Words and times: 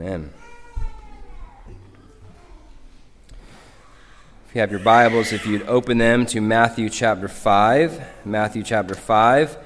Amen. 0.00 0.30
If 4.48 4.54
you 4.54 4.62
have 4.62 4.70
your 4.70 4.80
Bibles, 4.80 5.30
if 5.30 5.44
you'd 5.44 5.68
open 5.68 5.98
them 5.98 6.24
to 6.26 6.40
Matthew 6.40 6.88
chapter 6.88 7.28
5. 7.28 8.24
Matthew 8.24 8.62
chapter 8.62 8.94
5. 8.94 9.58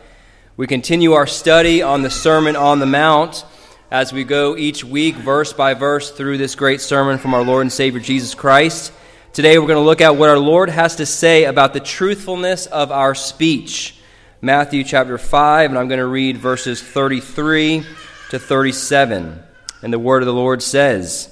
We 0.57 0.67
continue 0.67 1.13
our 1.13 1.29
study 1.29 1.83
on 1.83 2.03
the 2.03 2.11
Sermon 2.11 2.57
on 2.57 2.81
the 2.81 2.87
Mount 2.87 3.45
as 3.93 4.13
we 4.13 4.25
go 4.25 4.57
each 4.57 4.83
week, 4.83 5.15
verse 5.15 5.53
by 5.53 5.73
verse, 5.73 6.11
through 6.11 6.39
this 6.39 6.57
great 6.57 6.81
sermon 6.81 7.19
from 7.19 7.33
our 7.33 7.45
Lord 7.45 7.63
and 7.63 7.73
Savior 7.73 8.01
Jesus 8.01 8.35
Christ. 8.35 8.93
Today 9.33 9.57
we're 9.57 9.69
going 9.69 9.79
to 9.79 9.85
look 9.85 10.01
at 10.01 10.17
what 10.17 10.31
our 10.31 10.39
Lord 10.41 10.69
has 10.69 10.97
to 10.97 11.07
say 11.07 11.45
about 11.45 11.75
the 11.75 11.81
truthfulness 11.81 12.67
of 12.67 12.91
our 12.91 13.15
speech. 13.15 14.01
Matthew 14.43 14.83
chapter 14.83 15.17
5, 15.17 15.71
and 15.71 15.79
I'm 15.79 15.87
going 15.87 16.01
to 16.01 16.07
read 16.07 16.39
verses 16.39 16.83
33 16.83 17.85
to 18.31 18.41
37. 18.41 19.45
And 19.85 19.93
the 19.93 19.99
word 19.99 20.23
of 20.23 20.27
the 20.27 20.33
Lord 20.33 20.63
says, 20.63 21.29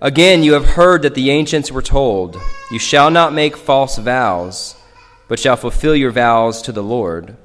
Again, 0.00 0.42
you 0.42 0.54
have 0.54 0.70
heard 0.70 1.02
that 1.02 1.14
the 1.14 1.30
ancients 1.30 1.70
were 1.70 1.80
told, 1.80 2.36
You 2.72 2.80
shall 2.80 3.08
not 3.08 3.32
make 3.32 3.56
false 3.56 3.98
vows, 3.98 4.74
but 5.28 5.38
shall 5.38 5.56
fulfill 5.56 5.94
your 5.94 6.10
vows 6.10 6.60
to 6.62 6.72
the 6.72 6.82
Lord. 6.82 7.36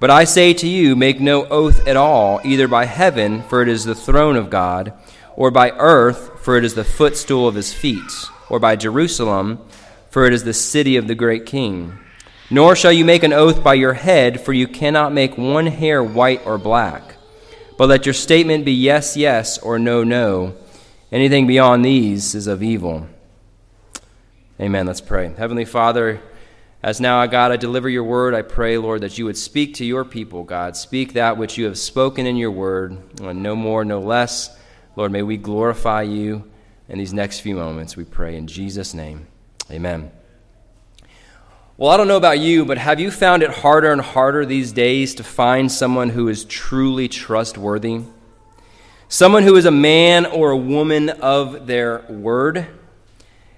But 0.00 0.10
I 0.10 0.24
say 0.24 0.52
to 0.52 0.66
you, 0.66 0.96
make 0.96 1.20
no 1.20 1.46
oath 1.46 1.86
at 1.86 1.96
all, 1.96 2.40
either 2.44 2.66
by 2.66 2.86
heaven, 2.86 3.44
for 3.44 3.62
it 3.62 3.68
is 3.68 3.84
the 3.84 3.94
throne 3.94 4.34
of 4.34 4.50
God, 4.50 4.92
or 5.36 5.52
by 5.52 5.70
earth, 5.70 6.42
for 6.42 6.56
it 6.56 6.64
is 6.64 6.74
the 6.74 6.82
footstool 6.82 7.46
of 7.46 7.54
his 7.54 7.72
feet, 7.72 8.02
or 8.50 8.58
by 8.58 8.74
Jerusalem, 8.74 9.60
for 10.10 10.26
it 10.26 10.32
is 10.32 10.42
the 10.42 10.52
city 10.52 10.96
of 10.96 11.06
the 11.06 11.14
great 11.14 11.46
king. 11.46 11.96
Nor 12.50 12.74
shall 12.74 12.92
you 12.92 13.04
make 13.04 13.22
an 13.22 13.32
oath 13.32 13.62
by 13.62 13.74
your 13.74 13.94
head, 13.94 14.40
for 14.40 14.52
you 14.52 14.66
cannot 14.66 15.12
make 15.12 15.38
one 15.38 15.66
hair 15.66 16.02
white 16.02 16.44
or 16.44 16.58
black. 16.58 17.13
But 17.76 17.88
let 17.88 18.06
your 18.06 18.12
statement 18.12 18.64
be 18.64 18.72
yes, 18.72 19.16
yes, 19.16 19.58
or 19.58 19.78
no, 19.78 20.04
no. 20.04 20.54
Anything 21.10 21.46
beyond 21.46 21.84
these 21.84 22.34
is 22.34 22.46
of 22.46 22.62
evil. 22.62 23.08
Amen. 24.60 24.86
Let's 24.86 25.00
pray. 25.00 25.32
Heavenly 25.36 25.64
Father, 25.64 26.20
as 26.82 27.00
now, 27.00 27.18
I 27.18 27.26
God, 27.26 27.50
I 27.50 27.56
deliver 27.56 27.88
your 27.88 28.04
word, 28.04 28.34
I 28.34 28.42
pray, 28.42 28.78
Lord, 28.78 29.00
that 29.00 29.18
you 29.18 29.24
would 29.24 29.38
speak 29.38 29.74
to 29.74 29.84
your 29.84 30.04
people, 30.04 30.44
God. 30.44 30.76
Speak 30.76 31.14
that 31.14 31.36
which 31.36 31.56
you 31.58 31.64
have 31.64 31.78
spoken 31.78 32.26
in 32.26 32.36
your 32.36 32.50
word, 32.50 32.98
no 33.20 33.56
more, 33.56 33.84
no 33.84 34.00
less. 34.00 34.56
Lord, 34.94 35.10
may 35.10 35.22
we 35.22 35.36
glorify 35.36 36.02
you 36.02 36.44
in 36.88 36.98
these 36.98 37.14
next 37.14 37.40
few 37.40 37.56
moments, 37.56 37.96
we 37.96 38.04
pray 38.04 38.36
in 38.36 38.46
Jesus' 38.46 38.92
name. 38.92 39.26
Amen. 39.70 40.10
Well, 41.76 41.90
I 41.90 41.96
don't 41.96 42.06
know 42.06 42.16
about 42.16 42.38
you, 42.38 42.64
but 42.64 42.78
have 42.78 43.00
you 43.00 43.10
found 43.10 43.42
it 43.42 43.50
harder 43.50 43.90
and 43.90 44.00
harder 44.00 44.46
these 44.46 44.70
days 44.70 45.12
to 45.16 45.24
find 45.24 45.72
someone 45.72 46.10
who 46.10 46.28
is 46.28 46.44
truly 46.44 47.08
trustworthy? 47.08 48.02
Someone 49.08 49.42
who 49.42 49.56
is 49.56 49.64
a 49.64 49.72
man 49.72 50.24
or 50.24 50.52
a 50.52 50.56
woman 50.56 51.10
of 51.10 51.66
their 51.66 52.02
word? 52.08 52.68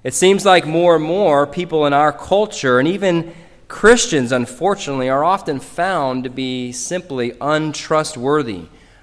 It 0.02 0.14
seems 0.14 0.46
like 0.46 0.66
more 0.66 0.96
and 0.96 1.04
more 1.04 1.46
people 1.46 1.84
in 1.84 1.92
our 1.92 2.10
culture, 2.10 2.78
and 2.78 2.88
even 2.88 3.34
Christians, 3.68 4.32
unfortunately, 4.32 5.10
are 5.10 5.22
often 5.22 5.60
found 5.60 6.24
to 6.24 6.30
be 6.30 6.72
simply 6.72 7.34
untrustworthy, 7.38 8.62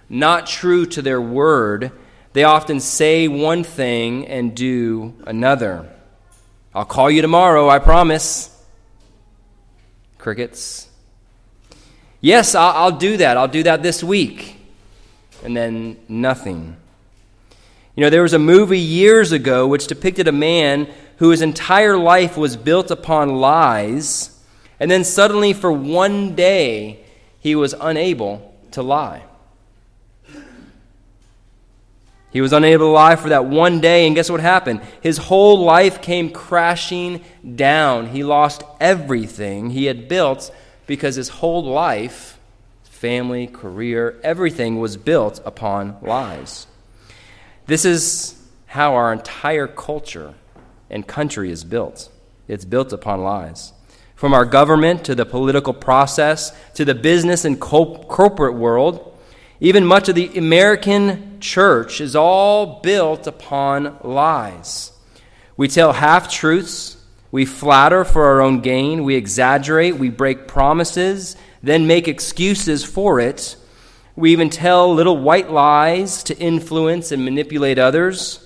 not 0.09 0.47
true 0.47 0.87
to 0.87 1.03
their 1.03 1.21
word. 1.21 1.91
They 2.33 2.45
often 2.45 2.79
say 2.79 3.27
one 3.27 3.63
thing 3.63 4.25
and 4.25 4.55
do 4.55 5.13
another. 5.27 5.87
I'll 6.73 6.83
call 6.83 7.11
you 7.11 7.21
tomorrow, 7.21 7.69
I 7.69 7.77
promise. 7.77 8.49
Crickets. 10.23 10.87
Yes, 12.21 12.55
I'll, 12.55 12.71
I'll 12.71 12.97
do 12.97 13.17
that. 13.17 13.35
I'll 13.35 13.49
do 13.49 13.63
that 13.63 13.83
this 13.83 14.01
week. 14.01 14.55
And 15.43 15.55
then 15.55 15.97
nothing. 16.07 16.77
You 17.97 18.01
know, 18.05 18.09
there 18.09 18.21
was 18.21 18.31
a 18.31 18.39
movie 18.39 18.79
years 18.79 19.33
ago 19.33 19.67
which 19.67 19.85
depicted 19.85 20.29
a 20.29 20.31
man 20.31 20.87
whose 21.17 21.41
entire 21.41 21.97
life 21.97 22.37
was 22.37 22.55
built 22.55 22.89
upon 22.89 23.35
lies, 23.35 24.39
and 24.79 24.89
then 24.89 25.03
suddenly, 25.03 25.51
for 25.51 25.73
one 25.73 26.35
day, 26.35 27.03
he 27.41 27.53
was 27.53 27.75
unable 27.77 28.55
to 28.71 28.81
lie. 28.81 29.23
He 32.33 32.41
was 32.41 32.51
unable 32.51 32.87
to 32.87 32.91
lie 32.91 33.15
for 33.15 33.29
that 33.29 33.45
one 33.45 33.79
day, 33.79 34.07
and 34.07 34.15
guess 34.15 34.29
what 34.29 34.41
happened? 34.41 34.81
His 35.01 35.19
whole 35.19 35.63
life 35.63 36.01
came 36.01 36.31
crashing 36.31 37.23
down. 37.55 38.07
He 38.07 38.23
lost 38.23 38.63
everything 38.81 39.69
he 39.69 39.85
had 39.85 40.07
built 40.09 40.51
because 40.87 41.15
his 41.15 41.29
whole 41.29 41.63
life, 41.63 42.39
family, 42.83 43.45
career, 43.45 44.19
everything 44.23 44.79
was 44.79 44.97
built 44.97 45.41
upon 45.45 45.97
lies. 46.01 46.65
This 47.67 47.85
is 47.85 48.41
how 48.65 48.95
our 48.95 49.13
entire 49.13 49.67
culture 49.67 50.33
and 50.89 51.07
country 51.07 51.51
is 51.51 51.63
built. 51.63 52.09
It's 52.47 52.65
built 52.65 52.91
upon 52.91 53.21
lies. 53.21 53.73
From 54.15 54.33
our 54.33 54.45
government 54.45 55.05
to 55.05 55.13
the 55.13 55.25
political 55.25 55.73
process 55.73 56.51
to 56.73 56.83
the 56.83 56.95
business 56.95 57.45
and 57.45 57.59
corporate 57.59 58.55
world, 58.55 59.15
even 59.59 59.85
much 59.85 60.09
of 60.09 60.15
the 60.15 60.35
American 60.37 61.32
church 61.43 62.01
is 62.01 62.15
all 62.15 62.81
built 62.81 63.27
upon 63.27 63.97
lies. 64.03 64.91
We 65.55 65.67
tell 65.67 65.93
half 65.93 66.31
truths, 66.31 66.97
we 67.31 67.45
flatter 67.45 68.03
for 68.03 68.25
our 68.25 68.41
own 68.41 68.61
gain, 68.61 69.03
we 69.03 69.15
exaggerate, 69.15 69.97
we 69.97 70.09
break 70.09 70.47
promises, 70.47 71.35
then 71.61 71.85
make 71.85 72.07
excuses 72.07 72.83
for 72.83 73.19
it 73.19 73.55
we 74.15 74.31
even 74.31 74.49
tell 74.49 74.93
little 74.93 75.17
white 75.17 75.49
lies 75.49 76.23
to 76.23 76.37
influence 76.37 77.11
and 77.11 77.25
manipulate 77.25 77.79
others. 77.79 78.39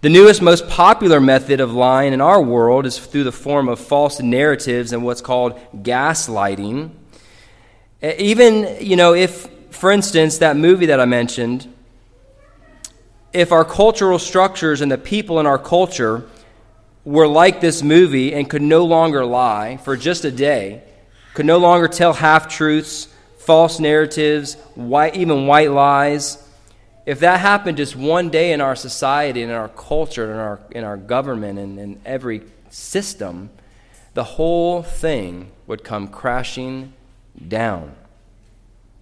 The 0.00 0.08
newest, 0.08 0.42
most 0.42 0.68
popular 0.68 1.20
method 1.20 1.60
of 1.60 1.72
lying 1.72 2.12
in 2.12 2.20
our 2.20 2.42
world 2.42 2.86
is 2.86 2.98
through 2.98 3.24
the 3.24 3.32
form 3.32 3.68
of 3.68 3.78
false 3.78 4.20
narratives 4.20 4.92
and 4.92 5.04
what's 5.04 5.20
called 5.20 5.58
gaslighting. 5.76 6.90
Even, 8.02 8.84
you 8.84 8.96
know, 8.96 9.14
if, 9.14 9.48
for 9.74 9.90
instance, 9.90 10.38
that 10.38 10.56
movie 10.56 10.86
that 10.86 11.00
I 11.00 11.04
mentioned, 11.04 11.72
if 13.32 13.52
our 13.52 13.64
cultural 13.64 14.18
structures 14.18 14.80
and 14.80 14.90
the 14.90 14.98
people 14.98 15.40
in 15.40 15.46
our 15.46 15.58
culture 15.58 16.26
were 17.04 17.26
like 17.26 17.60
this 17.60 17.82
movie 17.82 18.32
and 18.32 18.48
could 18.48 18.62
no 18.62 18.84
longer 18.84 19.24
lie 19.24 19.76
for 19.78 19.96
just 19.96 20.24
a 20.24 20.30
day, 20.30 20.82
could 21.34 21.44
no 21.44 21.58
longer 21.58 21.88
tell 21.88 22.12
half 22.12 22.48
truths, 22.48 23.08
false 23.38 23.80
narratives, 23.80 24.54
white, 24.74 25.16
even 25.16 25.46
white 25.46 25.70
lies, 25.70 26.38
if 27.06 27.20
that 27.20 27.40
happened 27.40 27.76
just 27.76 27.96
one 27.96 28.30
day 28.30 28.52
in 28.52 28.60
our 28.60 28.74
society, 28.74 29.42
in 29.42 29.50
our 29.50 29.68
culture, 29.68 30.30
in 30.30 30.38
our, 30.38 30.60
in 30.70 30.84
our 30.84 30.96
government, 30.96 31.58
and 31.58 31.78
in 31.78 32.00
every 32.06 32.42
system, 32.70 33.50
the 34.14 34.24
whole 34.24 34.82
thing 34.82 35.50
would 35.66 35.84
come 35.84 36.08
crashing 36.08 36.94
down. 37.46 37.94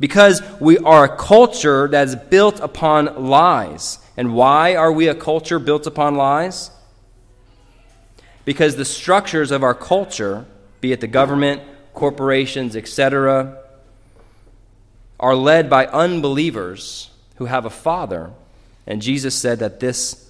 Because 0.03 0.43
we 0.59 0.79
are 0.79 1.05
a 1.05 1.17
culture 1.17 1.87
that 1.87 2.09
is 2.09 2.17
built 2.17 2.59
upon 2.59 3.29
lies. 3.29 4.01
And 4.17 4.35
why 4.35 4.75
are 4.75 4.91
we 4.91 5.07
a 5.07 5.15
culture 5.15 5.61
built 5.61 5.87
upon 5.87 6.17
lies? 6.17 6.73
Because 8.45 8.75
the 8.75 8.85
structures 8.85 9.53
of 9.53 9.63
our 9.63 9.75
culture, 9.75 10.45
be 10.81 10.91
it 10.91 11.01
the 11.01 11.07
government, 11.07 11.63
corporations, 11.95 12.75
etc., 12.75 13.63
are 15.21 15.37
led 15.37 15.71
by 15.71 15.87
unbelievers 15.87 17.11
who 17.37 17.45
have 17.45 17.65
a 17.65 17.71
father. 17.71 18.33
And 18.89 19.01
Jesus 19.01 19.37
said 19.37 19.61
that 19.61 19.79
this 19.79 20.29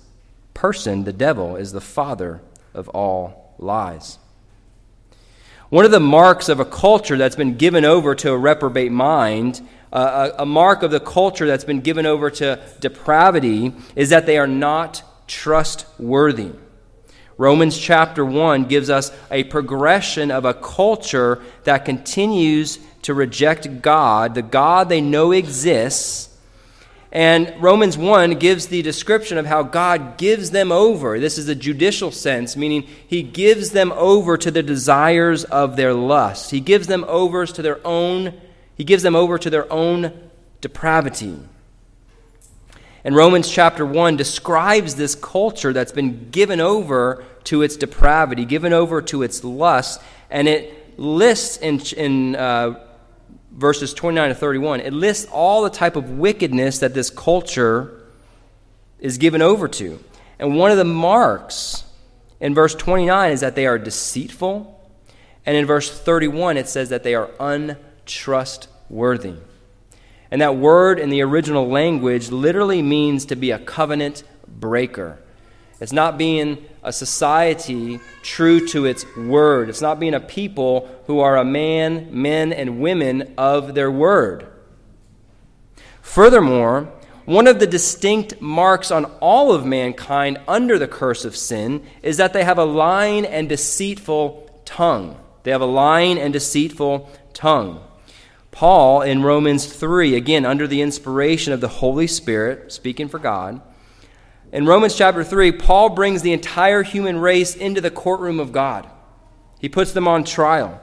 person, 0.53 1.05
the 1.05 1.15
devil, 1.15 1.57
is 1.57 1.73
the 1.73 1.81
father 1.81 2.43
of 2.75 2.91
all 2.91 3.55
lies. 3.59 4.19
One 5.73 5.87
of 5.87 5.91
the 5.91 6.01
marks 6.01 6.51
of 6.51 6.61
a 6.61 6.67
culture 6.67 7.17
that's 7.17 7.35
been 7.35 7.57
given 7.57 7.87
over 7.87 8.15
to 8.17 8.33
a 8.33 8.37
reprobate 8.37 8.93
mind, 8.93 9.67
uh, 9.91 10.33
a, 10.37 10.43
a 10.43 10.45
mark 10.45 10.83
of 10.83 10.91
the 10.91 11.01
culture 11.01 11.47
that's 11.47 11.65
been 11.65 11.81
given 11.81 12.05
over 12.05 12.29
to 12.29 12.61
depravity, 12.81 13.73
is 13.97 14.11
that 14.11 14.27
they 14.27 14.37
are 14.37 14.47
not 14.47 15.03
trustworthy. 15.27 16.51
Romans 17.39 17.79
chapter 17.79 18.23
1 18.23 18.67
gives 18.67 18.91
us 18.91 19.13
a 19.31 19.45
progression 19.45 20.31
of 20.31 20.45
a 20.45 20.53
culture 20.53 21.41
that 21.65 21.87
continues 21.87 22.79
to 23.01 23.15
reject 23.15 23.81
God, 23.81 24.35
the 24.35 24.43
God 24.43 24.91
they 24.91 25.01
know 25.01 25.33
exists. 25.33 26.32
And 27.13 27.55
Romans 27.63 27.99
1 27.99 28.39
gives 28.39 28.69
the 28.69 28.81
description 28.81 29.37
of 29.37 29.45
how 29.45 29.63
God 29.63 30.17
gives 30.17 30.51
them 30.51 30.73
over. 30.73 31.21
This 31.21 31.37
is 31.37 31.47
a 31.47 31.55
judicial 31.55 32.11
sense, 32.11 32.57
meaning 32.57 32.89
he 33.07 33.23
gives 33.23 33.73
them 33.73 33.93
over 33.93 34.39
to 34.39 34.51
the 34.51 34.63
desires 34.63 35.45
of 35.45 35.77
their 35.77 35.93
lust. 35.93 36.53
He 36.53 36.61
gives 36.61 36.87
them 36.87 37.05
over 37.07 37.45
to 37.45 37.63
their 37.63 37.87
own 37.87 38.41
he 38.75 38.85
gives 38.85 39.03
them 39.03 39.15
over 39.15 39.39
to 39.39 39.51
their 39.51 39.71
own 39.71 40.13
depravity. 40.61 41.39
And 43.05 43.15
Romans 43.15 43.51
chapter 43.51 43.85
1 43.85 44.17
describes 44.17 44.95
this 44.95 45.15
culture 45.15 45.73
that's 45.73 45.93
been 45.93 46.31
given 46.31 46.59
over 46.59 47.23
to 47.45 47.63
its 47.63 47.77
depravity, 47.77 48.45
given 48.45 48.73
over 48.73 49.03
to 49.03 49.23
its 49.23 49.45
lust, 49.45 50.01
and 50.31 50.49
it 50.49 50.99
lists 50.99 51.59
in, 51.59 51.81
in 51.97 52.35
uh, 52.35 52.81
verses 53.53 53.95
29 53.95 54.31
to 54.31 54.35
31, 54.35 54.81
it 54.81 54.93
lists 54.93 55.27
all 55.31 55.63
the 55.63 55.71
type 55.71 55.97
of 55.97 56.11
wickedness 56.11 56.79
that 56.79 56.95
this 56.95 57.11
culture 57.11 58.01
is 58.99 59.19
given 59.19 59.43
over 59.43 59.69
to. 59.69 60.03
And 60.39 60.57
one 60.57 60.71
of 60.71 60.79
the 60.79 60.85
marks 60.85 61.85
in 62.41 62.55
verse 62.55 62.75
29 62.75 63.33
is 63.33 63.41
that 63.41 63.55
they 63.55 63.67
are 63.67 63.79
deceitful. 63.79 64.81
And 65.47 65.57
in 65.57 65.67
verse 65.67 65.91
31, 65.91 66.57
it 66.57 66.69
says 66.69 66.89
that 66.89 67.03
they 67.03 67.15
are 67.15 67.31
untrustworthy. 67.39 69.37
And 70.31 70.41
that 70.41 70.57
word 70.57 70.99
in 70.99 71.11
the 71.11 71.23
original 71.23 71.69
language 71.69 72.31
literally 72.31 72.81
means 72.81 73.27
to 73.27 73.37
be 73.37 73.51
a 73.51 73.59
covenant 73.59 74.25
breaker. 74.49 75.22
It's 75.83 75.93
not 75.93 76.17
being 76.17 76.65
a 76.85 76.93
society 76.93 77.99
true 78.23 78.65
to 78.69 78.85
its 78.85 79.05
word. 79.17 79.69
It's 79.69 79.81
not 79.81 79.99
being 79.99 80.15
a 80.15 80.21
people 80.21 80.89
who 81.07 81.19
are 81.19 81.37
a 81.37 81.45
man, 81.45 82.07
men, 82.13 82.53
and 82.53 82.81
women 82.81 83.35
of 83.37 83.75
their 83.75 83.91
word. 83.91 84.47
Furthermore, 86.01 86.93
one 87.25 87.49
of 87.49 87.59
the 87.59 87.67
distinct 87.67 88.41
marks 88.41 88.93
on 88.93 89.07
all 89.19 89.51
of 89.51 89.67
mankind 89.67 90.39
under 90.47 90.79
the 90.79 90.87
curse 90.87 91.25
of 91.25 91.37
sin 91.37 91.85
is 92.01 92.17
that 92.17 92.33
they 92.33 92.45
have 92.45 92.59
a 92.59 92.65
lying 92.65 93.27
and 93.27 93.49
deceitful 93.49 94.63
tongue. 94.65 95.19
They 95.43 95.51
have 95.51 95.61
a 95.61 95.67
lying 95.67 96.17
and 96.17 96.33
deceitful 96.33 97.11
tongue. 97.33 97.83
Paul 98.53 99.03
in 99.03 99.25
Romans 99.25 99.67
3, 99.67 100.15
again, 100.15 100.47
under 100.47 100.69
the 100.69 100.81
inspiration 100.81 101.53
of 101.53 101.61
the 101.61 101.67
Holy 101.67 102.07
Spirit, 102.07 102.71
speaking 102.71 103.09
for 103.09 103.19
God, 103.19 103.61
in 104.53 104.67
Romans 104.67 104.95
chapter 104.95 105.25
3, 105.25 105.53
Paul 105.53 105.89
brings 105.89 106.21
the 106.21 106.35
entire 106.35 106.83
human 106.83 107.19
race 107.19 107.57
into 107.57 107.81
the 107.81 107.91
courtroom 107.91 108.39
of 108.39 108.53
God. 108.53 108.87
He 109.59 109.69
puts 109.69 109.93
them 109.93 110.07
on 110.07 110.25
trial, 110.25 110.81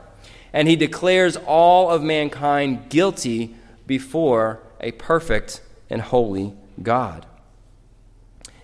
and 0.51 0.67
he 0.67 0.75
declares 0.75 1.37
all 1.37 1.89
of 1.89 2.01
mankind 2.01 2.89
guilty 2.89 3.55
before 3.85 4.63
a 4.81 4.91
perfect 4.93 5.61
and 5.89 6.01
holy 6.01 6.53
God. 6.81 7.27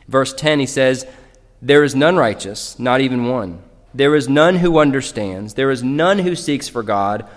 Verse 0.07 0.34
10, 0.34 0.60
he 0.60 0.66
says, 0.66 1.06
There 1.62 1.84
is 1.84 1.96
none 1.96 2.16
righteous, 2.16 2.80
not 2.80 3.02
even 3.02 3.28
one. 3.28 3.62
There 3.94 4.16
is 4.16 4.28
none 4.28 4.57
who 4.57 4.80
understands. 4.80 5.54
There 5.54 5.72
is 5.72 5.84
none 5.84 6.19
who 6.19 6.36
seeks 6.36 6.68
for 6.68 6.84
God. 6.84 7.28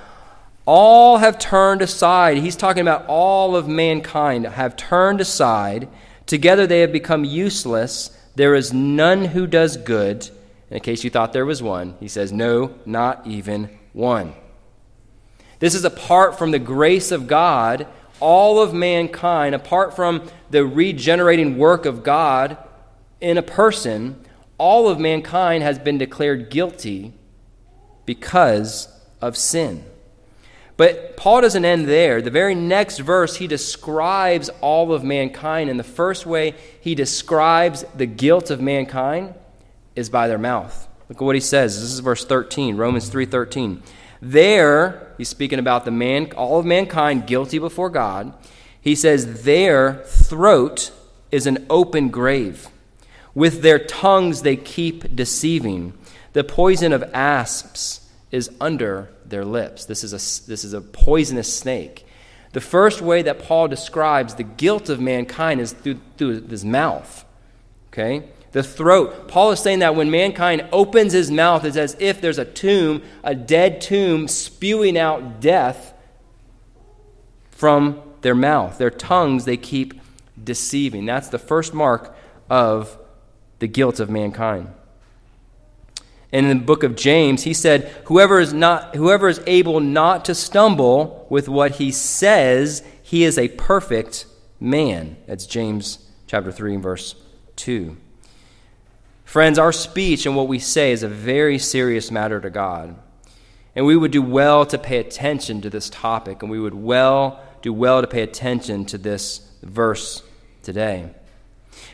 All 0.67 1.19
have 1.19 1.39
turned 1.39 1.83
aside. 1.83 2.39
He's 2.39 2.57
talking 2.57 2.83
about 2.83 3.07
all 3.07 3.57
of 3.57 3.69
mankind 3.69 4.45
have 4.47 4.77
turned 4.77 5.21
aside. 5.21 5.89
Together 6.29 6.67
they 6.67 6.81
have 6.81 6.93
become 6.93 7.25
useless. 7.25 8.17
There 8.37 8.55
is 8.55 8.73
none 8.73 9.25
who 9.25 9.49
does 9.49 9.77
good. 9.77 10.29
In 10.71 10.79
case 10.81 11.03
you 11.03 11.11
thought 11.11 11.33
there 11.33 11.47
was 11.47 11.63
one, 11.63 11.97
he 11.99 12.07
says, 12.07 12.31
No, 12.31 12.75
not 12.87 13.27
even 13.27 13.71
one. 13.93 14.35
This 15.59 15.75
is 15.75 15.85
apart 15.85 16.39
from 16.39 16.53
the 16.53 16.61
grace 16.61 17.11
of 17.11 17.27
God 17.27 17.89
all 18.21 18.61
of 18.61 18.75
mankind, 18.75 19.55
apart 19.55 19.95
from 19.95 20.29
the 20.51 20.65
regenerating 20.65 21.57
work 21.57 21.87
of 21.87 22.03
God 22.03 22.57
in 23.21 23.39
a 23.39 23.43
person, 23.43 24.25
all 24.57 24.89
of 24.89 24.99
mankind 24.99 25.63
has 25.63 25.79
been 25.79 25.99
declared 25.99 26.51
guilty 26.51 27.13
because 28.07 28.89
of 29.21 29.37
sin. 29.37 29.85
But 30.79 31.17
Paul 31.17 31.41
doesn't 31.41 31.65
end 31.65 31.89
there. 31.89 32.23
The 32.23 32.31
very 32.31 32.55
next 32.55 33.01
verse, 33.01 33.37
he 33.37 33.49
describes 33.49 34.49
all 34.61 34.93
of 34.93 35.03
mankind. 35.03 35.69
And 35.69 35.79
the 35.79 35.85
first 35.85 36.25
way 36.25 36.55
he 36.81 36.95
describes 36.95 37.85
the 37.97 38.07
guilt 38.07 38.51
of 38.51 38.61
mankind 38.61 39.35
is 39.97 40.09
by 40.09 40.29
their 40.29 40.39
mouth. 40.39 40.89
Look 41.09 41.21
at 41.21 41.25
what 41.25 41.35
he 41.35 41.41
says. 41.41 41.81
This 41.81 41.93
is 41.93 41.99
verse 41.99 42.25
13, 42.25 42.77
Romans 42.77 43.11
3:13. 43.11 43.83
There, 44.23 45.15
he's 45.19 45.29
speaking 45.29 45.59
about 45.59 45.85
the 45.85 45.91
man, 45.91 46.31
all 46.37 46.61
of 46.61 46.67
mankind 46.67 47.27
guilty 47.27 47.59
before 47.59 47.91
God. 47.91 48.33
He 48.81 48.95
says, 48.95 49.43
Their 49.43 50.05
throat 50.05 50.93
is 51.33 51.47
an 51.49 51.67
open 51.69 52.11
grave. 52.11 52.69
With 53.35 53.63
their 53.63 53.81
tongues 53.81 54.43
they 54.43 54.57
keep 54.57 55.17
deceiving. 55.17 55.93
The 56.35 56.45
poison 56.45 56.93
of 56.93 57.03
asps 57.13 58.09
is 58.31 58.49
under 58.61 59.11
their 59.29 59.45
lips. 59.45 59.85
This 59.85 60.05
is 60.05 60.13
a, 60.13 60.49
this 60.49 60.65
is 60.65 60.73
a 60.73 60.81
poisonous 60.81 61.53
snake. 61.53 62.07
The 62.53 62.61
first 62.61 63.03
way 63.03 63.23
that 63.23 63.41
Paul 63.41 63.69
describes 63.69 64.35
the 64.35 64.43
guilt 64.43 64.89
of 64.89 65.01
mankind 65.01 65.61
is 65.61 65.73
through, 65.73 66.01
through 66.17 66.47
his 66.47 66.65
mouth. 66.65 67.25
Okay? 67.93 68.25
the 68.53 68.63
throat. 68.63 69.29
Paul 69.29 69.51
is 69.53 69.61
saying 69.61 69.81
that 69.81 69.95
when 69.95 70.11
mankind 70.11 70.67
opens 70.73 71.13
his 71.13 71.31
mouth, 71.31 71.65
it's 71.65 71.77
as 71.77 71.97
if 71.99 72.21
there's 72.21 72.39
a 72.39 72.45
tomb, 72.45 73.03
a 73.23 73.35
dead 73.35 73.81
tomb, 73.81 74.29
spewing 74.29 74.97
out 74.97 75.41
death 75.41 75.95
from 77.51 78.03
their 78.23 78.35
mouth. 78.35 78.79
Their 78.79 78.91
tongues 78.91 79.45
they 79.45 79.57
keep 79.57 80.01
deceiving. 80.43 81.05
That's 81.07 81.29
the 81.29 81.39
first 81.39 81.75
mark 81.75 82.17
of 82.49 82.99
the 83.59 83.69
guilt 83.69 84.01
of 84.01 84.09
mankind. 84.09 84.73
And 86.33 86.47
in 86.47 86.59
the 86.59 86.65
book 86.65 86.83
of 86.83 86.95
James, 86.95 87.45
he 87.45 87.55
said, 87.55 87.85
Whoever 88.05 88.39
is, 88.39 88.53
not, 88.53 88.95
whoever 88.95 89.29
is 89.29 89.41
able 89.47 89.81
not 89.81 90.25
to 90.27 90.35
stumble 90.35 91.27
with 91.31 91.49
what 91.49 91.73
he 91.73 91.91
says, 91.91 92.83
he 93.03 93.25
is 93.25 93.39
a 93.39 93.49
perfect 93.49 94.27
man. 94.61 95.17
That's 95.27 95.47
James 95.47 96.07
chapter 96.27 96.53
3, 96.53 96.75
and 96.75 96.83
verse 96.83 97.15
2. 97.57 97.97
Friends, 99.25 99.59
our 99.59 99.73
speech 99.73 100.27
and 100.27 100.37
what 100.37 100.49
we 100.49 100.59
say 100.59 100.93
is 100.93 101.03
a 101.03 101.09
very 101.09 101.59
serious 101.59 102.11
matter 102.11 102.41
to 102.41 102.51
God. 102.51 102.97
And 103.75 103.87
we 103.87 103.97
would 103.97 104.11
do 104.11 104.23
well 104.23 104.67
to 104.67 104.79
pay 104.79 104.99
attention 104.99 105.61
to 105.63 105.71
this 105.71 105.89
topic, 105.89 106.43
and 106.43 106.51
we 106.51 106.61
would 106.61 106.75
well 106.75 107.41
do 107.63 107.73
well 107.73 108.01
to 108.01 108.07
pay 108.07 108.23
attention 108.23 108.85
to 108.87 108.99
this 108.99 109.49
verse 109.63 110.23
today. 110.63 111.11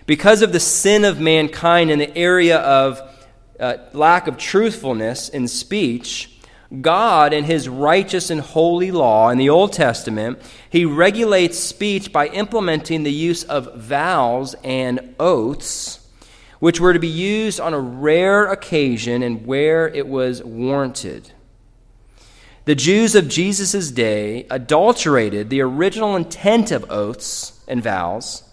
Because 0.07 0.43
of 0.43 0.53
the 0.53 0.61
sin 0.61 1.05
of 1.05 1.21
mankind 1.21 1.91
in 1.91 1.99
the 1.99 2.17
area 2.17 2.59
of 2.59 3.01
uh, 3.59 3.77
lack 3.93 4.27
of 4.27 4.37
truthfulness 4.37 5.29
in 5.29 5.49
speech, 5.49 6.39
God, 6.81 7.33
in 7.33 7.45
His 7.45 7.69
righteous 7.69 8.31
and 8.31 8.41
holy 8.41 8.91
law 8.91 9.31
in 9.31 9.39
the 9.39 9.51
Old 9.51 9.73
Testament, 9.73 10.41
He 10.71 10.85
regulates 10.85 11.59
speech 11.59 12.13
by 12.13 12.29
implementing 12.29 13.03
the 13.03 13.13
use 13.13 13.45
of 13.45 13.75
vows 13.77 14.55
and 14.65 15.15
oaths 15.19 16.05
which 16.65 16.81
were 16.81 16.95
to 16.95 16.99
be 16.99 17.07
used 17.07 17.61
on 17.61 17.75
a 17.75 17.79
rare 17.79 18.51
occasion 18.51 19.23
and 19.23 19.45
where 19.45 19.87
it 19.89 20.09
was 20.09 20.43
warranted. 20.43 21.31
The 22.65 22.75
Jews 22.75 23.15
of 23.15 23.29
Jesus' 23.29 23.91
day 23.91 24.47
adulterated 24.49 25.51
the 25.51 25.61
original 25.61 26.17
intent 26.17 26.71
of 26.71 26.91
oaths 26.91 27.63
and 27.69 27.83
vows, 27.83 28.44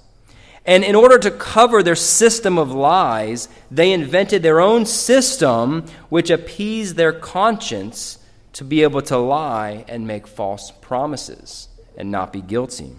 and 0.66 0.84
in 0.84 0.96
order 0.96 1.18
to 1.18 1.32
cover 1.32 1.82
their 1.82 1.96
system 1.96 2.58
of 2.58 2.72
lies, 2.72 3.50
they 3.72 3.92
invented 3.92 4.44
their 4.44 4.60
own 4.60 4.86
system 4.86 5.86
which 6.10 6.30
appeased 6.30 6.96
their 6.96 7.14
conscience 7.14 8.20
to 8.54 8.64
be 8.64 8.84
able 8.84 9.02
to 9.02 9.18
lie 9.18 9.86
and 9.88 10.06
make 10.06 10.28
false 10.28 10.72
promises 10.82 11.68
and 11.98 12.12
not 12.12 12.32
be 12.32 12.42
guilty. 12.42 12.96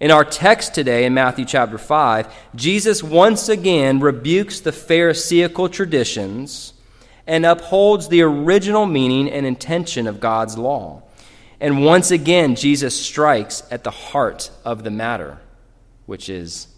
In 0.00 0.10
our 0.10 0.24
text 0.24 0.74
today 0.74 1.04
in 1.04 1.14
Matthew 1.14 1.44
chapter 1.44 1.78
5, 1.78 2.32
Jesus 2.56 3.02
once 3.02 3.48
again 3.48 4.00
rebukes 4.00 4.60
the 4.60 4.72
Pharisaical 4.72 5.68
traditions 5.68 6.74
and 7.26 7.46
upholds 7.46 8.08
the 8.08 8.22
original 8.22 8.84
meaning 8.84 9.30
and 9.30 9.46
intention 9.46 10.06
of 10.06 10.20
God's 10.20 10.58
law. 10.58 11.02
And 11.60 11.84
once 11.84 12.10
again, 12.10 12.56
Jesus 12.56 13.00
strikes 13.00 13.62
at 13.70 13.84
the 13.84 13.92
heart 13.92 14.50
of 14.64 14.82
the 14.82 14.90
matter, 14.90 15.38
which 16.12 16.28
is 16.28 16.68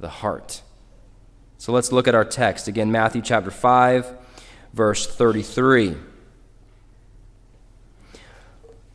the 0.00 0.08
heart. 0.08 0.62
So 1.58 1.70
let's 1.70 1.92
look 1.92 2.08
at 2.08 2.14
our 2.16 2.24
text. 2.24 2.66
Again, 2.66 2.90
Matthew 2.90 3.22
chapter 3.22 3.52
5, 3.52 4.16
verse 4.72 5.06
33. 5.06 5.94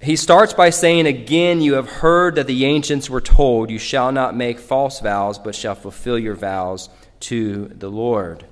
He 0.02 0.18
starts 0.18 0.52
by 0.52 0.70
saying, 0.70 1.08
Again, 1.08 1.62
you 1.62 1.76
have 1.76 1.88
heard 1.88 2.36
that 2.36 2.46
the 2.46 2.66
ancients 2.66 3.10
were 3.10 3.22
told, 3.22 3.70
You 3.70 3.80
shall 3.80 4.12
not 4.12 4.36
make 4.36 4.60
false 4.60 5.00
vows, 5.00 5.40
but 5.40 5.56
shall 5.56 5.76
fulfill 5.76 6.20
your 6.20 6.36
vows 6.36 6.90
to 7.22 7.70
the 7.70 7.90
Lord. 7.90 8.46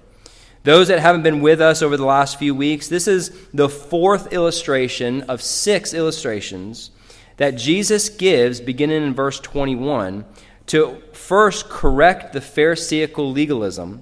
Those 0.64 0.88
that 0.88 1.00
haven't 1.00 1.24
been 1.24 1.42
with 1.42 1.60
us 1.60 1.82
over 1.82 1.98
the 1.98 2.06
last 2.06 2.40
few 2.40 2.56
weeks, 2.56 2.88
this 2.88 3.06
is 3.06 3.38
the 3.54 3.68
fourth 3.68 4.32
illustration 4.32 5.24
of 5.24 5.42
six 5.42 5.94
illustrations 5.94 6.92
that 7.36 7.58
Jesus 7.58 8.08
gives 8.08 8.62
beginning 8.62 9.04
in 9.04 9.14
verse 9.14 9.42
21 9.42 10.24
to 10.68 11.02
first 11.12 11.70
correct 11.70 12.34
the 12.34 12.42
Pharisaical 12.42 13.32
legalism 13.32 14.02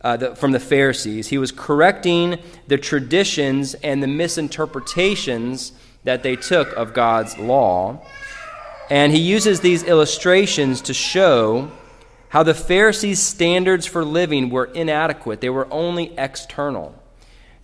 uh, 0.00 0.16
the, 0.16 0.36
from 0.36 0.52
the 0.52 0.60
Pharisees. 0.60 1.28
He 1.28 1.38
was 1.38 1.52
correcting 1.52 2.38
the 2.66 2.78
traditions 2.78 3.74
and 3.74 4.02
the 4.02 4.06
misinterpretations 4.06 5.72
that 6.04 6.22
they 6.22 6.36
took 6.36 6.72
of 6.74 6.94
God's 6.94 7.36
law. 7.38 8.04
And 8.90 9.12
he 9.12 9.18
uses 9.18 9.60
these 9.60 9.82
illustrations 9.82 10.80
to 10.82 10.94
show 10.94 11.70
how 12.30 12.42
the 12.42 12.54
Pharisees' 12.54 13.20
standards 13.20 13.86
for 13.86 14.04
living 14.04 14.50
were 14.50 14.66
inadequate, 14.66 15.40
they 15.40 15.50
were 15.50 15.68
only 15.72 16.16
external. 16.18 16.94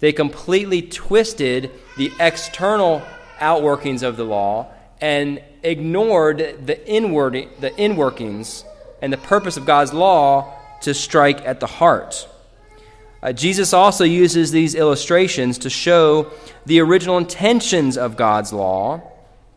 They 0.00 0.12
completely 0.12 0.82
twisted 0.82 1.70
the 1.96 2.12
external 2.18 3.02
outworkings 3.38 4.02
of 4.02 4.16
the 4.16 4.24
law 4.24 4.73
and 5.04 5.42
ignored 5.62 6.38
the 6.64 6.88
inward 6.88 7.34
the 7.60 7.70
inworkings 7.72 8.64
and 9.02 9.12
the 9.12 9.18
purpose 9.18 9.58
of 9.58 9.66
God's 9.66 9.92
law 9.92 10.58
to 10.80 10.94
strike 10.94 11.42
at 11.44 11.60
the 11.60 11.66
heart. 11.66 12.26
Uh, 13.22 13.30
Jesus 13.30 13.74
also 13.74 14.04
uses 14.04 14.50
these 14.50 14.74
illustrations 14.74 15.58
to 15.58 15.68
show 15.68 16.32
the 16.64 16.80
original 16.80 17.18
intentions 17.18 17.98
of 17.98 18.16
God's 18.16 18.50
law, 18.50 19.02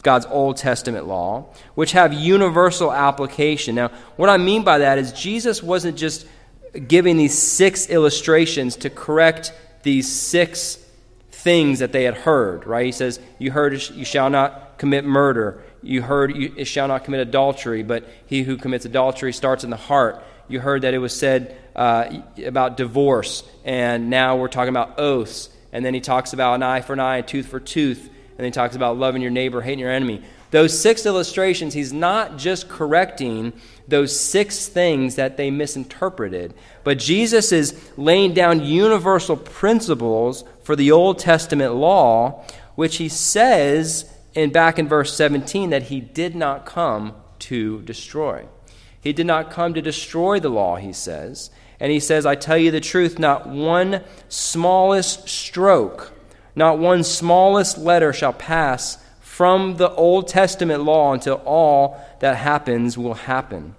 God's 0.04 0.26
Old 0.26 0.58
Testament 0.58 1.08
law, 1.08 1.46
which 1.76 1.94
have 1.94 2.14
universal 2.14 2.92
application. 2.92 3.74
Now, 3.74 3.88
what 4.18 4.28
I 4.28 4.36
mean 4.36 4.66
by 4.66 4.80
that 4.80 4.98
is 4.98 5.14
Jesus 5.14 5.64
wasn't 5.64 5.96
just 5.96 6.28
giving 6.90 7.16
these 7.16 7.38
six 7.38 7.90
illustrations 7.90 8.76
to 8.78 8.90
correct 8.90 9.54
these 9.84 10.12
six 10.12 10.78
things 11.38 11.80
that 11.80 11.92
they 11.92 12.04
had 12.04 12.16
heard, 12.16 12.66
right? 12.66 12.86
He 12.86 12.92
says, 12.92 13.20
You 13.38 13.52
heard, 13.52 13.74
you 13.92 14.06
shall 14.06 14.30
not 14.30 14.80
commit 14.80 15.06
murder. 15.06 15.62
You 15.84 16.02
heard, 16.02 16.36
you 16.36 16.66
shall 16.66 16.88
not 16.88 17.04
commit 17.04 17.22
adultery, 17.22 17.84
but 17.84 18.06
he 18.26 18.42
who 18.42 18.58
commits 18.58 18.86
adultery 18.86 19.32
starts 19.32 19.64
in 19.64 19.70
the 19.70 19.78
heart. 19.78 20.24
You 20.48 20.60
heard 20.60 20.82
that 20.82 20.94
it 20.94 20.98
was 20.98 21.16
said 21.16 21.56
uh, 21.76 22.22
about 22.44 22.76
divorce, 22.76 23.44
and 23.64 24.10
now 24.10 24.38
we're 24.38 24.48
talking 24.48 24.70
about 24.70 25.00
oaths. 25.00 25.50
And 25.72 25.86
then 25.86 25.94
he 25.94 26.00
talks 26.00 26.34
about 26.34 26.56
an 26.56 26.64
eye 26.64 26.82
for 26.82 26.94
an 26.94 27.00
eye, 27.00 27.18
a 27.18 27.24
tooth 27.24 27.48
for 27.48 27.60
tooth. 27.60 28.04
And 28.08 28.38
then 28.40 28.46
he 28.46 28.52
talks 28.52 28.76
about 28.76 28.98
loving 28.98 29.22
your 29.22 29.32
neighbor, 29.32 29.62
hating 29.62 29.80
your 29.80 29.92
enemy. 29.92 30.24
Those 30.50 30.80
six 30.80 31.06
illustrations, 31.06 31.74
he's 31.74 31.92
not 31.92 32.38
just 32.38 32.70
correcting 32.70 33.54
those 33.88 34.18
six 34.18 34.68
things 34.68 35.16
that 35.16 35.36
they 35.38 35.52
misinterpreted, 35.52 36.54
but 36.84 37.00
Jesus 37.00 37.52
is 37.52 37.78
laying 37.98 38.34
down 38.34 38.64
universal 38.64 39.36
principles 39.36 40.46
for 40.68 40.76
the 40.76 40.92
Old 40.92 41.18
Testament 41.18 41.76
law, 41.76 42.44
which 42.76 42.98
he 42.98 43.08
says 43.08 44.14
in 44.34 44.52
back 44.52 44.78
in 44.78 44.86
verse 44.86 45.14
17 45.16 45.70
that 45.70 45.84
he 45.84 46.02
did 46.02 46.36
not 46.36 46.66
come 46.66 47.14
to 47.40 47.82
destroy. 47.84 48.46
He 49.00 49.14
did 49.14 49.26
not 49.26 49.50
come 49.50 49.74
to 49.76 49.82
destroy 49.82 50.42
the 50.42 50.50
law, 50.50 50.76
he 50.76 50.92
says. 50.92 51.52
And 51.80 51.90
he 51.90 52.02
says, 52.02 52.26
I 52.26 52.36
tell 52.36 52.58
you 52.58 52.70
the 52.70 52.82
truth, 52.82 53.18
not 53.18 53.48
one 53.48 54.04
smallest 54.28 55.30
stroke, 55.30 56.12
not 56.54 56.80
one 56.80 57.06
smallest 57.06 57.78
letter 57.78 58.12
shall 58.12 58.34
pass 58.34 59.02
from 59.22 59.78
the 59.78 59.92
Old 59.92 60.28
Testament 60.28 60.84
law 60.84 61.14
until 61.14 61.42
all 61.46 61.98
that 62.20 62.36
happens 62.36 62.98
will 62.98 63.14
happen. 63.14 63.74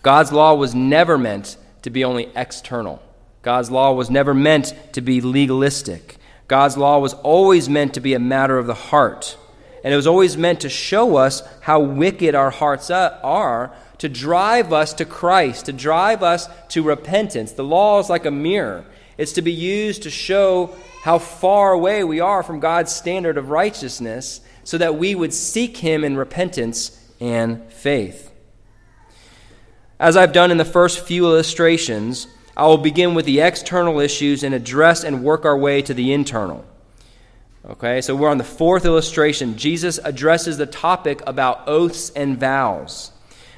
God's 0.00 0.32
law 0.32 0.54
was 0.54 0.74
never 0.74 1.18
meant 1.18 1.58
to 1.82 1.90
be 1.90 2.02
only 2.02 2.30
external. 2.34 3.02
God's 3.44 3.70
law 3.70 3.92
was 3.92 4.10
never 4.10 4.34
meant 4.34 4.74
to 4.94 5.00
be 5.00 5.20
legalistic. 5.20 6.16
God's 6.48 6.76
law 6.76 6.98
was 6.98 7.14
always 7.14 7.68
meant 7.68 7.94
to 7.94 8.00
be 8.00 8.14
a 8.14 8.18
matter 8.18 8.58
of 8.58 8.66
the 8.66 8.74
heart. 8.74 9.36
And 9.84 9.92
it 9.92 9.96
was 9.96 10.06
always 10.06 10.36
meant 10.36 10.60
to 10.60 10.70
show 10.70 11.16
us 11.16 11.42
how 11.60 11.80
wicked 11.80 12.34
our 12.34 12.50
hearts 12.50 12.90
are, 12.90 13.72
to 13.98 14.08
drive 14.08 14.72
us 14.72 14.94
to 14.94 15.04
Christ, 15.04 15.66
to 15.66 15.72
drive 15.72 16.22
us 16.22 16.48
to 16.70 16.82
repentance. 16.82 17.52
The 17.52 17.64
law 17.64 18.00
is 18.00 18.08
like 18.08 18.24
a 18.24 18.30
mirror, 18.30 18.86
it's 19.16 19.32
to 19.32 19.42
be 19.42 19.52
used 19.52 20.02
to 20.02 20.10
show 20.10 20.74
how 21.02 21.18
far 21.18 21.72
away 21.72 22.02
we 22.02 22.20
are 22.20 22.42
from 22.42 22.60
God's 22.60 22.92
standard 22.92 23.36
of 23.36 23.50
righteousness 23.50 24.40
so 24.64 24.78
that 24.78 24.96
we 24.96 25.14
would 25.14 25.34
seek 25.34 25.76
Him 25.76 26.02
in 26.02 26.16
repentance 26.16 26.98
and 27.20 27.62
faith. 27.70 28.32
As 30.00 30.16
I've 30.16 30.32
done 30.32 30.50
in 30.50 30.56
the 30.56 30.64
first 30.64 31.06
few 31.06 31.26
illustrations, 31.26 32.26
I 32.56 32.66
will 32.66 32.78
begin 32.78 33.14
with 33.14 33.26
the 33.26 33.40
external 33.40 33.98
issues 33.98 34.42
and 34.44 34.54
address 34.54 35.02
and 35.02 35.24
work 35.24 35.44
our 35.44 35.56
way 35.56 35.82
to 35.82 35.94
the 35.94 36.12
internal. 36.12 36.64
Okay, 37.66 38.00
so 38.00 38.14
we're 38.14 38.30
on 38.30 38.38
the 38.38 38.44
fourth 38.44 38.84
illustration. 38.84 39.56
Jesus 39.56 39.98
addresses 40.04 40.58
the 40.58 40.66
topic 40.66 41.22
about 41.26 41.66
oaths 41.66 42.10
and 42.10 42.38
vows. 42.38 43.10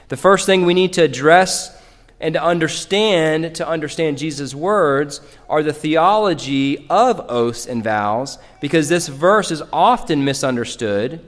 The 0.09 0.17
first 0.17 0.47
thing 0.47 0.65
we 0.65 0.75
need 0.75 0.93
to 0.95 1.03
address 1.03 1.77
and 2.21 2.35
to 2.35 2.43
understand, 2.43 3.57
to 3.57 3.69
understand 3.69 4.17
Jesus' 4.17 4.55
words, 4.55 5.21
are 5.49 5.63
the 5.63 5.73
theology 5.73 6.87
of 6.89 7.21
oaths 7.29 7.67
and 7.67 7.85
vows, 7.85 8.39
because 8.61 8.89
this 8.89 9.09
verse 9.09 9.51
is 9.51 9.63
often 9.73 10.25
misunderstood 10.25 11.21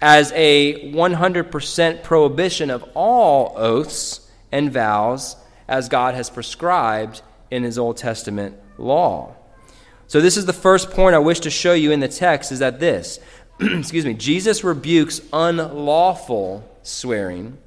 as 0.00 0.32
a 0.34 0.92
100% 0.92 2.02
prohibition 2.02 2.70
of 2.70 2.82
all 2.94 3.52
oaths 3.56 4.28
and 4.50 4.72
vows 4.72 5.36
as 5.68 5.88
God 5.88 6.14
has 6.14 6.30
prescribed 6.30 7.22
in 7.50 7.62
his 7.62 7.78
Old 7.78 7.96
Testament 7.96 8.56
law. 8.78 9.34
So 10.08 10.20
this 10.20 10.36
is 10.36 10.46
the 10.46 10.52
first 10.52 10.90
point 10.90 11.14
I 11.14 11.18
wish 11.18 11.40
to 11.40 11.50
show 11.50 11.72
you 11.72 11.90
in 11.90 12.00
the 12.00 12.08
text 12.08 12.52
is 12.52 12.60
that 12.60 12.78
this, 12.78 13.18
excuse 13.60 14.04
me, 14.04 14.14
Jesus 14.14 14.62
rebukes 14.62 15.20
unlawful 15.32 16.68
swearing. 16.82 17.58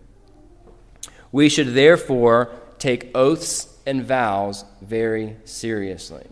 We 1.31 1.49
should 1.49 1.73
therefore 1.73 2.51
take 2.77 3.11
oaths 3.13 3.67
and 3.85 4.03
vows 4.03 4.63
very 4.81 5.35
seriously. 5.43 6.25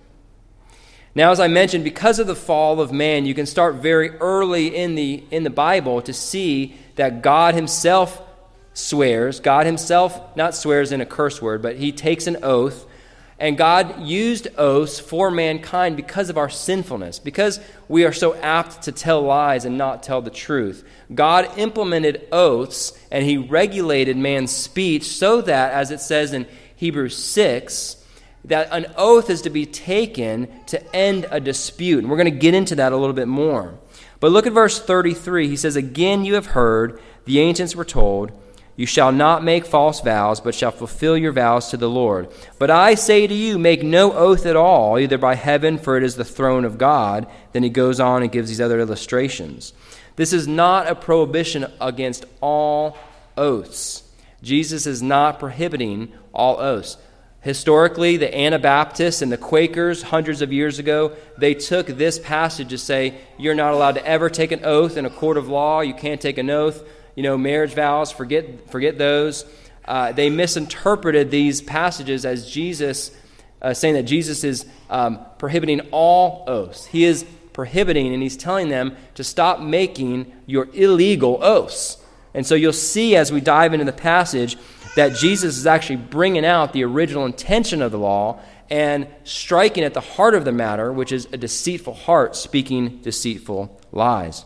Now, 1.13 1.31
as 1.31 1.39
I 1.39 1.47
mentioned, 1.47 1.83
because 1.83 2.19
of 2.19 2.27
the 2.27 2.35
fall 2.35 2.79
of 2.79 2.91
man, 2.91 3.25
you 3.25 3.33
can 3.33 3.47
start 3.47 3.75
very 3.75 4.11
early 4.17 4.75
in 4.75 4.93
the, 4.95 5.23
in 5.31 5.43
the 5.43 5.49
Bible 5.49 6.01
to 6.03 6.13
see 6.13 6.75
that 6.95 7.23
God 7.23 7.55
Himself 7.55 8.21
swears. 8.77 9.39
God 9.39 9.65
Himself 9.65 10.35
not 10.35 10.55
swears 10.55 10.91
in 10.91 11.01
a 11.01 11.05
curse 11.05 11.41
word, 11.41 11.61
but 11.61 11.77
He 11.77 11.91
takes 11.91 12.27
an 12.27 12.37
oath 12.43 12.85
and 13.39 13.55
God 13.55 14.01
used 14.01 14.47
oaths 14.57 14.99
for 14.99 15.29
mankind 15.29 15.95
because 15.95 16.31
of 16.31 16.37
our 16.37 16.49
sinfulness, 16.49 17.19
because 17.19 17.59
we 17.87 18.03
are 18.03 18.13
so 18.13 18.35
apt 18.35 18.83
to 18.83 18.91
tell 18.91 19.21
lies 19.21 19.63
and 19.63 19.77
not 19.77 20.01
tell 20.01 20.23
the 20.23 20.31
truth. 20.31 20.83
God 21.13 21.55
implemented 21.57 22.27
oaths 22.31 22.97
and 23.11 23.23
he 23.23 23.37
regulated 23.37 24.17
man's 24.17 24.51
speech 24.51 25.03
so 25.03 25.41
that, 25.41 25.71
as 25.71 25.91
it 25.91 26.01
says 26.01 26.33
in 26.33 26.47
Hebrews 26.77 27.15
6, 27.15 28.03
that 28.45 28.69
an 28.71 28.87
oath 28.97 29.29
is 29.29 29.43
to 29.43 29.51
be 29.51 29.67
taken 29.67 30.47
to 30.67 30.95
end 30.95 31.27
a 31.29 31.39
dispute. 31.39 31.99
And 31.99 32.09
we're 32.09 32.17
going 32.17 32.33
to 32.33 32.39
get 32.39 32.55
into 32.55 32.75
that 32.75 32.91
a 32.91 32.97
little 32.97 33.13
bit 33.13 33.27
more. 33.27 33.77
But 34.19 34.31
look 34.31 34.47
at 34.47 34.53
verse 34.53 34.81
33. 34.81 35.47
He 35.47 35.57
says, 35.57 35.75
Again, 35.75 36.25
you 36.25 36.33
have 36.35 36.47
heard, 36.47 36.99
the 37.25 37.39
ancients 37.39 37.75
were 37.75 37.85
told, 37.85 38.31
you 38.77 38.85
shall 38.85 39.11
not 39.11 39.43
make 39.43 39.65
false 39.65 40.01
vows, 40.01 40.39
but 40.39 40.53
shall 40.53 40.69
fulfill 40.69 41.17
your 41.17 41.31
vows 41.31 41.69
to 41.69 41.77
the 41.77 41.89
Lord. 41.89 42.29
But 42.59 42.69
I 42.69 42.93
say 42.93 43.25
to 43.25 43.33
you, 43.33 43.57
make 43.57 43.81
no 43.81 44.13
oath 44.13 44.45
at 44.45 44.55
all, 44.55 44.99
either 44.99 45.17
by 45.17 45.33
heaven, 45.33 45.79
for 45.79 45.97
it 45.97 46.03
is 46.03 46.15
the 46.15 46.23
throne 46.23 46.63
of 46.63 46.77
God. 46.77 47.25
Then 47.53 47.63
he 47.63 47.71
goes 47.71 47.99
on 47.99 48.21
and 48.21 48.31
gives 48.31 48.49
these 48.49 48.61
other 48.61 48.79
illustrations. 48.79 49.73
This 50.15 50.31
is 50.31 50.47
not 50.47 50.87
a 50.87 50.93
prohibition 50.93 51.65
against 51.81 52.25
all 52.39 52.95
oaths. 53.35 54.03
Jesus 54.43 54.85
is 54.85 55.01
not 55.01 55.39
prohibiting 55.39 56.13
all 56.31 56.59
oaths. 56.59 56.97
Historically, 57.41 58.17
the 58.17 58.35
Anabaptists 58.37 59.23
and 59.23 59.31
the 59.31 59.37
Quakers, 59.37 60.03
hundreds 60.03 60.43
of 60.43 60.53
years 60.53 60.77
ago, 60.77 61.15
they 61.37 61.55
took 61.55 61.87
this 61.87 62.19
passage 62.19 62.69
to 62.69 62.77
say, 62.77 63.15
You're 63.39 63.55
not 63.55 63.73
allowed 63.73 63.93
to 63.93 64.05
ever 64.05 64.29
take 64.29 64.51
an 64.51 64.65
oath 64.65 64.97
in 64.97 65.05
a 65.05 65.09
court 65.09 65.37
of 65.37 65.47
law. 65.47 65.81
You 65.81 65.95
can't 65.95 66.21
take 66.21 66.37
an 66.37 66.51
oath 66.51 66.83
you 67.17 67.23
know, 67.23 67.35
marriage 67.35 67.73
vows, 67.73 68.11
forget, 68.11 68.69
forget 68.69 68.99
those. 68.99 69.43
Uh, 69.85 70.11
they 70.11 70.29
misinterpreted 70.29 71.31
these 71.31 71.61
passages 71.61 72.25
as 72.27 72.47
Jesus, 72.47 73.09
uh, 73.59 73.73
saying 73.73 73.95
that 73.95 74.03
Jesus 74.03 74.43
is 74.43 74.67
um, 74.91 75.19
prohibiting 75.39 75.79
all 75.89 76.43
oaths. 76.45 76.85
He 76.85 77.05
is 77.05 77.25
prohibiting, 77.53 78.13
and 78.13 78.21
he's 78.21 78.37
telling 78.37 78.69
them 78.69 78.95
to 79.15 79.23
stop 79.23 79.59
making 79.59 80.31
your 80.45 80.69
illegal 80.73 81.39
oaths. 81.41 81.97
And 82.35 82.45
so 82.45 82.53
you'll 82.53 82.71
see 82.71 83.15
as 83.15 83.31
we 83.31 83.41
dive 83.41 83.73
into 83.73 83.85
the 83.85 83.93
passage 83.93 84.55
that 84.95 85.15
Jesus 85.15 85.57
is 85.57 85.65
actually 85.65 85.95
bringing 85.95 86.45
out 86.45 86.71
the 86.71 86.83
original 86.83 87.25
intention 87.25 87.81
of 87.81 87.91
the 87.91 87.97
law 87.97 88.39
and 88.69 89.07
striking 89.23 89.83
at 89.83 89.95
the 89.95 90.01
heart 90.01 90.35
of 90.35 90.45
the 90.45 90.51
matter, 90.51 90.93
which 90.93 91.11
is 91.11 91.27
a 91.33 91.37
deceitful 91.37 91.95
heart 91.95 92.35
speaking 92.35 92.99
deceitful 93.01 93.81
lies. 93.91 94.45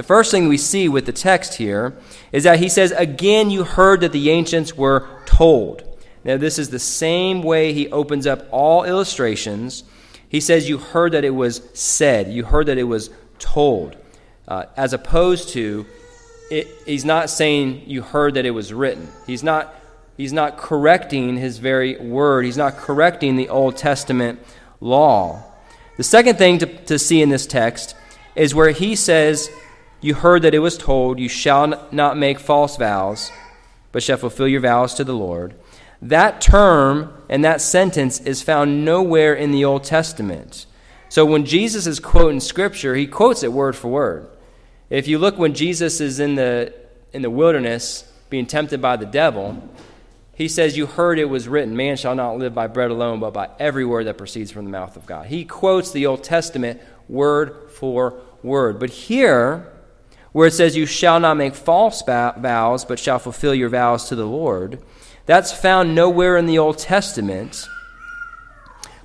The 0.00 0.06
first 0.06 0.30
thing 0.30 0.48
we 0.48 0.56
see 0.56 0.88
with 0.88 1.04
the 1.04 1.12
text 1.12 1.56
here 1.56 1.94
is 2.32 2.44
that 2.44 2.58
he 2.58 2.70
says, 2.70 2.90
Again, 2.92 3.50
you 3.50 3.64
heard 3.64 4.00
that 4.00 4.12
the 4.12 4.30
ancients 4.30 4.74
were 4.74 5.06
told. 5.26 5.82
Now, 6.24 6.38
this 6.38 6.58
is 6.58 6.70
the 6.70 6.78
same 6.78 7.42
way 7.42 7.74
he 7.74 7.86
opens 7.90 8.26
up 8.26 8.48
all 8.50 8.84
illustrations. 8.84 9.84
He 10.26 10.40
says, 10.40 10.70
You 10.70 10.78
heard 10.78 11.12
that 11.12 11.22
it 11.22 11.34
was 11.34 11.60
said, 11.74 12.32
you 12.32 12.44
heard 12.44 12.64
that 12.68 12.78
it 12.78 12.84
was 12.84 13.10
told, 13.38 13.94
uh, 14.48 14.64
as 14.74 14.94
opposed 14.94 15.50
to, 15.50 15.84
it, 16.50 16.66
he's 16.86 17.04
not 17.04 17.28
saying 17.28 17.82
you 17.84 18.00
heard 18.00 18.32
that 18.36 18.46
it 18.46 18.52
was 18.52 18.72
written. 18.72 19.06
He's 19.26 19.42
not, 19.42 19.74
he's 20.16 20.32
not 20.32 20.56
correcting 20.56 21.36
his 21.36 21.58
very 21.58 21.98
word, 21.98 22.46
he's 22.46 22.56
not 22.56 22.78
correcting 22.78 23.36
the 23.36 23.50
Old 23.50 23.76
Testament 23.76 24.40
law. 24.80 25.44
The 25.98 26.04
second 26.04 26.38
thing 26.38 26.56
to, 26.60 26.66
to 26.84 26.98
see 26.98 27.20
in 27.20 27.28
this 27.28 27.46
text 27.46 27.94
is 28.34 28.54
where 28.54 28.70
he 28.70 28.96
says, 28.96 29.50
you 30.00 30.14
heard 30.14 30.42
that 30.42 30.54
it 30.54 30.60
was 30.60 30.78
told, 30.78 31.18
You 31.18 31.28
shall 31.28 31.88
not 31.92 32.16
make 32.16 32.38
false 32.38 32.76
vows, 32.76 33.30
but 33.92 34.02
shall 34.02 34.16
fulfill 34.16 34.48
your 34.48 34.60
vows 34.60 34.94
to 34.94 35.04
the 35.04 35.14
Lord. 35.14 35.54
That 36.02 36.40
term 36.40 37.12
and 37.28 37.44
that 37.44 37.60
sentence 37.60 38.20
is 38.20 38.42
found 38.42 38.84
nowhere 38.84 39.34
in 39.34 39.50
the 39.50 39.64
Old 39.64 39.84
Testament. 39.84 40.66
So 41.10 41.26
when 41.26 41.44
Jesus 41.44 41.86
is 41.86 42.00
quoting 42.00 42.40
Scripture, 42.40 42.94
he 42.94 43.06
quotes 43.06 43.42
it 43.42 43.52
word 43.52 43.76
for 43.76 43.88
word. 43.88 44.28
If 44.88 45.08
you 45.08 45.18
look 45.18 45.38
when 45.38 45.54
Jesus 45.54 46.00
is 46.00 46.20
in 46.20 46.36
the, 46.36 46.72
in 47.12 47.22
the 47.22 47.30
wilderness 47.30 48.10
being 48.30 48.46
tempted 48.46 48.80
by 48.80 48.96
the 48.96 49.06
devil, 49.06 49.62
he 50.34 50.48
says, 50.48 50.76
You 50.76 50.86
heard 50.86 51.18
it 51.18 51.26
was 51.26 51.48
written, 51.48 51.76
man 51.76 51.96
shall 51.96 52.14
not 52.14 52.38
live 52.38 52.54
by 52.54 52.66
bread 52.66 52.90
alone, 52.90 53.20
but 53.20 53.34
by 53.34 53.50
every 53.58 53.84
word 53.84 54.06
that 54.06 54.16
proceeds 54.16 54.50
from 54.50 54.64
the 54.64 54.70
mouth 54.70 54.96
of 54.96 55.04
God. 55.04 55.26
He 55.26 55.44
quotes 55.44 55.90
the 55.90 56.06
Old 56.06 56.24
Testament 56.24 56.80
word 57.08 57.70
for 57.72 58.20
word. 58.42 58.78
But 58.80 58.90
here, 58.90 59.70
where 60.32 60.46
it 60.46 60.52
says, 60.52 60.76
You 60.76 60.86
shall 60.86 61.20
not 61.20 61.36
make 61.36 61.54
false 61.54 62.02
vows, 62.02 62.84
but 62.84 62.98
shall 62.98 63.18
fulfill 63.18 63.54
your 63.54 63.68
vows 63.68 64.08
to 64.08 64.16
the 64.16 64.26
Lord, 64.26 64.82
that's 65.26 65.52
found 65.52 65.94
nowhere 65.94 66.36
in 66.36 66.46
the 66.46 66.58
Old 66.58 66.78
Testament. 66.78 67.64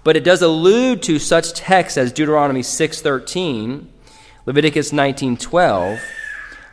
But 0.03 0.15
it 0.15 0.23
does 0.23 0.41
allude 0.41 1.01
to 1.03 1.17
such 1.17 1.53
texts 1.53 1.97
as 1.97 2.11
Deuteronomy 2.11 2.61
6:13, 2.61 3.87
Leviticus 4.45 4.91
19:12. 4.91 5.99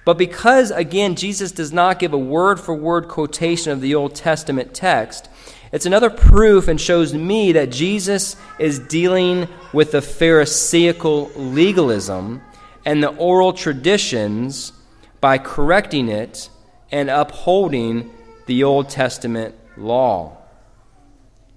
But 0.05 0.19
because 0.19 0.71
again 0.71 1.15
Jesus 1.15 1.53
does 1.53 1.73
not 1.73 1.99
give 1.99 2.13
a 2.13 2.19
word 2.19 2.61
for 2.61 2.75
word 2.75 3.09
quotation 3.09 3.73
of 3.73 3.81
the 3.81 3.95
Old 3.95 4.15
Testament 4.15 4.75
text, 4.75 5.29
it's 5.73 5.87
another 5.87 6.11
proof 6.11 6.69
and 6.69 6.79
shows 6.79 7.15
me 7.15 7.53
that 7.53 7.71
Jesus 7.71 8.37
is 8.59 8.79
dealing 8.79 9.49
with 9.73 9.93
the 9.93 10.03
Pharisaical 10.03 11.31
legalism 11.35 12.43
and 12.85 13.03
the 13.03 13.15
oral 13.17 13.53
traditions 13.53 14.73
by 15.21 15.39
correcting 15.39 16.09
it 16.09 16.51
and 16.91 17.09
upholding 17.09 18.11
the 18.47 18.65
Old 18.65 18.89
Testament 18.89 19.55
law. 19.77 20.37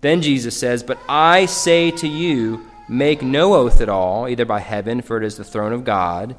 Then 0.02 0.22
Jesus 0.22 0.56
says, 0.56 0.84
But 0.84 1.00
I 1.10 1.46
say 1.48 1.92
to 1.92 2.08
you, 2.08 2.66
make 2.88 3.22
no 3.22 3.56
oath 3.56 3.82
at 3.82 3.90
all, 3.90 4.28
either 4.28 4.46
by 4.46 4.60
heaven, 4.60 5.02
for 5.02 5.18
it 5.18 5.24
is 5.24 5.38
the 5.38 5.44
throne 5.44 5.74
of 5.74 5.84
God. 5.84 6.36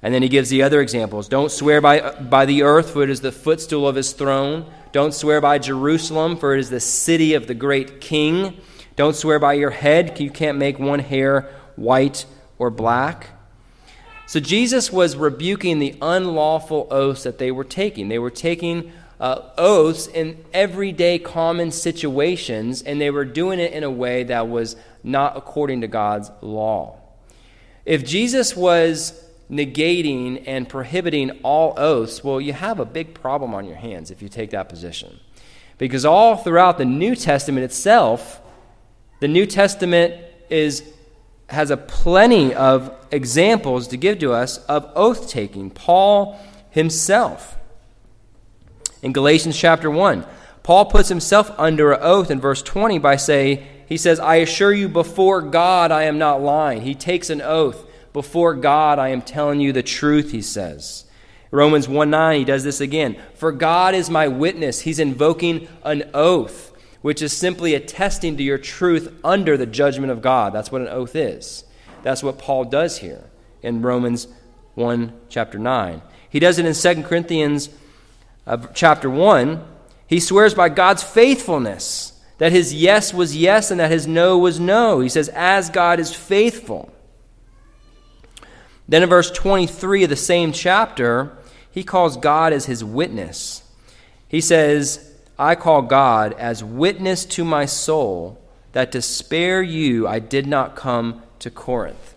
And 0.00 0.14
then 0.14 0.22
he 0.22 0.28
gives 0.28 0.50
the 0.50 0.62
other 0.62 0.80
examples. 0.80 1.28
Don't 1.28 1.50
swear 1.50 1.80
by, 1.80 2.12
by 2.20 2.44
the 2.44 2.62
earth, 2.62 2.90
for 2.90 3.02
it 3.02 3.10
is 3.10 3.20
the 3.20 3.32
footstool 3.32 3.88
of 3.88 3.96
his 3.96 4.12
throne. 4.12 4.70
Don't 4.92 5.14
swear 5.14 5.40
by 5.40 5.58
Jerusalem, 5.58 6.36
for 6.36 6.54
it 6.54 6.60
is 6.60 6.70
the 6.70 6.78
city 6.78 7.34
of 7.34 7.46
the 7.46 7.54
great 7.54 8.00
king. 8.00 8.60
Don't 8.96 9.16
swear 9.16 9.38
by 9.38 9.54
your 9.54 9.70
head, 9.70 10.20
you 10.20 10.30
can't 10.30 10.58
make 10.58 10.78
one 10.78 11.00
hair 11.00 11.50
white 11.74 12.26
or 12.58 12.70
black. 12.70 13.30
So 14.26 14.40
Jesus 14.40 14.90
was 14.90 15.16
rebuking 15.16 15.78
the 15.78 15.96
unlawful 16.00 16.88
oaths 16.90 17.24
that 17.24 17.38
they 17.38 17.50
were 17.50 17.64
taking. 17.64 18.08
They 18.08 18.18
were 18.18 18.30
taking 18.30 18.92
uh, 19.20 19.50
oaths 19.58 20.06
in 20.06 20.44
everyday 20.52 21.18
common 21.18 21.70
situations, 21.70 22.82
and 22.82 23.00
they 23.00 23.10
were 23.10 23.24
doing 23.24 23.60
it 23.60 23.72
in 23.72 23.84
a 23.84 23.90
way 23.90 24.24
that 24.24 24.48
was 24.48 24.76
not 25.02 25.36
according 25.36 25.82
to 25.82 25.88
God's 25.88 26.30
law. 26.40 26.98
If 27.84 28.04
Jesus 28.04 28.56
was 28.56 29.20
negating 29.50 30.42
and 30.46 30.68
prohibiting 30.68 31.30
all 31.42 31.74
oaths, 31.76 32.24
well, 32.24 32.40
you 32.40 32.54
have 32.54 32.80
a 32.80 32.86
big 32.86 33.12
problem 33.12 33.54
on 33.54 33.66
your 33.66 33.76
hands 33.76 34.10
if 34.10 34.22
you 34.22 34.28
take 34.30 34.50
that 34.50 34.70
position. 34.70 35.20
Because 35.76 36.06
all 36.06 36.36
throughout 36.36 36.78
the 36.78 36.86
New 36.86 37.14
Testament 37.14 37.64
itself, 37.64 38.40
the 39.20 39.28
New 39.28 39.44
Testament 39.44 40.14
is 40.48 40.93
has 41.48 41.70
a 41.70 41.76
plenty 41.76 42.54
of 42.54 42.94
examples 43.10 43.88
to 43.88 43.96
give 43.96 44.18
to 44.20 44.32
us 44.32 44.58
of 44.66 44.90
oath 44.94 45.28
taking. 45.28 45.70
Paul 45.70 46.38
himself. 46.70 47.56
In 49.02 49.12
Galatians 49.12 49.58
chapter 49.58 49.90
1, 49.90 50.26
Paul 50.62 50.86
puts 50.86 51.08
himself 51.08 51.50
under 51.58 51.92
an 51.92 52.00
oath 52.02 52.30
in 52.30 52.40
verse 52.40 52.62
20 52.62 52.98
by 52.98 53.16
saying, 53.16 53.66
he 53.86 53.96
says, 53.96 54.18
I 54.18 54.36
assure 54.36 54.72
you 54.72 54.88
before 54.88 55.42
God 55.42 55.92
I 55.92 56.04
am 56.04 56.18
not 56.18 56.40
lying. 56.40 56.82
He 56.82 56.94
takes 56.94 57.30
an 57.30 57.42
oath. 57.42 57.86
Before 58.12 58.54
God 58.54 58.98
I 58.98 59.08
am 59.08 59.22
telling 59.22 59.60
you 59.60 59.72
the 59.72 59.82
truth, 59.82 60.30
he 60.30 60.40
says. 60.40 61.04
Romans 61.50 61.88
1 61.88 62.10
9, 62.10 62.38
he 62.38 62.44
does 62.44 62.64
this 62.64 62.80
again. 62.80 63.16
For 63.34 63.52
God 63.52 63.94
is 63.94 64.08
my 64.08 64.28
witness. 64.28 64.80
He's 64.80 64.98
invoking 64.98 65.68
an 65.82 66.10
oath 66.14 66.72
which 67.04 67.20
is 67.20 67.36
simply 67.36 67.74
attesting 67.74 68.34
to 68.34 68.42
your 68.42 68.56
truth 68.56 69.14
under 69.22 69.58
the 69.58 69.66
judgment 69.66 70.10
of 70.10 70.22
God. 70.22 70.54
That's 70.54 70.72
what 70.72 70.80
an 70.80 70.88
oath 70.88 71.14
is. 71.14 71.64
That's 72.02 72.22
what 72.22 72.38
Paul 72.38 72.64
does 72.64 72.96
here 72.96 73.24
in 73.62 73.82
Romans 73.82 74.26
1, 74.72 75.12
chapter 75.28 75.58
9. 75.58 76.00
He 76.30 76.38
does 76.38 76.58
it 76.58 76.64
in 76.64 76.72
2 76.72 77.06
Corinthians 77.06 77.68
uh, 78.46 78.56
chapter 78.72 79.10
1. 79.10 79.62
He 80.06 80.18
swears 80.18 80.54
by 80.54 80.70
God's 80.70 81.02
faithfulness 81.02 82.18
that 82.38 82.52
his 82.52 82.72
yes 82.72 83.12
was 83.12 83.36
yes 83.36 83.70
and 83.70 83.80
that 83.80 83.90
his 83.90 84.06
no 84.06 84.38
was 84.38 84.58
no. 84.58 85.00
He 85.00 85.10
says, 85.10 85.28
as 85.28 85.68
God 85.68 86.00
is 86.00 86.14
faithful. 86.14 86.90
Then 88.88 89.02
in 89.02 89.10
verse 89.10 89.30
23 89.30 90.04
of 90.04 90.08
the 90.08 90.16
same 90.16 90.52
chapter, 90.52 91.36
he 91.70 91.84
calls 91.84 92.16
God 92.16 92.54
as 92.54 92.64
his 92.64 92.82
witness. 92.82 93.62
He 94.26 94.40
says, 94.40 95.13
I 95.38 95.54
call 95.54 95.82
God 95.82 96.32
as 96.34 96.62
witness 96.62 97.24
to 97.26 97.44
my 97.44 97.66
soul 97.66 98.40
that 98.72 98.92
to 98.92 99.02
spare 99.02 99.62
you 99.62 100.06
I 100.06 100.18
did 100.18 100.46
not 100.46 100.76
come 100.76 101.22
to 101.40 101.50
Corinth. 101.50 102.14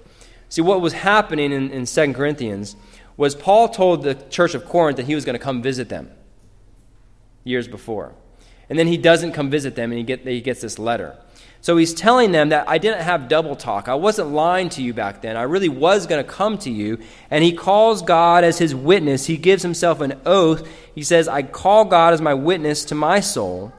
See, 0.49 0.61
what 0.61 0.81
was 0.81 0.93
happening 0.93 1.51
in, 1.51 1.71
in 1.71 1.85
2 1.85 2.13
Corinthians 2.13 2.75
was 3.15 3.35
Paul 3.35 3.69
told 3.69 4.03
the 4.03 4.15
church 4.15 4.53
of 4.53 4.65
Corinth 4.65 4.97
that 4.97 5.07
he 5.07 5.15
was 5.15 5.25
going 5.25 5.37
to 5.37 5.43
come 5.43 5.61
visit 5.61 5.89
them 5.89 6.11
years 7.43 7.67
before. 7.67 8.13
And 8.69 8.77
then 8.77 8.87
he 8.87 8.97
doesn't 8.97 9.31
come 9.31 9.49
visit 9.49 9.75
them, 9.75 9.91
and 9.91 9.97
he, 9.97 10.03
get, 10.03 10.25
he 10.27 10.41
gets 10.41 10.61
this 10.61 10.77
letter. 10.77 11.17
So 11.61 11.75
he's 11.77 11.93
telling 11.93 12.31
them 12.31 12.49
that 12.49 12.69
I 12.69 12.77
didn't 12.77 13.01
have 13.01 13.27
double 13.27 13.55
talk. 13.55 13.87
I 13.87 13.95
wasn't 13.95 14.29
lying 14.29 14.69
to 14.69 14.81
you 14.81 14.93
back 14.93 15.21
then. 15.21 15.35
I 15.35 15.43
really 15.43 15.69
was 15.69 16.07
going 16.07 16.23
to 16.23 16.29
come 16.29 16.57
to 16.59 16.69
you. 16.69 16.99
And 17.29 17.43
he 17.43 17.51
calls 17.53 18.01
God 18.01 18.43
as 18.43 18.57
his 18.57 18.73
witness. 18.73 19.25
He 19.25 19.37
gives 19.37 19.63
himself 19.63 19.99
an 19.99 20.19
oath. 20.25 20.67
He 20.93 21.03
says, 21.03 21.27
I 21.27 21.43
call 21.43 21.85
God 21.85 22.13
as 22.13 22.21
my 22.21 22.33
witness 22.33 22.85
to 22.85 22.95
my 22.95 23.19
soul 23.19 23.73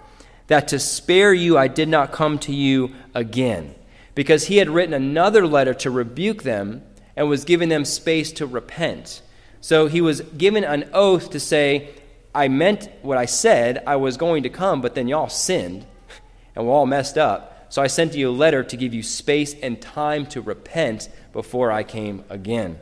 that 0.49 0.69
to 0.69 0.79
spare 0.79 1.33
you 1.33 1.57
I 1.57 1.69
did 1.69 1.89
not 1.89 2.13
come 2.13 2.39
to 2.41 2.53
you 2.53 2.95
again. 3.15 3.75
Because 4.15 4.49
he 4.49 4.57
had 4.57 4.69
written 4.69 4.95
another 4.95 5.47
letter 5.47 5.73
to 5.75 5.91
rebuke 5.91 6.43
them 6.43 6.83
and 7.15 7.29
was 7.29 7.45
giving 7.45 7.69
them 7.69 7.85
space 7.85 8.33
to 8.33 8.47
repent. 8.47 9.23
So 9.61 9.87
he 9.87 10.01
was 10.01 10.21
given 10.21 10.65
an 10.65 10.91
oath 10.93 11.31
to 11.31 11.41
say, 11.41 11.91
I 12.35 12.49
meant 12.49 12.89
what 13.03 13.19
I 13.19 13.27
said. 13.27 13.83
I 13.87 13.97
was 13.97 14.17
going 14.17 14.43
to 14.43 14.49
come, 14.49 14.81
but 14.81 14.95
then 14.95 15.09
y'all 15.09 15.29
sinned 15.29 15.87
and 16.57 16.67
we're 16.67 16.73
all 16.73 16.87
messed 16.87 17.19
up. 17.19 17.58
So 17.71 17.83
I 17.83 17.87
sent 17.87 18.15
you 18.15 18.31
a 18.31 18.33
letter 18.33 18.65
to 18.65 18.77
give 18.77 18.95
you 18.95 19.03
space 19.03 19.55
and 19.55 19.81
time 19.81 20.27
to 20.27 20.41
repent 20.41 21.09
before 21.33 21.71
I 21.71 21.83
came 21.83 22.25
again. 22.29 22.79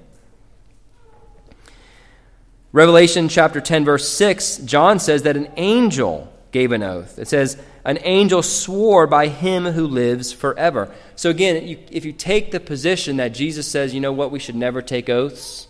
Revelation 2.73 3.29
chapter 3.29 3.61
10, 3.61 3.85
verse 3.85 4.09
6, 4.09 4.59
John 4.59 4.99
says 4.99 5.23
that 5.23 5.37
an 5.37 5.49
angel 5.57 6.33
gave 6.53 6.73
an 6.73 6.83
oath. 6.83 7.19
It 7.19 7.29
says, 7.29 7.57
An 7.85 7.99
angel 8.03 8.43
swore 8.43 9.07
by 9.07 9.29
him 9.29 9.65
who 9.65 9.87
lives 9.87 10.33
forever. 10.33 10.95
So 11.15 11.31
again, 11.31 11.79
if 11.91 12.05
you 12.05 12.13
take 12.13 12.51
the 12.51 12.61
position 12.61 13.17
that 13.17 13.29
Jesus 13.29 13.67
says, 13.67 13.95
you 13.95 14.01
know 14.01 14.13
what, 14.13 14.31
we 14.31 14.39
should 14.39 14.57
never 14.57 14.83
take 14.83 15.09
oaths, 15.09 15.69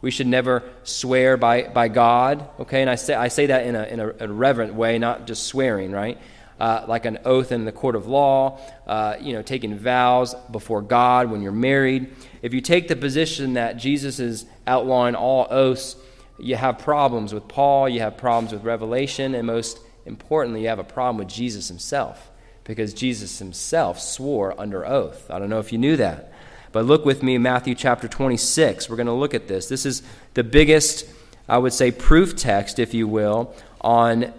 we 0.00 0.10
should 0.10 0.26
never 0.26 0.62
swear 0.82 1.36
by, 1.36 1.64
by 1.64 1.88
God, 1.88 2.48
okay? 2.60 2.80
And 2.80 2.88
I 2.88 2.94
say, 2.94 3.14
I 3.14 3.28
say 3.28 3.46
that 3.46 3.66
in 3.66 3.76
a, 3.76 3.82
in 3.84 4.00
a, 4.00 4.08
a 4.20 4.28
reverent 4.28 4.74
way, 4.74 4.98
not 4.98 5.26
just 5.26 5.44
swearing, 5.44 5.92
right? 5.92 6.18
Uh, 6.60 6.84
like 6.86 7.06
an 7.06 7.18
oath 7.24 7.50
in 7.50 7.64
the 7.64 7.72
court 7.72 7.96
of 7.96 8.06
law, 8.06 8.60
uh, 8.86 9.16
you 9.18 9.32
know, 9.32 9.42
taking 9.42 9.76
vows 9.76 10.34
before 10.52 10.82
God 10.82 11.30
when 11.30 11.40
you're 11.40 11.52
married. 11.52 12.14
If 12.42 12.52
you 12.52 12.60
take 12.60 12.86
the 12.86 12.96
position 12.96 13.54
that 13.54 13.78
Jesus 13.78 14.20
is 14.20 14.44
outlawing 14.66 15.14
all 15.14 15.46
oaths, 15.50 15.96
you 16.38 16.56
have 16.56 16.78
problems 16.78 17.32
with 17.32 17.48
Paul, 17.48 17.88
you 17.88 18.00
have 18.00 18.16
problems 18.16 18.52
with 18.52 18.62
Revelation, 18.62 19.34
and 19.34 19.46
most 19.46 19.80
importantly, 20.04 20.62
you 20.62 20.68
have 20.68 20.78
a 20.78 20.84
problem 20.84 21.16
with 21.16 21.28
Jesus 21.28 21.68
himself 21.68 22.30
because 22.64 22.92
Jesus 22.92 23.38
himself 23.38 23.98
swore 23.98 24.54
under 24.60 24.86
oath. 24.86 25.30
I 25.30 25.38
don't 25.38 25.50
know 25.50 25.60
if 25.60 25.72
you 25.72 25.78
knew 25.78 25.96
that. 25.96 26.32
But 26.72 26.84
look 26.84 27.04
with 27.04 27.22
me 27.22 27.36
Matthew 27.38 27.74
chapter 27.74 28.06
26. 28.06 28.88
We're 28.88 28.96
going 28.96 29.06
to 29.06 29.12
look 29.12 29.34
at 29.34 29.48
this. 29.48 29.66
This 29.66 29.84
is 29.84 30.02
the 30.34 30.44
biggest, 30.44 31.04
I 31.48 31.58
would 31.58 31.72
say, 31.72 31.90
proof 31.90 32.36
text, 32.36 32.78
if 32.78 32.94
you 32.94 33.08
will, 33.08 33.54
on 33.80 34.32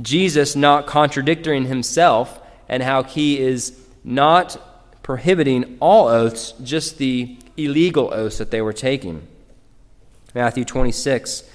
Jesus 0.00 0.54
not 0.54 0.86
contradicting 0.86 1.66
himself 1.66 2.40
and 2.68 2.82
how 2.82 3.02
he 3.02 3.38
is 3.38 3.78
not 4.04 5.02
prohibiting 5.02 5.76
all 5.80 6.08
oaths, 6.08 6.52
just 6.62 6.98
the 6.98 7.36
illegal 7.56 8.12
oaths 8.12 8.38
that 8.38 8.50
they 8.50 8.60
were 8.60 8.72
taking. 8.72 9.26
Matthew 10.34 10.64
26, 10.64 11.48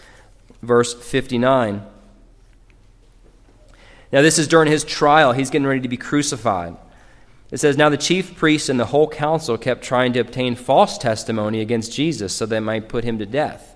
verse 0.61 0.93
59. 0.93 1.85
Now, 4.11 4.21
this 4.21 4.39
is 4.39 4.47
during 4.47 4.69
his 4.69 4.83
trial. 4.83 5.33
He's 5.33 5.49
getting 5.49 5.67
ready 5.67 5.81
to 5.81 5.87
be 5.87 5.97
crucified. 5.97 6.75
It 7.51 7.59
says, 7.59 7.77
Now 7.77 7.89
the 7.89 7.97
chief 7.97 8.35
priests 8.35 8.69
and 8.69 8.79
the 8.79 8.85
whole 8.85 9.07
council 9.07 9.57
kept 9.57 9.83
trying 9.83 10.13
to 10.13 10.19
obtain 10.19 10.55
false 10.55 10.97
testimony 10.97 11.61
against 11.61 11.93
Jesus 11.93 12.33
so 12.33 12.45
they 12.45 12.59
might 12.59 12.89
put 12.89 13.03
him 13.03 13.19
to 13.19 13.25
death. 13.25 13.75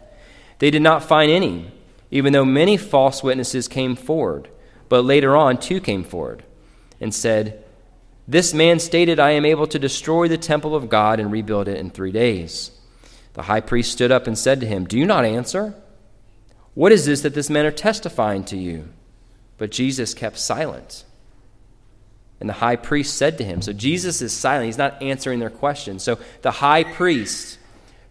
They 0.60 0.72
did 0.72 0.82
not 0.82 1.04
find 1.04 1.30
any, 1.30 1.72
even 2.12 2.34
though 2.34 2.46
many 2.46 2.78
false 2.78 3.22
witnesses 3.22 3.68
came 3.68 3.96
forward. 3.96 4.50
But 4.90 5.06
later 5.06 5.36
on, 5.36 5.58
two 5.58 5.80
came 5.80 6.04
forward 6.04 6.44
and 7.02 7.14
said, 7.14 7.64
This 8.28 8.54
man 8.54 8.80
stated, 8.80 9.20
I 9.20 9.32
am 9.32 9.46
able 9.46 9.68
to 9.68 9.80
destroy 9.80 10.28
the 10.28 10.38
temple 10.38 10.76
of 10.76 10.90
God 10.90 11.20
and 11.20 11.32
rebuild 11.32 11.68
it 11.68 11.78
in 11.78 11.90
three 11.90 12.12
days. 12.12 12.72
The 13.34 13.44
high 13.44 13.62
priest 13.62 13.92
stood 13.92 14.12
up 14.12 14.28
and 14.28 14.38
said 14.38 14.60
to 14.62 14.68
him, 14.68 14.86
Do 14.86 14.98
you 14.98 15.06
not 15.06 15.26
answer? 15.26 15.76
What 16.74 16.92
is 16.92 17.06
this 17.06 17.22
that 17.22 17.34
this 17.34 17.50
men 17.50 17.66
are 17.66 17.72
testifying 17.72 18.44
to 18.46 18.58
you? 18.58 18.90
But 19.58 19.72
Jesus 19.72 20.14
kept 20.14 20.38
silent. 20.38 21.06
And 22.40 22.50
the 22.50 22.54
high 22.54 22.76
priest 22.76 23.18
said 23.18 23.38
to 23.38 23.44
him, 23.44 23.62
So 23.62 23.74
Jesus 23.74 24.22
is 24.22 24.34
silent. 24.34 24.66
He's 24.66 24.78
not 24.78 25.02
answering 25.02 25.40
their 25.40 25.50
question. 25.50 26.00
So 26.00 26.20
the 26.42 26.52
high 26.52 26.84
priest, 26.84 27.58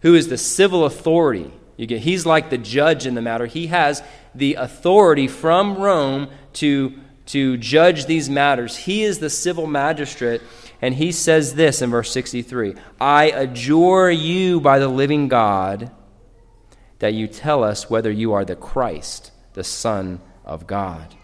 who 0.01 0.15
is 0.15 0.27
the 0.27 0.37
civil 0.37 0.85
authority, 0.85 1.51
you 1.77 1.85
get, 1.85 2.01
he's 2.01 2.25
like 2.25 2.49
the 2.49 2.57
judge 2.57 3.05
in 3.05 3.15
the 3.15 3.21
matter. 3.21 3.45
He 3.45 3.67
has 3.67 4.01
the 4.33 4.55
authority 4.55 5.27
from 5.27 5.77
Rome 5.77 6.29
to, 6.55 6.93
to 7.27 7.57
judge 7.57 8.05
these 8.05 8.29
matters. 8.29 8.75
He 8.75 9.03
is 9.03 9.19
the 9.19 9.29
civil 9.29 9.67
magistrate. 9.67 10.41
And 10.81 10.93
he 10.93 11.11
says 11.11 11.55
this 11.55 11.81
in 11.81 11.89
verse 11.89 12.11
63 12.11 12.75
I 12.99 13.25
adjure 13.25 14.11
you 14.11 14.59
by 14.59 14.79
the 14.79 14.87
living 14.87 15.27
God 15.27 15.91
that 16.99 17.13
you 17.13 17.27
tell 17.27 17.63
us 17.63 17.89
whether 17.89 18.11
you 18.11 18.33
are 18.33 18.45
the 18.45 18.55
Christ, 18.55 19.31
the 19.53 19.63
Son 19.63 20.21
of 20.43 20.67
God. 20.67 21.15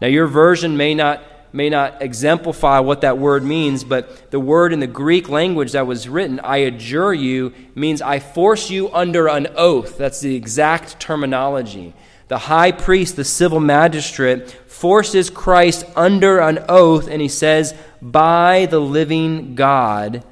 Now, 0.00 0.08
your 0.08 0.26
version 0.26 0.76
may 0.76 0.94
not, 0.94 1.22
may 1.52 1.70
not 1.70 2.02
exemplify 2.02 2.80
what 2.80 3.02
that 3.02 3.18
word 3.18 3.44
means, 3.44 3.84
but 3.84 4.30
the 4.30 4.40
word 4.40 4.72
in 4.72 4.80
the 4.80 4.86
Greek 4.86 5.28
language 5.28 5.72
that 5.72 5.86
was 5.86 6.08
written, 6.08 6.40
I 6.40 6.58
adjure 6.58 7.14
you, 7.14 7.52
means 7.74 8.02
I 8.02 8.18
force 8.18 8.70
you 8.70 8.92
under 8.92 9.28
an 9.28 9.48
oath. 9.56 9.96
That's 9.96 10.20
the 10.20 10.34
exact 10.34 10.98
terminology. 10.98 11.94
The 12.32 12.38
high 12.38 12.72
priest, 12.72 13.16
the 13.16 13.26
civil 13.26 13.60
magistrate, 13.60 14.50
forces 14.50 15.28
Christ 15.28 15.84
under 15.94 16.38
an 16.38 16.64
oath, 16.66 17.06
and 17.06 17.20
he 17.20 17.28
says, 17.28 17.74
By 18.00 18.64
the 18.64 18.80
living 18.80 19.54
God, 19.54 20.24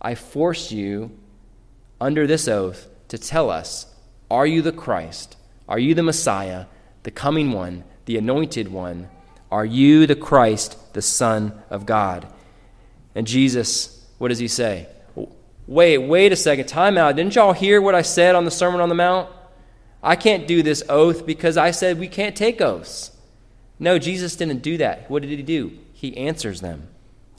I 0.00 0.14
force 0.14 0.70
you 0.70 1.10
under 2.00 2.28
this 2.28 2.46
oath 2.46 2.86
to 3.08 3.18
tell 3.18 3.50
us, 3.50 3.92
Are 4.30 4.46
you 4.46 4.62
the 4.62 4.70
Christ? 4.70 5.36
Are 5.68 5.80
you 5.80 5.96
the 5.96 6.04
Messiah, 6.04 6.66
the 7.02 7.10
coming 7.10 7.50
one? 7.50 7.82
the 8.04 8.18
anointed 8.18 8.68
one? 8.68 9.08
Are 9.50 9.64
you 9.64 10.06
the 10.06 10.14
Christ, 10.14 10.94
the 10.94 11.02
Son 11.02 11.60
of 11.70 11.86
God? 11.86 12.24
And 13.16 13.26
Jesus, 13.26 14.06
what 14.18 14.28
does 14.28 14.38
he 14.38 14.46
say? 14.46 14.86
Wait, 15.66 15.98
wait 15.98 16.30
a 16.30 16.36
second. 16.36 16.68
Time 16.68 16.96
out. 16.96 17.16
Didn't 17.16 17.34
y'all 17.34 17.52
hear 17.52 17.82
what 17.82 17.96
I 17.96 18.02
said 18.02 18.36
on 18.36 18.44
the 18.44 18.52
Sermon 18.52 18.80
on 18.80 18.88
the 18.88 18.94
Mount? 18.94 19.28
I 20.02 20.16
can't 20.16 20.48
do 20.48 20.62
this 20.62 20.82
oath 20.88 21.24
because 21.24 21.56
I 21.56 21.70
said 21.70 21.98
we 21.98 22.08
can't 22.08 22.36
take 22.36 22.60
oaths. 22.60 23.12
No, 23.78 23.98
Jesus 23.98 24.36
didn't 24.36 24.62
do 24.62 24.76
that. 24.78 25.10
What 25.10 25.22
did 25.22 25.30
he 25.30 25.42
do? 25.42 25.78
He 25.92 26.16
answers 26.16 26.60
them. 26.60 26.88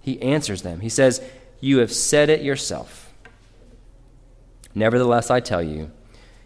He 0.01 0.21
answers 0.21 0.61
them. 0.61 0.79
He 0.79 0.89
says, 0.89 1.21
You 1.59 1.79
have 1.79 1.91
said 1.91 2.29
it 2.29 2.41
yourself. 2.41 3.13
Nevertheless, 4.75 5.29
I 5.29 5.39
tell 5.39 5.61
you, 5.61 5.91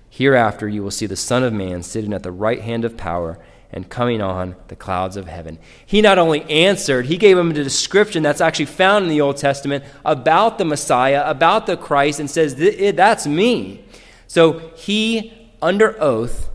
hereafter 0.09 0.67
you 0.67 0.83
will 0.83 0.91
see 0.91 1.05
the 1.05 1.15
Son 1.15 1.43
of 1.43 1.53
Man 1.53 1.83
sitting 1.83 2.13
at 2.13 2.23
the 2.23 2.31
right 2.31 2.61
hand 2.61 2.85
of 2.85 2.97
power 2.97 3.39
and 3.71 3.89
coming 3.89 4.21
on 4.21 4.55
the 4.69 4.75
clouds 4.75 5.17
of 5.17 5.27
heaven. 5.27 5.59
He 5.85 6.01
not 6.01 6.17
only 6.17 6.43
answered, 6.43 7.07
he 7.07 7.17
gave 7.17 7.37
him 7.37 7.51
a 7.51 7.53
description 7.53 8.23
that's 8.23 8.41
actually 8.41 8.65
found 8.65 9.05
in 9.05 9.09
the 9.09 9.21
Old 9.21 9.37
Testament 9.37 9.83
about 10.05 10.57
the 10.57 10.65
Messiah, 10.65 11.23
about 11.25 11.65
the 11.67 11.77
Christ, 11.77 12.19
and 12.19 12.29
says, 12.29 12.55
That's 12.95 13.27
me. 13.27 13.83
So 14.27 14.71
he, 14.75 15.33
under 15.61 16.01
oath, 16.01 16.49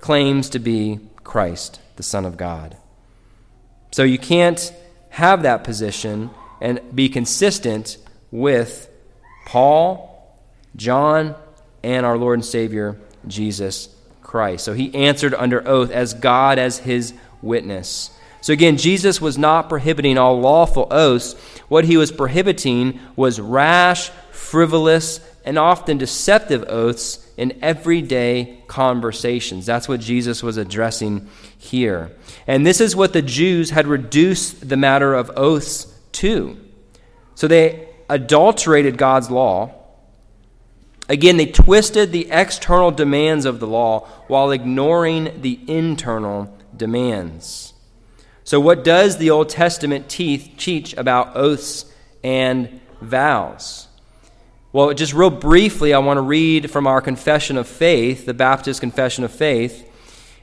claims 0.00 0.50
to 0.50 0.58
be 0.58 1.00
Christ, 1.24 1.80
the 1.96 2.02
Son 2.02 2.24
of 2.24 2.36
God. 2.36 2.76
So 3.90 4.02
you 4.02 4.18
can't 4.18 4.72
have 5.10 5.42
that 5.42 5.64
position 5.64 6.30
and 6.60 6.80
be 6.94 7.08
consistent 7.08 7.96
with 8.30 8.88
Paul, 9.46 10.36
John, 10.76 11.34
and 11.82 12.04
our 12.04 12.18
Lord 12.18 12.38
and 12.38 12.44
Savior, 12.44 12.98
Jesus 13.26 13.88
Christ. 14.22 14.64
So 14.64 14.72
he 14.74 14.94
answered 14.94 15.34
under 15.34 15.66
oath 15.66 15.90
as 15.90 16.14
God 16.14 16.58
as 16.58 16.78
his 16.78 17.14
witness. 17.42 18.10
So 18.40 18.52
again, 18.52 18.76
Jesus 18.76 19.20
was 19.20 19.38
not 19.38 19.68
prohibiting 19.68 20.18
all 20.18 20.40
lawful 20.40 20.88
oaths. 20.90 21.34
What 21.68 21.84
he 21.84 21.96
was 21.96 22.12
prohibiting 22.12 23.00
was 23.16 23.40
rash, 23.40 24.10
frivolous, 24.30 25.20
and 25.46 25.58
often 25.58 25.96
deceptive 25.96 26.64
oaths 26.68 27.26
in 27.38 27.58
everyday 27.62 28.62
conversations. 28.66 29.64
That's 29.64 29.88
what 29.88 30.00
Jesus 30.00 30.42
was 30.42 30.58
addressing 30.58 31.28
here. 31.56 32.10
And 32.46 32.66
this 32.66 32.80
is 32.80 32.94
what 32.94 33.14
the 33.14 33.22
Jews 33.22 33.70
had 33.70 33.86
reduced 33.86 34.68
the 34.68 34.76
matter 34.76 35.14
of 35.14 35.30
oaths 35.36 35.86
to. 36.12 36.58
So 37.34 37.48
they 37.48 37.88
adulterated 38.08 38.98
God's 38.98 39.30
law 39.30 39.86
Again, 41.08 41.36
they 41.36 41.46
twisted 41.46 42.10
the 42.10 42.28
external 42.30 42.90
demands 42.90 43.44
of 43.44 43.60
the 43.60 43.66
law 43.66 44.00
while 44.26 44.50
ignoring 44.50 45.40
the 45.40 45.60
internal 45.68 46.56
demands. 46.76 47.74
So, 48.42 48.58
what 48.58 48.82
does 48.82 49.18
the 49.18 49.30
Old 49.30 49.48
Testament 49.48 50.08
teach 50.08 50.94
about 50.96 51.36
oaths 51.36 51.92
and 52.24 52.80
vows? 53.00 53.85
Well, 54.72 54.92
just 54.94 55.14
real 55.14 55.30
briefly, 55.30 55.94
I 55.94 55.98
want 55.98 56.16
to 56.16 56.22
read 56.22 56.72
from 56.72 56.88
our 56.88 57.00
Confession 57.00 57.56
of 57.56 57.68
Faith, 57.68 58.26
the 58.26 58.34
Baptist 58.34 58.80
Confession 58.80 59.22
of 59.22 59.30
Faith. 59.30 59.88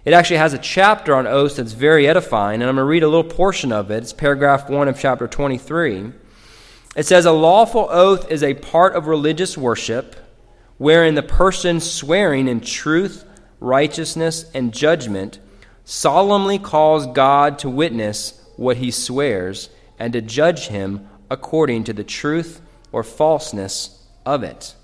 It 0.05 0.13
actually 0.13 0.37
has 0.37 0.53
a 0.53 0.57
chapter 0.57 1.13
on 1.13 1.27
oaths 1.27 1.57
that's 1.57 1.73
very 1.73 2.07
edifying, 2.07 2.61
and 2.61 2.69
I'm 2.69 2.77
going 2.77 2.85
to 2.85 2.89
read 2.89 3.03
a 3.03 3.07
little 3.07 3.29
portion 3.29 3.73
of 3.73 3.91
it. 3.91 3.97
It's 3.97 4.13
paragraph 4.13 4.69
1 4.69 4.87
of 4.87 4.97
chapter 4.97 5.27
23. 5.27 6.13
It 6.95 7.05
says, 7.05 7.25
A 7.25 7.33
lawful 7.33 7.89
oath 7.91 8.31
is 8.31 8.43
a 8.43 8.53
part 8.53 8.95
of 8.95 9.07
religious 9.07 9.57
worship 9.57 10.15
wherein 10.77 11.15
the 11.15 11.21
person 11.21 11.81
swearing 11.81 12.47
in 12.47 12.61
truth, 12.61 13.25
righteousness, 13.59 14.49
and 14.53 14.73
judgment 14.73 15.37
solemnly 15.83 16.59
calls 16.59 17.07
God 17.07 17.59
to 17.59 17.69
witness 17.69 18.41
what 18.55 18.77
he 18.77 18.89
swears 18.89 19.69
and 19.99 20.13
to 20.13 20.21
judge 20.21 20.67
him 20.67 21.09
according 21.29 21.83
to 21.83 21.93
the 21.93 22.05
truth 22.05 22.61
or 22.93 23.03
falseness 23.03 23.99
of 24.25 24.43
it. 24.43 24.75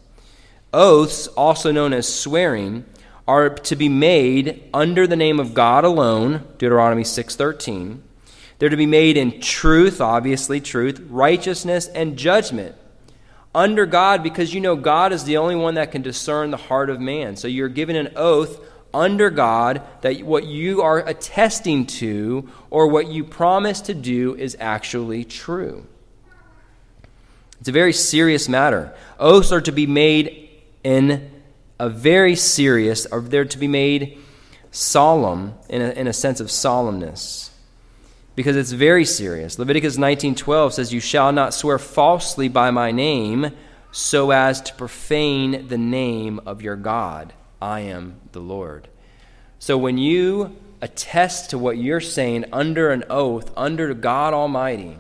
Oaths, 0.74 1.28
also 1.28 1.72
known 1.72 1.94
as 1.94 2.14
swearing, 2.14 2.86
are 3.28 3.50
to 3.50 3.76
be 3.76 3.90
made 3.90 4.64
under 4.74 5.06
the 5.06 5.16
name 5.16 5.40
of 5.40 5.54
God 5.54 5.84
alone, 5.84 6.46
Deuteronomy 6.58 7.04
6:13. 7.04 8.02
They're 8.58 8.70
to 8.70 8.78
be 8.78 8.86
made 8.86 9.18
in 9.18 9.40
truth, 9.40 10.02
obviously 10.02 10.60
truth, 10.60 11.02
righteousness 11.10 11.88
and 11.88 12.18
judgment 12.18 12.76
under 13.54 13.86
God 13.86 14.22
because 14.22 14.54
you 14.54 14.62
know 14.62 14.76
God 14.76 15.12
is 15.12 15.24
the 15.24 15.38
only 15.38 15.56
one 15.56 15.76
that 15.76 15.92
can 15.92 16.02
discern 16.02 16.52
the 16.52 16.58
heart 16.58 16.90
of 16.90 17.00
man. 17.00 17.36
So 17.36 17.48
you're 17.48 17.70
given 17.70 17.96
an 17.96 18.14
oath 18.16 18.60
under 18.94 19.30
God 19.30 19.82
that 20.02 20.22
what 20.24 20.46
you 20.46 20.82
are 20.82 21.00
attesting 21.00 21.86
to 21.86 22.50
or 22.70 22.88
what 22.88 23.08
you 23.08 23.24
promise 23.24 23.82
to 23.82 23.94
do 23.94 24.36
is 24.36 24.58
actually 24.60 25.24
true. 25.24 25.86
It's 27.60 27.70
a 27.70 27.74
very 27.74 27.94
serious 27.94 28.48
matter. 28.48 28.94
Oaths 29.20 29.52
are 29.52 29.62
to 29.62 29.72
be 29.72 29.86
made 29.86 30.50
in 30.84 31.30
a 31.80 31.90
very 31.90 32.36
serious, 32.36 33.06
or 33.06 33.22
they're 33.22 33.46
to 33.46 33.58
be 33.58 33.68
made 33.68 34.18
solemn 34.72 35.56
in 35.70 35.82
a, 35.82 35.90
in 35.92 36.08
a 36.08 36.14
sense 36.14 36.40
of 36.40 36.48
solemnness 36.48 37.50
because 38.40 38.56
it's 38.56 38.72
very 38.72 39.04
serious. 39.04 39.60
Leviticus 39.60 39.98
19:12 39.98 40.72
says 40.72 40.94
you 40.94 41.02
shall 41.02 41.34
not 41.34 41.54
swear 41.54 41.78
falsely 41.78 42.48
by 42.48 42.72
my 42.72 42.90
name 42.90 43.52
so 43.92 44.32
as 44.32 44.62
to 44.62 44.74
profane 44.76 45.68
the 45.68 45.78
name 45.78 46.40
of 46.46 46.62
your 46.62 46.78
God. 46.78 47.34
I 47.62 47.82
am 47.82 48.16
the 48.32 48.40
Lord. 48.40 48.88
So 49.60 49.78
when 49.78 49.98
you 49.98 50.56
attest 50.82 51.50
to 51.50 51.58
what 51.58 51.78
you're 51.78 52.00
saying 52.00 52.46
under 52.54 52.92
an 52.92 53.04
oath 53.10 53.52
under 53.58 53.94
God 53.94 54.34
Almighty, 54.34 54.98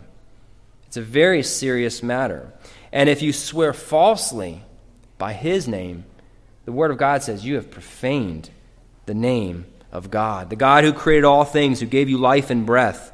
it's 0.90 0.98
a 0.98 1.02
very 1.02 1.42
serious 1.44 2.04
matter. 2.04 2.52
And 2.92 3.08
if 3.08 3.22
you 3.22 3.32
swear 3.32 3.72
falsely 3.72 4.64
by 5.18 5.32
his 5.32 5.70
name, 5.70 6.04
the 6.66 6.74
word 6.74 6.92
of 6.92 6.98
God 6.98 7.24
says 7.24 7.46
you 7.46 7.56
have 7.56 7.72
profaned 7.72 8.50
the 9.06 9.14
name 9.14 9.68
of 9.92 10.12
God, 10.12 10.50
the 10.50 10.58
God 10.58 10.84
who 10.84 10.92
created 10.92 11.24
all 11.24 11.46
things, 11.46 11.80
who 11.80 11.86
gave 11.86 12.10
you 12.10 12.18
life 12.18 12.50
and 12.50 12.66
breath 12.66 13.14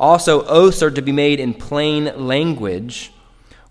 also, 0.00 0.44
oaths 0.44 0.82
are 0.82 0.90
to 0.92 1.02
be 1.02 1.12
made 1.12 1.40
in 1.40 1.54
plain 1.54 2.26
language 2.26 3.12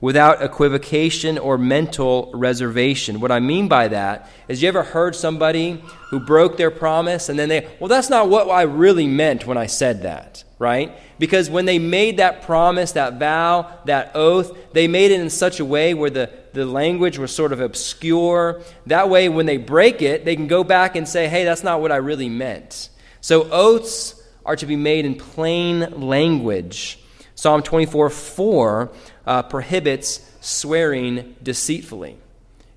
without 0.02 0.44
equivocation 0.44 1.38
or 1.38 1.58
mental 1.58 2.30
reservation. 2.34 3.20
What 3.20 3.32
I 3.32 3.40
mean 3.40 3.68
by 3.68 3.88
that 3.88 4.30
is 4.48 4.62
you 4.62 4.68
ever 4.68 4.84
heard 4.84 5.16
somebody 5.16 5.82
who 6.10 6.20
broke 6.20 6.58
their 6.58 6.70
promise 6.70 7.30
and 7.30 7.40
then 7.40 7.50
they, 7.50 7.68
well, 7.80 7.88
that's 7.88 8.10
not 8.10 8.30
what 8.30 8.50
I 8.50 8.64
really 8.64 9.08
meant 9.08 9.48
when 9.48 9.58
I 9.58 9.68
said 9.68 10.04
that, 10.04 10.44
right? 10.60 10.96
Because 11.20 11.50
when 11.50 11.66
they 11.66 11.80
made 11.80 12.18
that 12.18 12.44
promise, 12.44 12.92
that 12.94 13.20
vow, 13.20 13.72
that 13.86 14.12
oath, 14.14 14.56
they 14.74 14.88
made 14.88 15.12
it 15.12 15.20
in 15.20 15.30
such 15.30 15.60
a 15.60 15.66
way 15.66 15.94
where 15.94 16.10
the, 16.10 16.32
the 16.54 16.66
language 16.66 17.18
was 17.18 17.32
sort 17.34 17.52
of 17.52 17.60
obscure. 17.60 18.62
That 18.86 19.10
way, 19.10 19.30
when 19.30 19.46
they 19.46 19.58
break 19.58 20.02
it, 20.02 20.26
they 20.26 20.36
can 20.36 20.48
go 20.48 20.64
back 20.64 20.96
and 20.96 21.08
say, 21.08 21.28
hey, 21.28 21.44
that's 21.44 21.64
not 21.64 21.82
what 21.82 21.92
I 21.92 21.98
really 21.98 22.30
meant. 22.30 22.90
So, 23.22 23.50
oaths 23.52 24.22
are 24.46 24.56
to 24.56 24.66
be 24.66 24.76
made 24.76 25.06
in 25.06 25.16
plain 25.16 26.08
language. 26.08 27.00
Psalm 27.36 27.62
24 27.62 28.10
4 28.10 28.92
uh, 29.26 29.44
prohibits 29.44 30.32
swearing 30.40 31.36
deceitfully. 31.44 32.18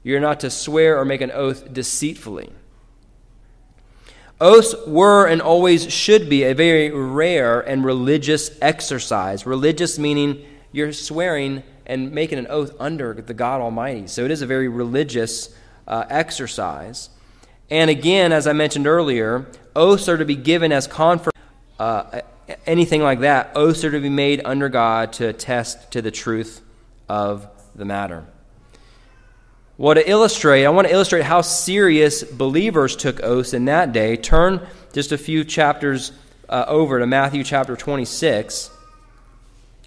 You're 0.02 0.20
not 0.20 0.40
to 0.40 0.50
swear 0.50 0.98
or 0.98 1.04
make 1.04 1.20
an 1.20 1.30
oath 1.30 1.72
deceitfully. 1.72 2.50
Oaths 4.40 4.74
were 4.86 5.26
and 5.26 5.42
always 5.42 5.92
should 5.92 6.30
be 6.30 6.44
a 6.44 6.54
very 6.54 6.90
rare 6.90 7.60
and 7.60 7.84
religious 7.84 8.50
exercise. 8.62 9.44
Religious 9.44 9.98
meaning 9.98 10.46
you're 10.72 10.92
swearing 10.92 11.62
and 11.84 12.12
making 12.12 12.38
an 12.38 12.46
oath 12.48 12.74
under 12.80 13.12
the 13.12 13.34
God 13.34 13.60
Almighty. 13.60 14.06
So 14.06 14.24
it 14.24 14.30
is 14.30 14.40
a 14.40 14.46
very 14.46 14.68
religious 14.68 15.54
uh, 15.86 16.04
exercise. 16.08 17.10
And 17.68 17.90
again, 17.90 18.32
as 18.32 18.46
I 18.46 18.52
mentioned 18.52 18.86
earlier, 18.86 19.46
oaths 19.76 20.08
are 20.08 20.16
to 20.16 20.24
be 20.24 20.36
given 20.36 20.72
as 20.72 20.86
confirmation. 20.86 21.30
Uh, 21.78 22.22
anything 22.66 23.02
like 23.02 23.20
that, 23.20 23.50
oaths 23.54 23.84
are 23.84 23.90
to 23.90 24.00
be 24.00 24.08
made 24.08 24.40
under 24.44 24.68
God 24.68 25.12
to 25.14 25.28
attest 25.28 25.90
to 25.92 26.00
the 26.00 26.10
truth 26.10 26.62
of 27.08 27.46
the 27.74 27.84
matter. 27.84 28.24
Well, 29.80 29.94
to 29.94 30.06
illustrate, 30.10 30.66
I 30.66 30.68
want 30.68 30.88
to 30.88 30.92
illustrate 30.92 31.24
how 31.24 31.40
serious 31.40 32.22
believers 32.22 32.94
took 32.94 33.22
oaths 33.22 33.54
in 33.54 33.64
that 33.64 33.94
day. 33.94 34.14
Turn 34.14 34.66
just 34.92 35.10
a 35.10 35.16
few 35.16 35.42
chapters 35.42 36.12
uh, 36.50 36.66
over 36.68 36.98
to 36.98 37.06
Matthew 37.06 37.42
chapter 37.42 37.76
26. 37.76 38.70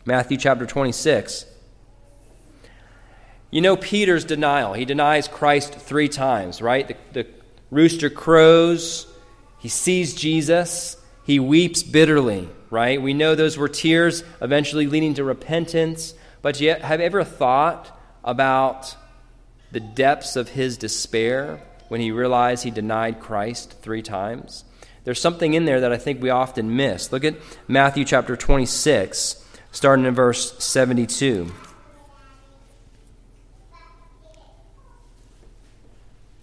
Matthew 0.03 0.38
chapter 0.38 0.65
26. 0.65 1.45
You 3.51 3.62
know 3.62 3.77
Peter's 3.77 4.25
denial. 4.25 4.73
He 4.73 4.84
denies 4.84 5.27
Christ 5.27 5.75
three 5.75 6.10
times, 6.10 6.60
right? 6.60 6.88
The, 6.88 6.95
the 7.21 7.27
rooster 7.69 8.10
crows, 8.10 9.06
he 9.60 9.69
sees 9.69 10.15
Jesus, 10.15 10.97
he 11.23 11.39
weeps 11.39 11.84
bitterly, 11.84 12.49
right? 12.71 12.99
We 12.99 13.13
know 13.13 13.36
those 13.36 13.60
were 13.60 13.69
tears 13.69 14.23
eventually 14.41 14.88
leading 14.88 15.13
to 15.13 15.23
repentance. 15.23 16.15
But 16.41 16.60
yet, 16.60 16.82
have 16.82 16.99
you 16.99 17.06
ever 17.06 17.23
thought 17.23 17.95
about 18.23 18.95
the 19.73 19.79
depths 19.79 20.36
of 20.36 20.49
his 20.49 20.77
despair 20.77 21.59
when 21.89 21.99
he 21.99 22.12
realized 22.12 22.63
he 22.63 22.71
denied 22.71 23.19
Christ 23.19 23.73
three 23.81 24.03
times? 24.03 24.63
There's 25.03 25.19
something 25.19 25.53
in 25.53 25.65
there 25.65 25.81
that 25.81 25.91
I 25.91 25.97
think 25.97 26.21
we 26.21 26.29
often 26.29 26.75
miss. 26.75 27.12
Look 27.12 27.25
at 27.25 27.36
Matthew 27.67 28.05
chapter 28.05 28.38
26, 28.38 29.45
starting 29.71 30.05
in 30.05 30.13
verse 30.13 30.63
72. 30.63 31.51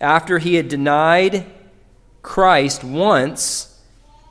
After 0.00 0.38
he 0.38 0.54
had 0.56 0.68
denied 0.68 1.46
Christ 2.22 2.82
once, 2.82 3.80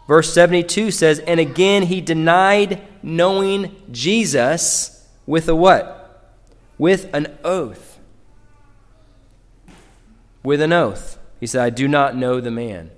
verse 0.08 0.34
72 0.34 0.92
says, 0.92 1.20
And 1.20 1.40
again 1.40 1.84
he 1.84 2.02
denied 2.02 2.82
knowing 3.02 3.76
Jesus 3.92 5.08
with 5.26 5.48
a 5.48 5.56
what? 5.56 6.36
With 6.78 7.14
an 7.14 7.38
oath 7.44 7.89
with 10.44 10.62
an 10.62 10.74
oath. 10.74 11.18
He 11.40 11.48
said, 11.48 11.62
I 11.62 11.70
do 11.70 11.88
not 11.88 12.16
know 12.16 12.40
the 12.40 12.52
man. 12.52 12.92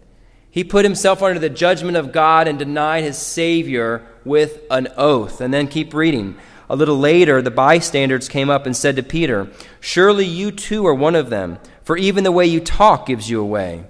He 0.50 0.64
put 0.64 0.84
himself 0.84 1.22
under 1.24 1.40
the 1.40 1.50
judgment 1.50 1.96
of 1.96 2.12
God 2.12 2.48
and 2.48 2.60
denied 2.60 3.04
his 3.04 3.18
Savior 3.18 4.06
with 4.26 4.62
an 4.70 4.90
oath. 4.98 5.40
And 5.40 5.54
then 5.54 5.68
keep 5.68 5.94
reading. 5.94 6.36
A 6.70 6.76
little 6.76 6.98
later, 6.98 7.42
the 7.42 7.52
bystanders 7.52 8.30
came 8.30 8.50
up 8.50 8.66
and 8.66 8.76
said 8.76 8.96
to 8.96 9.04
Peter, 9.04 9.50
Surely 9.80 10.26
you 10.26 10.52
too 10.52 10.86
are 10.88 10.94
one 10.94 11.16
of 11.16 11.30
them, 11.30 11.60
for 11.84 11.98
even 11.98 12.24
the 12.24 12.32
way 12.32 12.46
you 12.46 12.60
talk 12.60 13.08
gives 13.08 13.30
you 13.30 13.42
away. 13.42 13.86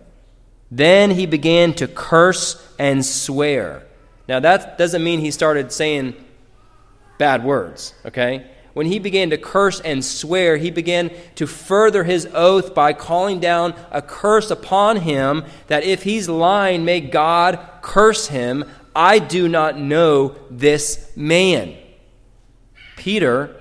Then 0.69 1.11
he 1.11 1.25
began 1.25 1.73
to 1.75 1.87
curse 1.87 2.65
and 2.79 3.05
swear. 3.05 3.83
Now, 4.27 4.39
that 4.39 4.77
doesn't 4.77 5.03
mean 5.03 5.19
he 5.19 5.31
started 5.31 5.71
saying 5.71 6.15
bad 7.17 7.43
words, 7.43 7.93
okay? 8.05 8.49
When 8.73 8.85
he 8.85 8.99
began 8.99 9.29
to 9.31 9.37
curse 9.37 9.81
and 9.81 10.03
swear, 10.03 10.57
he 10.57 10.71
began 10.71 11.11
to 11.35 11.45
further 11.45 12.03
his 12.03 12.27
oath 12.33 12.73
by 12.73 12.93
calling 12.93 13.39
down 13.39 13.73
a 13.91 14.01
curse 14.01 14.49
upon 14.49 14.97
him 14.97 15.43
that 15.67 15.83
if 15.83 16.03
he's 16.03 16.29
lying, 16.29 16.85
may 16.85 17.01
God 17.01 17.59
curse 17.81 18.27
him. 18.27 18.63
I 18.95 19.19
do 19.19 19.47
not 19.47 19.77
know 19.77 20.35
this 20.49 21.11
man. 21.17 21.75
Peter, 22.95 23.55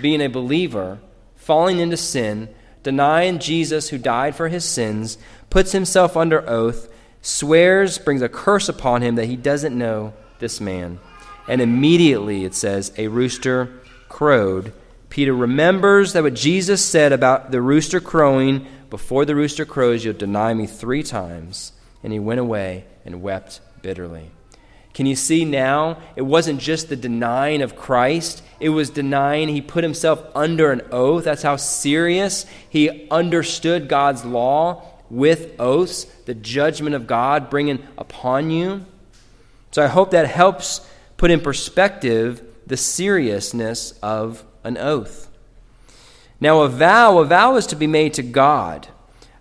being 0.00 0.22
a 0.22 0.28
believer, 0.28 0.98
falling 1.36 1.78
into 1.78 1.96
sin, 1.96 2.48
denying 2.82 3.38
Jesus 3.38 3.90
who 3.90 3.98
died 3.98 4.34
for 4.34 4.48
his 4.48 4.64
sins, 4.64 5.18
puts 5.50 5.72
himself 5.72 6.16
under 6.16 6.48
oath, 6.48 6.88
swears, 7.20 7.98
brings 7.98 8.22
a 8.22 8.28
curse 8.28 8.68
upon 8.68 9.02
him 9.02 9.16
that 9.16 9.26
he 9.26 9.36
doesn't 9.36 9.76
know 9.76 10.14
this 10.38 10.60
man. 10.60 10.98
And 11.48 11.60
immediately, 11.60 12.44
it 12.44 12.54
says, 12.54 12.92
a 12.96 13.08
rooster 13.08 13.80
crowed, 14.14 14.72
Peter 15.10 15.34
remembers 15.34 16.12
that 16.12 16.22
what 16.22 16.34
Jesus 16.34 16.84
said 16.84 17.12
about 17.12 17.50
the 17.50 17.60
rooster 17.60 17.98
crowing, 17.98 18.64
before 18.88 19.24
the 19.24 19.34
rooster 19.34 19.64
crows, 19.64 20.04
you'll 20.04 20.14
deny 20.14 20.54
me 20.54 20.68
three 20.68 21.02
times. 21.02 21.72
And 22.00 22.12
he 22.12 22.20
went 22.20 22.38
away 22.38 22.84
and 23.04 23.22
wept 23.22 23.60
bitterly. 23.82 24.30
Can 24.92 25.06
you 25.06 25.16
see 25.16 25.44
now? 25.44 25.98
It 26.14 26.22
wasn't 26.22 26.60
just 26.60 26.88
the 26.88 26.94
denying 26.94 27.60
of 27.60 27.74
Christ, 27.74 28.44
it 28.60 28.68
was 28.68 28.88
denying. 28.88 29.48
He 29.48 29.60
put 29.60 29.82
himself 29.82 30.24
under 30.32 30.70
an 30.70 30.82
oath. 30.92 31.24
That's 31.24 31.42
how 31.42 31.56
serious 31.56 32.46
he 32.70 33.08
understood 33.10 33.88
God's 33.88 34.24
law 34.24 34.84
with 35.10 35.58
oaths, 35.58 36.04
the 36.26 36.34
judgment 36.34 36.94
of 36.94 37.08
God 37.08 37.50
bringing 37.50 37.82
upon 37.98 38.50
you. 38.50 38.86
So 39.72 39.82
I 39.82 39.88
hope 39.88 40.12
that 40.12 40.28
helps 40.28 40.88
put 41.16 41.32
in 41.32 41.40
perspective 41.40 42.44
the 42.66 42.76
seriousness 42.76 43.92
of 44.02 44.44
an 44.62 44.76
oath. 44.78 45.30
Now, 46.40 46.62
a 46.62 46.68
vow, 46.68 47.18
a 47.18 47.24
vow 47.24 47.56
is 47.56 47.66
to 47.68 47.76
be 47.76 47.86
made 47.86 48.14
to 48.14 48.22
God. 48.22 48.88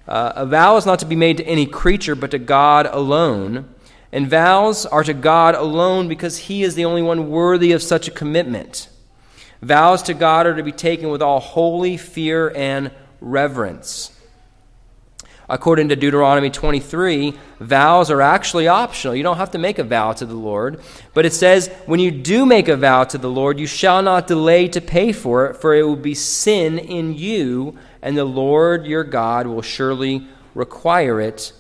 Uh, 0.07 0.33
a 0.35 0.45
vow 0.45 0.77
is 0.77 0.85
not 0.85 0.99
to 0.99 1.05
be 1.05 1.15
made 1.15 1.37
to 1.37 1.45
any 1.45 1.65
creature, 1.65 2.15
but 2.15 2.31
to 2.31 2.39
God 2.39 2.85
alone. 2.85 3.73
And 4.11 4.29
vows 4.29 4.85
are 4.85 5.03
to 5.03 5.13
God 5.13 5.55
alone 5.55 6.07
because 6.07 6.37
He 6.37 6.63
is 6.63 6.75
the 6.75 6.85
only 6.85 7.01
one 7.01 7.29
worthy 7.29 7.71
of 7.71 7.81
such 7.81 8.07
a 8.07 8.11
commitment. 8.11 8.89
Vows 9.61 10.03
to 10.03 10.13
God 10.13 10.45
are 10.45 10.55
to 10.55 10.63
be 10.63 10.71
taken 10.71 11.09
with 11.09 11.21
all 11.21 11.39
holy 11.39 11.97
fear 11.97 12.51
and 12.55 12.91
reverence. 13.21 14.12
According 15.53 15.89
to 15.89 15.95
Deuteronomy 15.95 16.49
23, 16.49 17.35
vows 17.59 18.09
are 18.09 18.23
actually 18.23 18.67
optional. 18.67 19.15
You 19.15 19.21
don't 19.21 19.37
have 19.37 19.51
to 19.51 19.59
make 19.59 19.77
a 19.77 19.83
vow 19.83 20.11
to 20.13 20.25
the 20.25 20.33
Lord. 20.33 20.81
But 21.13 21.27
it 21.27 21.33
says, 21.33 21.67
when 21.85 21.99
you 21.99 22.09
do 22.09 22.43
make 22.43 22.67
a 22.67 22.75
vow 22.75 23.03
to 23.03 23.19
the 23.19 23.29
Lord, 23.29 23.59
you 23.59 23.67
shall 23.67 24.01
not 24.01 24.25
delay 24.25 24.67
to 24.69 24.81
pay 24.81 25.11
for 25.11 25.45
it, 25.45 25.57
for 25.57 25.75
it 25.75 25.83
will 25.83 25.95
be 25.95 26.15
sin 26.15 26.79
in 26.79 27.13
you, 27.13 27.77
and 28.01 28.17
the 28.17 28.25
Lord 28.25 28.87
your 28.87 29.03
God 29.03 29.45
will 29.45 29.61
surely 29.61 30.27
require 30.55 31.21
it 31.21 31.53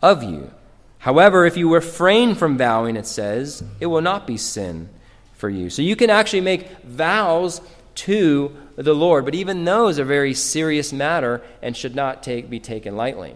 of 0.00 0.22
you. 0.22 0.52
However, 0.98 1.44
if 1.44 1.56
you 1.56 1.74
refrain 1.74 2.36
from 2.36 2.56
vowing, 2.56 2.94
it 2.94 3.08
says, 3.08 3.64
it 3.80 3.86
will 3.86 4.02
not 4.02 4.24
be 4.24 4.36
sin 4.36 4.88
for 5.34 5.50
you. 5.50 5.68
So 5.68 5.82
you 5.82 5.96
can 5.96 6.10
actually 6.10 6.42
make 6.42 6.68
vows 6.84 7.60
to 7.96 8.56
the 8.84 8.94
Lord. 8.94 9.24
But 9.24 9.34
even 9.34 9.64
those 9.64 9.98
are 9.98 10.04
very 10.04 10.34
serious 10.34 10.92
matter 10.92 11.42
and 11.62 11.76
should 11.76 11.94
not 11.94 12.22
take, 12.22 12.48
be 12.48 12.60
taken 12.60 12.96
lightly. 12.96 13.34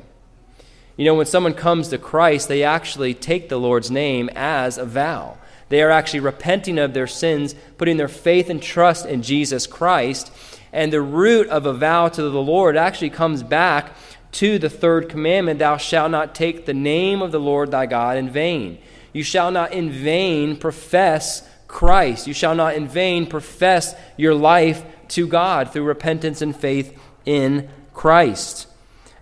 You 0.97 1.05
know, 1.05 1.15
when 1.15 1.27
someone 1.27 1.55
comes 1.55 1.89
to 1.89 1.99
Christ, 1.99 2.49
they 2.49 2.63
actually 2.63 3.15
take 3.15 3.49
the 3.49 3.59
Lord's 3.59 3.91
name 3.91 4.31
as 4.35 4.79
a 4.79 4.85
vow. 4.85 5.39
They 5.69 5.83
are 5.83 5.91
actually 5.91 6.21
repenting 6.21 6.79
of 6.79 6.95
their 6.95 7.07
sins, 7.07 7.55
putting 7.79 7.97
their 7.97 8.09
faith 8.09 8.49
and 8.49 8.63
trust 8.63 9.07
in 9.07 9.23
Jesus 9.23 9.67
Christ. 9.67 10.31
And 10.73 10.93
the 10.93 11.01
root 11.01 11.49
of 11.49 11.67
a 11.67 11.73
vow 11.73 12.09
to 12.09 12.23
the 12.23 12.43
Lord 12.43 12.77
actually 12.77 13.11
comes 13.11 13.43
back 13.43 13.93
to 14.33 14.59
the 14.59 14.71
third 14.71 15.09
commandment 15.09 15.59
Thou 15.59 15.77
shalt 15.77 16.11
not 16.11 16.35
take 16.35 16.67
the 16.67 16.75
name 16.75 17.23
of 17.23 17.33
the 17.33 17.41
Lord 17.41 17.71
thy 17.71 17.87
God 17.87 18.17
in 18.17 18.31
vain. 18.31 18.79
You 19.13 19.23
shall 19.23 19.51
not 19.51 19.73
in 19.73 19.91
vain 19.91 20.57
profess 20.57 21.49
Christ. 21.67 22.27
You 22.27 22.35
shall 22.35 22.55
not 22.55 22.75
in 22.75 22.87
vain 22.87 23.27
profess 23.27 23.95
your 24.17 24.35
life 24.35 24.85
to 25.15 25.27
God 25.27 25.73
through 25.73 25.85
repentance 25.85 26.43
and 26.43 26.55
faith 26.55 26.99
in 27.25 27.69
Christ. 27.93 28.67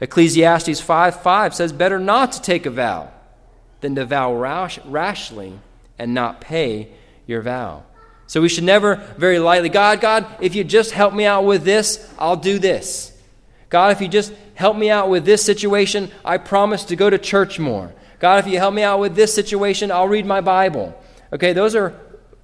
Ecclesiastes 0.01 0.81
5 0.81 1.23
5 1.23 1.55
says, 1.55 1.73
Better 1.73 1.99
not 1.99 2.33
to 2.33 2.43
take 2.43 2.67
a 2.67 2.71
vow 2.71 3.13
than 3.81 3.95
to 3.95 4.05
vow 4.05 4.35
rash, 4.35 4.79
rashly 4.85 5.59
and 5.99 6.15
not 6.15 6.41
pay 6.41 6.89
your 7.27 7.43
vow. 7.43 7.85
So 8.27 8.41
we 8.41 8.49
should 8.49 8.65
never 8.65 8.97
very 9.19 9.39
lightly, 9.39 9.69
God, 9.69 10.01
God, 10.01 10.27
if 10.41 10.55
you 10.55 10.65
just 10.65 10.93
help 10.93 11.13
me 11.13 11.27
out 11.27 11.45
with 11.45 11.65
this, 11.65 12.11
I'll 12.19 12.37
do 12.37 12.59
this. 12.59 13.13
God, 13.69 13.93
if 13.93 14.01
you 14.01 14.09
just 14.09 14.33
help 14.55 14.77
me 14.77 14.91
out 14.91 15.11
with 15.11 15.25
this 15.25 15.45
situation, 15.45 16.11
I 16.25 16.39
promise 16.39 16.85
to 16.87 16.97
go 16.97 17.11
to 17.11 17.19
church 17.19 17.59
more. 17.59 17.93
God, 18.19 18.39
if 18.39 18.51
you 18.51 18.59
help 18.59 18.73
me 18.73 18.83
out 18.83 19.01
with 19.01 19.15
this 19.15 19.35
situation, 19.35 19.91
I'll 19.91 20.09
read 20.09 20.25
my 20.25 20.41
Bible. 20.41 20.99
Okay, 21.33 21.53
those 21.53 21.75
are 21.75 21.95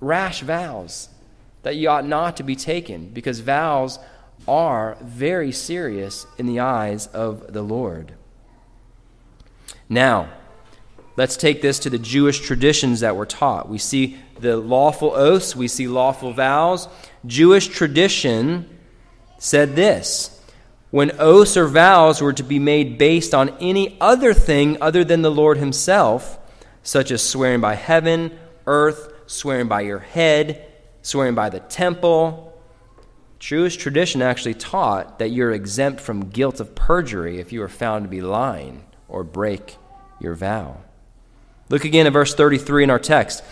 rash 0.01 0.43
vows 0.43 1.09
that 1.63 1.77
you 1.77 1.89
ought 1.89 2.07
not 2.07 2.37
to 2.37 2.43
be 2.43 2.57
taken 2.57 3.09
because 3.09 3.41
vows 3.41 3.99
are 4.47 4.97
very 5.01 5.53
serious 5.53 6.27
in 6.39 6.47
the 6.47 6.61
eyes 6.61 7.07
of 7.09 7.53
the 7.53 7.63
Lord. 7.63 8.15
Now, 9.89 10.29
let's 11.17 11.37
take 11.37 11.63
this 11.63 11.79
to 11.81 11.91
the 11.91 11.99
Jewish 11.99 12.41
traditions 12.41 13.01
that 13.01 13.17
were 13.17 13.27
taught. 13.27 13.69
We 13.69 13.79
see 13.79 14.19
the 14.41 14.57
lawful 14.57 15.13
oaths, 15.15 15.57
we 15.57 15.69
see 15.69 15.89
lawful 15.89 16.33
vows. 16.33 16.89
Jewish 17.27 17.69
tradition 17.69 18.69
said 19.39 19.75
this 19.77 20.35
when 20.91 21.13
oaths 21.19 21.57
or 21.57 21.67
vows 21.67 22.23
were 22.23 22.33
to 22.33 22.43
be 22.43 22.59
made 22.59 22.97
based 22.97 23.35
on 23.35 23.51
any 23.61 23.99
other 24.01 24.33
thing 24.33 24.79
other 24.81 25.05
than 25.05 25.23
the 25.23 25.31
Lord 25.31 25.59
Himself, 25.59 26.39
such 26.83 27.11
as 27.11 27.23
swearing 27.23 27.61
by 27.61 27.75
heaven, 27.75 28.39
earth, 28.67 29.13
swearing 29.27 29.69
by 29.69 29.83
your 29.83 29.99
head, 29.99 30.65
swearing 31.09 31.35
by 31.35 31.49
the 31.49 31.61
temple, 31.61 32.53
Jewish 33.39 33.79
tradition 33.79 34.21
actually 34.21 34.53
taught 34.53 35.19
that 35.19 35.31
you're 35.31 35.53
exempt 35.53 36.03
from 36.03 36.29
guilt 36.29 36.61
of 36.61 36.75
perjury 36.75 37.39
if 37.39 37.51
you 37.51 37.63
are 37.63 37.69
found 37.69 38.05
to 38.05 38.11
be 38.11 38.21
lying 38.21 38.85
or 39.09 39.25
break 39.25 39.79
your 40.21 40.35
vow. 40.35 40.77
Look 41.71 41.87
again 41.87 42.07
at 42.07 42.13
verse 42.13 42.35
33 42.35 42.85
in 42.85 42.91
our 42.91 42.99
text. 42.99 43.43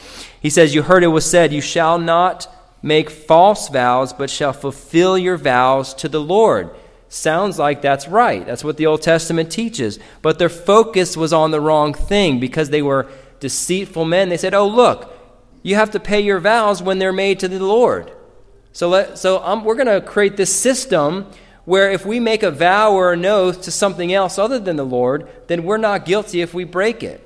He 0.41 0.51
says, 0.51 0.75
You 0.75 0.83
heard 0.83 1.03
it 1.03 1.09
was 1.09 1.25
said, 1.25 1.53
You 1.53 1.63
shall 1.63 1.99
not 1.99 2.47
make 2.83 3.09
false 3.09 3.69
vows, 3.69 4.13
but 4.13 4.29
shall 4.29 4.53
fulfill 4.53 5.17
your 5.17 5.39
vows 5.39 5.95
to 5.95 6.11
the 6.11 6.21
Lord. 6.21 6.71
Sounds 7.09 7.59
like 7.59 7.81
that's 7.81 8.07
right. 8.07 8.45
That's 8.45 8.65
what 8.65 8.77
the 8.77 8.87
Old 8.87 9.01
Testament 9.01 9.51
teaches. 9.51 9.99
But 10.21 10.39
their 10.39 10.51
focus 10.51 11.17
was 11.17 11.33
on 11.33 11.53
the 11.53 11.61
wrong 11.61 11.95
thing 11.95 12.39
because 12.39 12.69
they 12.69 12.83
were 12.83 13.09
deceitful 13.41 14.05
men. 14.05 14.29
They 14.29 14.37
said, 14.37 14.53
Oh, 14.53 14.69
look, 14.69 15.16
you 15.67 15.75
have 15.75 15.91
to 15.91 15.99
pay 15.99 16.21
your 16.21 16.39
vows 16.39 16.81
when 16.81 17.01
they're 17.01 17.13
made 17.13 17.41
to 17.41 17.49
the 17.49 17.59
Lord. 17.59 18.13
So, 18.71 18.89
let, 18.89 19.19
so 19.19 19.43
um, 19.43 19.65
we're 19.65 19.75
going 19.75 19.89
to 19.89 20.01
create 20.01 20.37
this 20.37 20.55
system 20.55 21.29
where 21.65 21.91
if 21.91 22.07
we 22.07 22.21
make 22.21 22.45
a 22.45 22.53
vow 22.53 22.93
or 22.93 23.15
an 23.15 23.27
oath 23.27 23.63
to 23.63 23.73
something 23.73 24.13
else 24.13 24.39
other 24.39 24.61
than 24.61 24.77
the 24.77 24.87
Lord, 24.87 25.29
then 25.49 25.65
we're 25.65 25.77
not 25.77 26.05
guilty 26.05 26.41
if 26.41 26.55
we 26.55 26.63
break 26.63 27.03
it. 27.03 27.21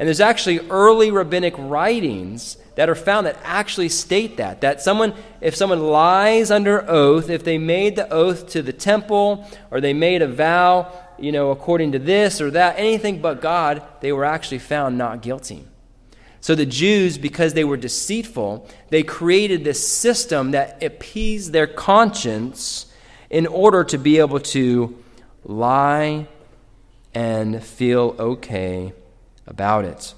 And 0.00 0.08
there's 0.08 0.20
actually 0.20 0.68
early 0.68 1.12
rabbinic 1.12 1.54
writings 1.56 2.56
that 2.74 2.88
are 2.88 2.96
found 2.96 3.28
that 3.28 3.38
actually 3.44 3.88
state 3.88 4.38
that. 4.38 4.62
That 4.62 4.82
someone, 4.82 5.14
if 5.40 5.54
someone 5.54 5.80
lies 5.80 6.50
under 6.50 6.90
oath, 6.90 7.30
if 7.30 7.44
they 7.44 7.56
made 7.56 7.94
the 7.94 8.12
oath 8.12 8.48
to 8.48 8.62
the 8.62 8.72
temple 8.72 9.48
or 9.70 9.80
they 9.80 9.94
made 9.94 10.22
a 10.22 10.28
vow, 10.28 10.92
you 11.20 11.30
know, 11.30 11.52
according 11.52 11.92
to 11.92 12.00
this 12.00 12.40
or 12.40 12.50
that, 12.50 12.80
anything 12.80 13.20
but 13.20 13.40
God, 13.40 13.80
they 14.00 14.10
were 14.10 14.24
actually 14.24 14.58
found 14.58 14.98
not 14.98 15.22
guilty. 15.22 15.66
So 16.46 16.54
the 16.54 16.64
Jews, 16.64 17.18
because 17.18 17.54
they 17.54 17.64
were 17.64 17.76
deceitful, 17.76 18.68
they 18.90 19.02
created 19.02 19.64
this 19.64 19.84
system 19.84 20.52
that 20.52 20.80
appeased 20.80 21.52
their 21.52 21.66
conscience 21.66 22.86
in 23.30 23.48
order 23.48 23.82
to 23.82 23.98
be 23.98 24.20
able 24.20 24.38
to 24.38 24.96
lie 25.42 26.28
and 27.12 27.60
feel 27.64 28.14
okay 28.16 28.92
about 29.48 29.86
it. 29.86 30.14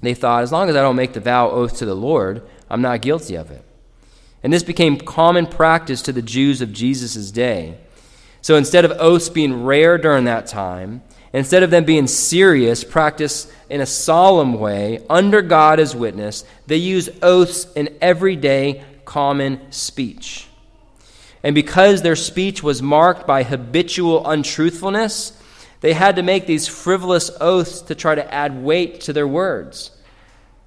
They 0.00 0.14
thought, 0.14 0.42
as 0.42 0.52
long 0.52 0.70
as 0.70 0.76
I 0.76 0.80
don't 0.80 0.96
make 0.96 1.12
the 1.12 1.20
vow 1.20 1.50
oath 1.50 1.76
to 1.80 1.84
the 1.84 1.94
Lord, 1.94 2.42
I'm 2.70 2.80
not 2.80 3.02
guilty 3.02 3.34
of 3.34 3.50
it. 3.50 3.62
And 4.42 4.50
this 4.50 4.62
became 4.62 4.96
common 4.96 5.46
practice 5.46 6.00
to 6.00 6.14
the 6.14 6.22
Jews 6.22 6.62
of 6.62 6.72
Jesus' 6.72 7.30
day. 7.30 7.76
So 8.40 8.56
instead 8.56 8.86
of 8.86 8.92
oaths 8.92 9.28
being 9.28 9.64
rare 9.64 9.98
during 9.98 10.24
that 10.24 10.46
time, 10.46 11.02
instead 11.32 11.62
of 11.62 11.70
them 11.70 11.84
being 11.84 12.06
serious, 12.06 12.84
practiced 12.84 13.50
in 13.68 13.80
a 13.80 13.86
solemn 13.86 14.54
way, 14.54 15.04
under 15.08 15.42
God 15.42 15.80
as 15.80 15.94
witness, 15.94 16.44
they 16.66 16.76
use 16.76 17.08
oaths 17.22 17.66
in 17.74 17.96
everyday 18.00 18.84
common 19.04 19.72
speech. 19.72 20.46
And 21.42 21.54
because 21.54 22.02
their 22.02 22.16
speech 22.16 22.62
was 22.62 22.82
marked 22.82 23.26
by 23.26 23.42
habitual 23.44 24.28
untruthfulness, 24.28 25.36
they 25.80 25.94
had 25.94 26.16
to 26.16 26.22
make 26.22 26.46
these 26.46 26.68
frivolous 26.68 27.30
oaths 27.40 27.80
to 27.82 27.94
try 27.94 28.14
to 28.14 28.34
add 28.34 28.62
weight 28.62 29.00
to 29.02 29.12
their 29.12 29.26
words. 29.26 29.90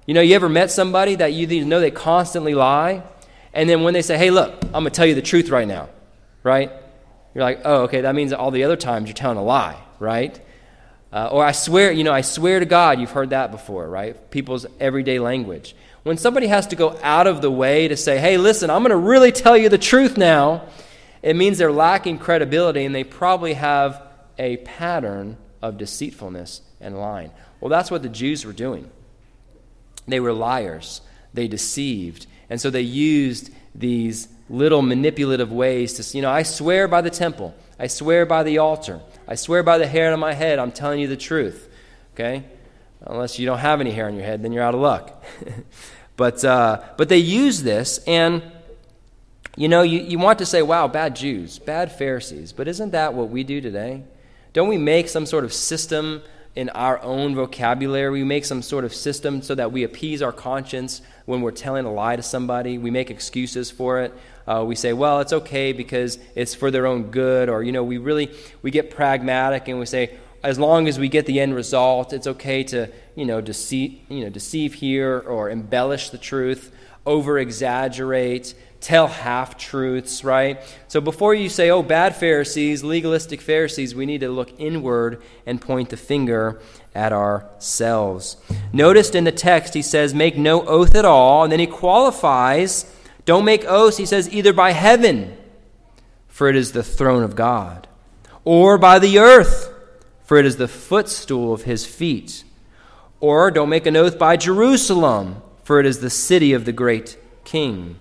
You 0.06 0.14
know, 0.14 0.20
you 0.20 0.34
ever 0.34 0.48
met 0.48 0.70
somebody 0.70 1.14
that 1.16 1.32
you 1.32 1.64
know 1.64 1.80
they 1.80 1.90
constantly 1.90 2.54
lie? 2.54 3.04
And 3.52 3.70
then 3.70 3.82
when 3.82 3.94
they 3.94 4.02
say, 4.02 4.18
hey, 4.18 4.30
look, 4.30 4.52
I'm 4.64 4.70
going 4.72 4.84
to 4.86 4.90
tell 4.90 5.06
you 5.06 5.14
the 5.14 5.22
truth 5.22 5.48
right 5.48 5.68
now, 5.68 5.88
right? 6.42 6.70
You're 7.34 7.44
like, 7.44 7.60
oh, 7.64 7.82
okay, 7.82 8.02
that 8.02 8.14
means 8.14 8.32
all 8.32 8.50
the 8.50 8.64
other 8.64 8.76
times 8.76 9.08
you're 9.08 9.14
telling 9.14 9.38
a 9.38 9.44
lie, 9.44 9.80
right? 10.00 10.38
Uh, 11.14 11.28
or 11.30 11.44
I 11.44 11.52
swear, 11.52 11.92
you 11.92 12.02
know, 12.02 12.12
I 12.12 12.22
swear 12.22 12.58
to 12.58 12.66
God, 12.66 12.98
you've 12.98 13.12
heard 13.12 13.30
that 13.30 13.52
before, 13.52 13.88
right? 13.88 14.30
People's 14.32 14.66
everyday 14.80 15.20
language. 15.20 15.76
When 16.02 16.16
somebody 16.16 16.48
has 16.48 16.66
to 16.66 16.76
go 16.76 16.98
out 17.04 17.28
of 17.28 17.40
the 17.40 17.52
way 17.52 17.86
to 17.86 17.96
say, 17.96 18.18
hey, 18.18 18.36
listen, 18.36 18.68
I'm 18.68 18.82
going 18.82 18.90
to 18.90 18.96
really 18.96 19.30
tell 19.30 19.56
you 19.56 19.68
the 19.68 19.78
truth 19.78 20.18
now, 20.18 20.66
it 21.22 21.36
means 21.36 21.56
they're 21.56 21.70
lacking 21.70 22.18
credibility 22.18 22.84
and 22.84 22.92
they 22.92 23.04
probably 23.04 23.54
have 23.54 24.02
a 24.38 24.56
pattern 24.56 25.36
of 25.62 25.78
deceitfulness 25.78 26.62
and 26.80 26.98
lying. 26.98 27.30
Well, 27.60 27.68
that's 27.68 27.92
what 27.92 28.02
the 28.02 28.08
Jews 28.08 28.44
were 28.44 28.52
doing. 28.52 28.90
They 30.08 30.18
were 30.18 30.32
liars, 30.32 31.00
they 31.32 31.46
deceived. 31.46 32.26
And 32.50 32.60
so 32.60 32.70
they 32.70 32.82
used 32.82 33.52
these 33.72 34.26
little 34.50 34.82
manipulative 34.82 35.52
ways 35.52 35.92
to, 35.94 36.16
you 36.16 36.22
know, 36.22 36.30
I 36.30 36.42
swear 36.42 36.88
by 36.88 37.02
the 37.02 37.10
temple, 37.10 37.54
I 37.78 37.86
swear 37.86 38.26
by 38.26 38.42
the 38.42 38.58
altar. 38.58 39.00
I 39.26 39.34
swear 39.36 39.62
by 39.62 39.78
the 39.78 39.86
hair 39.86 40.12
on 40.12 40.20
my 40.20 40.34
head, 40.34 40.58
I'm 40.58 40.72
telling 40.72 41.00
you 41.00 41.08
the 41.08 41.16
truth. 41.16 41.68
Okay? 42.14 42.44
Unless 43.00 43.38
you 43.38 43.46
don't 43.46 43.58
have 43.58 43.80
any 43.80 43.90
hair 43.90 44.06
on 44.06 44.14
your 44.14 44.24
head, 44.24 44.42
then 44.42 44.52
you're 44.52 44.62
out 44.62 44.74
of 44.74 44.80
luck. 44.80 45.22
but, 46.16 46.44
uh, 46.44 46.82
but 46.96 47.08
they 47.08 47.18
use 47.18 47.62
this, 47.62 47.98
and 48.06 48.42
you 49.56 49.68
know, 49.68 49.82
you, 49.82 50.00
you 50.00 50.18
want 50.18 50.40
to 50.40 50.46
say, 50.46 50.62
wow, 50.62 50.88
bad 50.88 51.14
Jews, 51.14 51.58
bad 51.58 51.92
Pharisees. 51.92 52.52
But 52.52 52.66
isn't 52.66 52.90
that 52.90 53.14
what 53.14 53.30
we 53.30 53.44
do 53.44 53.60
today? 53.60 54.02
Don't 54.52 54.68
we 54.68 54.78
make 54.78 55.08
some 55.08 55.26
sort 55.26 55.44
of 55.44 55.52
system 55.52 56.22
in 56.56 56.70
our 56.70 57.00
own 57.02 57.34
vocabulary? 57.34 58.10
We 58.10 58.24
make 58.24 58.44
some 58.44 58.62
sort 58.62 58.84
of 58.84 58.92
system 58.92 59.42
so 59.42 59.54
that 59.54 59.70
we 59.70 59.84
appease 59.84 60.22
our 60.22 60.32
conscience 60.32 61.02
when 61.24 61.40
we're 61.40 61.52
telling 61.52 61.84
a 61.84 61.92
lie 61.92 62.16
to 62.16 62.22
somebody. 62.22 62.78
We 62.78 62.90
make 62.90 63.10
excuses 63.10 63.70
for 63.70 64.00
it 64.00 64.12
uh, 64.46 64.64
we 64.66 64.74
say, 64.74 64.92
well, 64.92 65.20
it's 65.20 65.32
okay 65.32 65.72
because 65.72 66.18
it's 66.34 66.54
for 66.54 66.70
their 66.70 66.86
own 66.86 67.10
good, 67.10 67.48
or, 67.48 67.62
you 67.62 67.72
know, 67.72 67.82
we 67.82 67.98
really, 67.98 68.30
we 68.62 68.70
get 68.70 68.90
pragmatic 68.90 69.68
and 69.68 69.78
we 69.78 69.86
say, 69.86 70.16
as 70.42 70.58
long 70.58 70.86
as 70.88 70.98
we 70.98 71.08
get 71.08 71.24
the 71.24 71.40
end 71.40 71.54
result, 71.54 72.12
it's 72.12 72.26
okay 72.26 72.62
to, 72.64 72.90
you 73.14 73.24
know, 73.24 73.40
deceive, 73.40 74.00
you 74.08 74.24
know, 74.24 74.28
deceive 74.28 74.74
here 74.74 75.18
or 75.20 75.48
embellish 75.48 76.10
the 76.10 76.18
truth, 76.18 76.70
over 77.06 77.38
exaggerate, 77.38 78.54
tell 78.80 79.06
half 79.06 79.56
truths, 79.56 80.22
right? 80.22 80.60
So 80.88 81.00
before 81.00 81.34
you 81.34 81.48
say, 81.48 81.70
oh, 81.70 81.82
bad 81.82 82.14
Pharisees, 82.14 82.84
legalistic 82.84 83.40
Pharisees, 83.40 83.94
we 83.94 84.04
need 84.04 84.20
to 84.20 84.28
look 84.28 84.52
inward 84.60 85.22
and 85.46 85.58
point 85.58 85.88
the 85.88 85.96
finger 85.96 86.60
at 86.94 87.10
ourselves. 87.10 88.36
Noticed 88.74 89.14
in 89.14 89.24
the 89.24 89.32
text, 89.32 89.72
he 89.72 89.80
says, 89.80 90.12
make 90.12 90.36
no 90.36 90.66
oath 90.66 90.94
at 90.94 91.06
all, 91.06 91.42
and 91.42 91.50
then 91.50 91.60
he 91.60 91.66
qualifies 91.66 92.94
don't 93.24 93.44
make 93.44 93.64
oaths, 93.64 93.96
he 93.96 94.06
says, 94.06 94.32
either 94.32 94.52
by 94.52 94.72
heaven, 94.72 95.36
for 96.28 96.48
it 96.48 96.56
is 96.56 96.72
the 96.72 96.82
throne 96.82 97.22
of 97.22 97.36
God, 97.36 97.88
or 98.44 98.76
by 98.76 98.98
the 98.98 99.18
earth, 99.18 99.72
for 100.24 100.36
it 100.36 100.46
is 100.46 100.56
the 100.56 100.68
footstool 100.68 101.52
of 101.52 101.62
his 101.62 101.86
feet. 101.86 102.44
Or 103.20 103.50
don't 103.50 103.68
make 103.68 103.86
an 103.86 103.96
oath 103.96 104.18
by 104.18 104.36
Jerusalem, 104.36 105.42
for 105.62 105.80
it 105.80 105.86
is 105.86 106.00
the 106.00 106.10
city 106.10 106.52
of 106.52 106.64
the 106.64 106.72
great 106.72 107.16
king. 107.44 107.98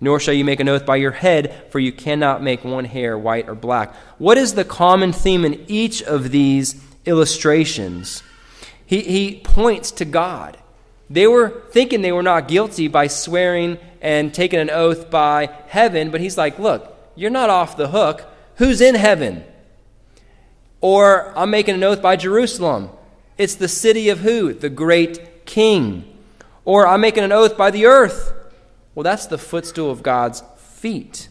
Nor 0.00 0.18
shall 0.18 0.34
you 0.34 0.44
make 0.44 0.60
an 0.60 0.68
oath 0.68 0.84
by 0.84 0.96
your 0.96 1.12
head, 1.12 1.70
for 1.70 1.78
you 1.78 1.92
cannot 1.92 2.42
make 2.42 2.64
one 2.64 2.84
hair 2.84 3.16
white 3.16 3.48
or 3.48 3.54
black. 3.54 3.94
What 4.18 4.36
is 4.36 4.54
the 4.54 4.64
common 4.64 5.12
theme 5.12 5.44
in 5.44 5.64
each 5.68 6.02
of 6.02 6.30
these 6.30 6.82
illustrations? 7.06 8.22
He, 8.84 9.00
he 9.00 9.40
points 9.44 9.90
to 9.92 10.04
God. 10.04 10.58
They 11.14 11.28
were 11.28 11.62
thinking 11.70 12.02
they 12.02 12.10
were 12.10 12.24
not 12.24 12.48
guilty 12.48 12.88
by 12.88 13.06
swearing 13.06 13.78
and 14.02 14.34
taking 14.34 14.58
an 14.58 14.68
oath 14.68 15.10
by 15.10 15.48
heaven, 15.68 16.10
but 16.10 16.20
he's 16.20 16.36
like, 16.36 16.58
look, 16.58 16.92
you're 17.14 17.30
not 17.30 17.50
off 17.50 17.76
the 17.76 17.86
hook. 17.86 18.24
Who's 18.56 18.80
in 18.80 18.96
heaven? 18.96 19.44
Or 20.80 21.32
I'm 21.38 21.50
making 21.50 21.76
an 21.76 21.84
oath 21.84 22.02
by 22.02 22.16
Jerusalem. 22.16 22.90
It's 23.38 23.54
the 23.54 23.68
city 23.68 24.08
of 24.08 24.18
who? 24.18 24.54
The 24.54 24.68
great 24.68 25.46
king. 25.46 26.18
Or 26.64 26.84
I'm 26.84 27.02
making 27.02 27.22
an 27.22 27.30
oath 27.30 27.56
by 27.56 27.70
the 27.70 27.86
earth. 27.86 28.32
Well, 28.96 29.04
that's 29.04 29.26
the 29.26 29.38
footstool 29.38 29.92
of 29.92 30.02
God's 30.02 30.42
feet. 30.58 31.28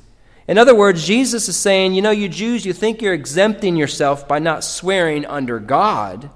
In 0.48 0.58
other 0.58 0.74
words, 0.74 1.06
Jesus 1.06 1.50
is 1.50 1.58
saying, 1.58 1.94
you 1.94 2.02
know, 2.02 2.12
you 2.12 2.30
Jews, 2.30 2.66
you 2.66 2.72
think 2.72 3.02
you're 3.02 3.14
exempting 3.14 3.76
yourself 3.76 4.30
by 4.30 4.40
not 4.40 4.64
swearing 4.64 5.26
under 5.26 5.60
God, 5.60 6.30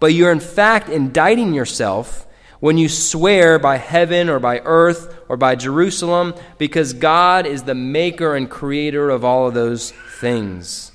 but 0.00 0.14
you're 0.14 0.32
in 0.32 0.40
fact 0.40 0.88
indicting 0.88 1.52
yourself 1.52 2.24
when 2.60 2.78
you 2.78 2.88
swear 2.88 3.58
by 3.58 3.76
heaven 3.76 4.28
or 4.28 4.38
by 4.38 4.60
earth 4.64 5.16
or 5.28 5.36
by 5.36 5.54
Jerusalem, 5.54 6.34
because 6.58 6.92
God 6.92 7.46
is 7.46 7.62
the 7.62 7.74
maker 7.74 8.34
and 8.34 8.50
creator 8.50 9.10
of 9.10 9.24
all 9.24 9.46
of 9.46 9.54
those 9.54 9.92
things. 10.20 10.92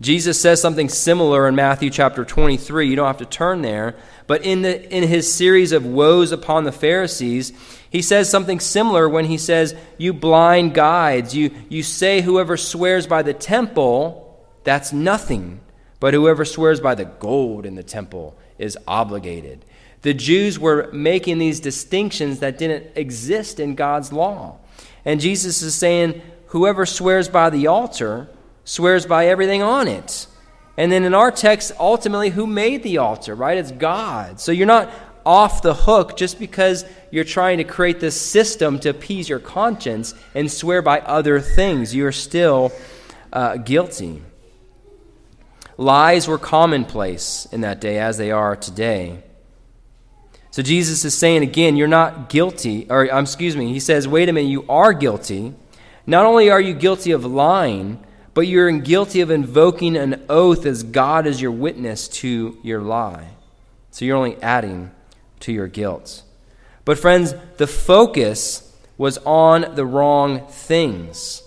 Jesus 0.00 0.40
says 0.40 0.60
something 0.60 0.88
similar 0.88 1.46
in 1.46 1.54
Matthew 1.54 1.88
chapter 1.88 2.24
23. 2.24 2.88
You 2.88 2.96
don't 2.96 3.06
have 3.06 3.18
to 3.18 3.24
turn 3.24 3.62
there. 3.62 3.94
But 4.26 4.44
in, 4.44 4.62
the, 4.62 4.90
in 4.94 5.06
his 5.06 5.32
series 5.32 5.70
of 5.70 5.86
woes 5.86 6.32
upon 6.32 6.64
the 6.64 6.72
Pharisees, 6.72 7.52
he 7.88 8.02
says 8.02 8.28
something 8.28 8.58
similar 8.58 9.08
when 9.08 9.26
he 9.26 9.38
says, 9.38 9.76
You 9.98 10.12
blind 10.12 10.74
guides, 10.74 11.36
you, 11.36 11.52
you 11.68 11.84
say 11.84 12.20
whoever 12.20 12.56
swears 12.56 13.06
by 13.06 13.22
the 13.22 13.34
temple, 13.34 14.44
that's 14.64 14.92
nothing. 14.92 15.60
But 16.00 16.14
whoever 16.14 16.44
swears 16.44 16.80
by 16.80 16.96
the 16.96 17.04
gold 17.04 17.64
in 17.64 17.76
the 17.76 17.84
temple, 17.84 18.36
is 18.62 18.78
obligated. 18.86 19.64
The 20.02 20.14
Jews 20.14 20.58
were 20.58 20.90
making 20.92 21.38
these 21.38 21.60
distinctions 21.60 22.40
that 22.40 22.58
didn't 22.58 22.96
exist 22.96 23.60
in 23.60 23.74
God's 23.74 24.12
law. 24.12 24.58
And 25.04 25.20
Jesus 25.20 25.62
is 25.62 25.74
saying, 25.74 26.22
whoever 26.46 26.86
swears 26.86 27.28
by 27.28 27.50
the 27.50 27.66
altar 27.66 28.28
swears 28.64 29.06
by 29.06 29.26
everything 29.26 29.62
on 29.62 29.88
it. 29.88 30.26
And 30.76 30.90
then 30.90 31.04
in 31.04 31.14
our 31.14 31.30
text, 31.30 31.72
ultimately, 31.78 32.30
who 32.30 32.46
made 32.46 32.82
the 32.82 32.98
altar, 32.98 33.34
right? 33.34 33.58
It's 33.58 33.72
God. 33.72 34.40
So 34.40 34.52
you're 34.52 34.66
not 34.66 34.90
off 35.24 35.62
the 35.62 35.74
hook 35.74 36.16
just 36.16 36.38
because 36.38 36.84
you're 37.10 37.24
trying 37.24 37.58
to 37.58 37.64
create 37.64 38.00
this 38.00 38.20
system 38.20 38.78
to 38.80 38.88
appease 38.88 39.28
your 39.28 39.38
conscience 39.38 40.14
and 40.34 40.50
swear 40.50 40.82
by 40.82 41.00
other 41.00 41.40
things. 41.40 41.94
You're 41.94 42.12
still 42.12 42.72
uh, 43.32 43.58
guilty. 43.58 44.22
Lies 45.76 46.28
were 46.28 46.38
commonplace 46.38 47.46
in 47.50 47.62
that 47.62 47.80
day 47.80 47.98
as 47.98 48.18
they 48.18 48.30
are 48.30 48.56
today. 48.56 49.22
So 50.50 50.62
Jesus 50.62 51.04
is 51.04 51.16
saying 51.16 51.42
again, 51.42 51.76
you're 51.76 51.88
not 51.88 52.28
guilty, 52.28 52.86
or 52.90 53.12
um, 53.12 53.24
excuse 53.24 53.56
me, 53.56 53.72
he 53.72 53.80
says, 53.80 54.06
wait 54.06 54.28
a 54.28 54.32
minute, 54.32 54.50
you 54.50 54.66
are 54.68 54.92
guilty. 54.92 55.54
Not 56.06 56.26
only 56.26 56.50
are 56.50 56.60
you 56.60 56.74
guilty 56.74 57.12
of 57.12 57.24
lying, 57.24 58.04
but 58.34 58.42
you're 58.42 58.70
guilty 58.78 59.20
of 59.20 59.30
invoking 59.30 59.96
an 59.96 60.24
oath 60.28 60.66
as 60.66 60.82
God 60.82 61.26
as 61.26 61.40
your 61.40 61.52
witness 61.52 62.08
to 62.08 62.58
your 62.62 62.80
lie. 62.80 63.28
So 63.90 64.04
you're 64.04 64.16
only 64.16 64.36
adding 64.42 64.90
to 65.40 65.52
your 65.52 65.68
guilt. 65.68 66.22
But, 66.84 66.98
friends, 66.98 67.34
the 67.58 67.66
focus 67.66 68.76
was 68.98 69.18
on 69.18 69.74
the 69.74 69.86
wrong 69.86 70.46
things. 70.48 71.42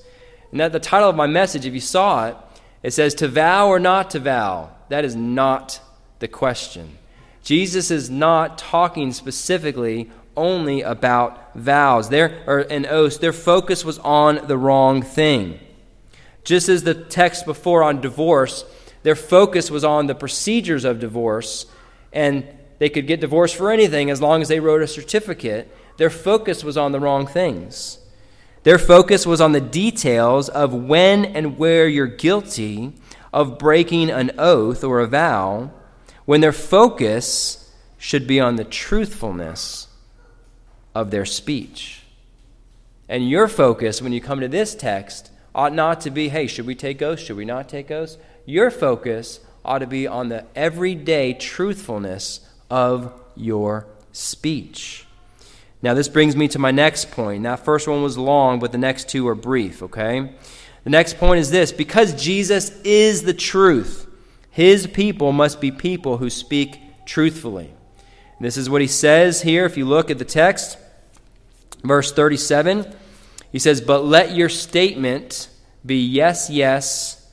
And 0.51 0.59
that 0.59 0.71
the 0.71 0.79
title 0.79 1.09
of 1.09 1.15
my 1.15 1.27
message, 1.27 1.65
if 1.65 1.73
you 1.73 1.79
saw 1.79 2.27
it, 2.27 2.37
it 2.85 2.93
says 2.93 3.15
to 3.15 3.27
vow 3.27 3.67
or 3.67 3.79
not 3.79 4.11
to 4.11 4.19
vow. 4.19 4.69
That 4.89 5.05
is 5.05 5.15
not 5.15 5.81
the 6.19 6.27
question. 6.27 6.99
Jesus 7.41 7.89
is 7.89 8.11
not 8.11 8.59
talking 8.59 9.11
specifically 9.11 10.11
only 10.37 10.83
about 10.83 11.55
vows 11.55 12.09
there, 12.09 12.43
or 12.45 12.59
an 12.59 12.85
oath. 12.85 13.19
Their 13.19 13.33
focus 13.33 13.83
was 13.83 13.97
on 13.97 14.45
the 14.45 14.55
wrong 14.55 15.01
thing. 15.01 15.59
Just 16.43 16.69
as 16.69 16.83
the 16.83 16.93
text 16.93 17.47
before 17.47 17.81
on 17.81 18.01
divorce, 18.01 18.65
their 19.01 19.15
focus 19.15 19.71
was 19.71 19.83
on 19.83 20.05
the 20.05 20.13
procedures 20.13 20.85
of 20.85 20.99
divorce, 20.99 21.65
and 22.13 22.45
they 22.77 22.89
could 22.89 23.07
get 23.07 23.19
divorced 23.19 23.55
for 23.55 23.71
anything 23.71 24.11
as 24.11 24.21
long 24.21 24.43
as 24.43 24.47
they 24.47 24.59
wrote 24.59 24.83
a 24.83 24.87
certificate. 24.87 25.75
Their 25.97 26.11
focus 26.11 26.63
was 26.63 26.77
on 26.77 26.91
the 26.91 26.99
wrong 26.99 27.25
things. 27.25 27.97
Their 28.65 28.79
focus 28.79 29.27
was 29.27 29.41
on 29.41 29.51
the 29.51 29.61
details 29.61 30.49
of 30.49 30.73
when 30.73 31.23
and 31.23 31.59
where 31.59 31.87
you're 31.87 32.07
guilty 32.07 32.93
of 33.31 33.59
breaking 33.59 34.09
an 34.09 34.31
oath 34.39 34.83
or 34.83 35.01
a 35.01 35.07
vow 35.07 35.69
when 36.25 36.41
their 36.41 36.51
focus 36.51 37.71
should 37.99 38.25
be 38.25 38.39
on 38.39 38.55
the 38.55 38.63
truthfulness 38.63 39.87
of 40.95 41.11
their 41.11 41.25
speech. 41.25 42.01
And 43.07 43.29
your 43.29 43.47
focus, 43.47 44.01
when 44.01 44.13
you 44.13 44.19
come 44.19 44.39
to 44.39 44.47
this 44.47 44.73
text, 44.73 45.29
ought 45.53 45.71
not 45.71 46.01
to 46.01 46.09
be, 46.09 46.29
hey, 46.29 46.47
should 46.47 46.65
we 46.65 46.73
take 46.73 47.03
oaths? 47.03 47.21
Should 47.21 47.37
we 47.37 47.45
not 47.45 47.69
take 47.69 47.91
oaths? 47.91 48.17
Your 48.47 48.71
focus 48.71 49.41
ought 49.63 49.79
to 49.79 49.87
be 49.87 50.07
on 50.07 50.29
the 50.29 50.43
everyday 50.55 51.35
truthfulness 51.35 52.39
of 52.71 53.13
your 53.35 53.85
speech. 54.11 55.04
Now, 55.85 55.93
this 55.93 56.09
brings 56.09 56.35
me 56.35 56.47
to 56.47 56.57
my 56.57 56.71
next 56.71 57.11
point. 57.11 57.43
That 57.43 57.63
first 57.63 57.87
one 57.87 58.01
was 58.01 58.17
long, 58.17 58.57
but 58.57 58.71
the 58.71 58.77
next 58.79 59.07
two 59.07 59.27
are 59.27 59.35
brief, 59.35 59.83
okay? 59.83 60.31
The 60.83 60.89
next 60.89 61.19
point 61.19 61.39
is 61.39 61.51
this 61.51 61.71
because 61.71 62.19
Jesus 62.19 62.71
is 62.81 63.21
the 63.21 63.35
truth, 63.35 64.09
his 64.49 64.87
people 64.87 65.31
must 65.31 65.61
be 65.61 65.69
people 65.69 66.17
who 66.17 66.31
speak 66.31 66.79
truthfully. 67.05 67.71
This 68.39 68.57
is 68.57 68.67
what 68.67 68.81
he 68.81 68.87
says 68.87 69.43
here. 69.43 69.63
If 69.63 69.77
you 69.77 69.85
look 69.85 70.09
at 70.09 70.17
the 70.17 70.25
text, 70.25 70.79
verse 71.83 72.11
37, 72.11 72.91
he 73.51 73.59
says, 73.59 73.79
But 73.79 74.03
let 74.03 74.35
your 74.35 74.49
statement 74.49 75.49
be 75.85 75.97
yes, 75.97 76.49
yes, 76.49 77.31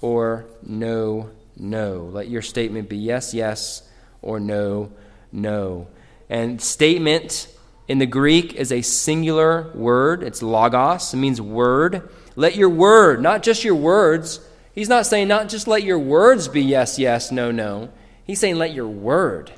or 0.00 0.46
no, 0.62 1.30
no. 1.56 2.10
Let 2.12 2.28
your 2.28 2.42
statement 2.42 2.88
be 2.88 2.96
yes, 2.96 3.34
yes, 3.34 3.82
or 4.22 4.38
no, 4.38 4.92
no. 5.32 5.88
And 6.28 6.60
statement 6.60 7.48
in 7.86 7.98
the 7.98 8.06
Greek 8.06 8.54
is 8.54 8.70
a 8.70 8.82
singular 8.82 9.70
word. 9.74 10.22
It's 10.22 10.42
logos, 10.42 11.14
it 11.14 11.16
means 11.16 11.40
word. 11.40 12.08
Let 12.36 12.56
your 12.56 12.68
word, 12.68 13.22
not 13.22 13.42
just 13.42 13.64
your 13.64 13.74
words, 13.74 14.40
He's 14.78 14.88
not 14.88 15.06
saying 15.06 15.26
not 15.26 15.48
just 15.48 15.66
let 15.66 15.82
your 15.82 15.98
words 15.98 16.46
be 16.46 16.62
yes, 16.62 17.00
yes, 17.00 17.32
no, 17.32 17.50
no. 17.50 17.90
He's 18.22 18.38
saying 18.38 18.58
let 18.58 18.72
your 18.72 18.86
word 18.86 19.50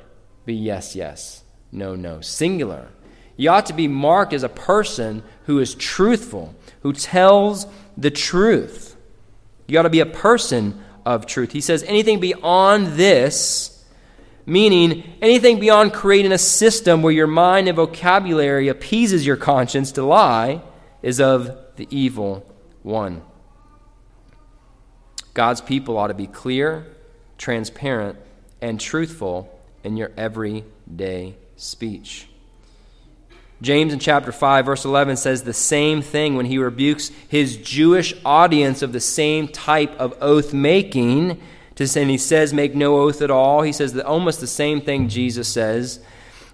be 0.45 0.55
yes, 0.55 0.95
yes, 0.95 1.43
no, 1.71 1.95
no. 1.95 2.21
Singular. 2.21 2.87
You 3.37 3.51
ought 3.51 3.67
to 3.67 3.73
be 3.73 3.87
marked 3.87 4.33
as 4.33 4.41
a 4.41 4.49
person 4.49 5.21
who 5.45 5.59
is 5.59 5.75
truthful, 5.75 6.55
who 6.81 6.91
tells 6.93 7.67
the 7.95 8.09
truth. 8.09 8.95
You 9.67 9.77
ought 9.77 9.83
to 9.83 9.91
be 9.91 9.99
a 9.99 10.07
person 10.07 10.83
of 11.05 11.27
truth. 11.27 11.51
He 11.51 11.61
says 11.61 11.83
anything 11.83 12.19
beyond 12.19 12.87
this, 12.93 13.70
meaning 14.45 15.03
anything 15.21 15.59
beyond 15.59 15.93
creating 15.93 16.31
a 16.31 16.37
system 16.37 17.01
where 17.01 17.13
your 17.13 17.27
mind 17.27 17.67
and 17.67 17.75
vocabulary 17.75 18.67
appeases 18.67 19.25
your 19.25 19.37
conscience 19.37 19.91
to 19.93 20.03
lie, 20.03 20.61
is 21.01 21.19
of 21.19 21.57
the 21.75 21.87
evil 21.89 22.45
one. 22.83 23.21
God's 25.33 25.61
people 25.61 25.97
ought 25.97 26.07
to 26.07 26.13
be 26.13 26.27
clear, 26.27 26.85
transparent, 27.37 28.19
and 28.61 28.79
truthful 28.79 29.59
in 29.83 29.97
your 29.97 30.11
everyday 30.17 31.35
speech. 31.55 32.27
James 33.61 33.93
in 33.93 33.99
chapter 33.99 34.31
5, 34.31 34.65
verse 34.65 34.85
11 34.85 35.17
says 35.17 35.43
the 35.43 35.53
same 35.53 36.01
thing 36.01 36.35
when 36.35 36.47
he 36.47 36.57
rebukes 36.57 37.11
his 37.27 37.57
Jewish 37.57 38.13
audience 38.25 38.81
of 38.81 38.91
the 38.91 38.99
same 38.99 39.47
type 39.47 39.95
of 39.99 40.15
oath 40.19 40.51
making. 40.51 41.39
And 41.81 42.09
he 42.09 42.17
says, 42.17 42.53
Make 42.53 42.75
no 42.75 42.97
oath 42.97 43.21
at 43.21 43.31
all. 43.31 43.63
He 43.63 43.71
says 43.71 43.97
almost 43.99 44.39
the 44.39 44.47
same 44.47 44.81
thing 44.81 45.09
Jesus 45.09 45.47
says. 45.47 45.99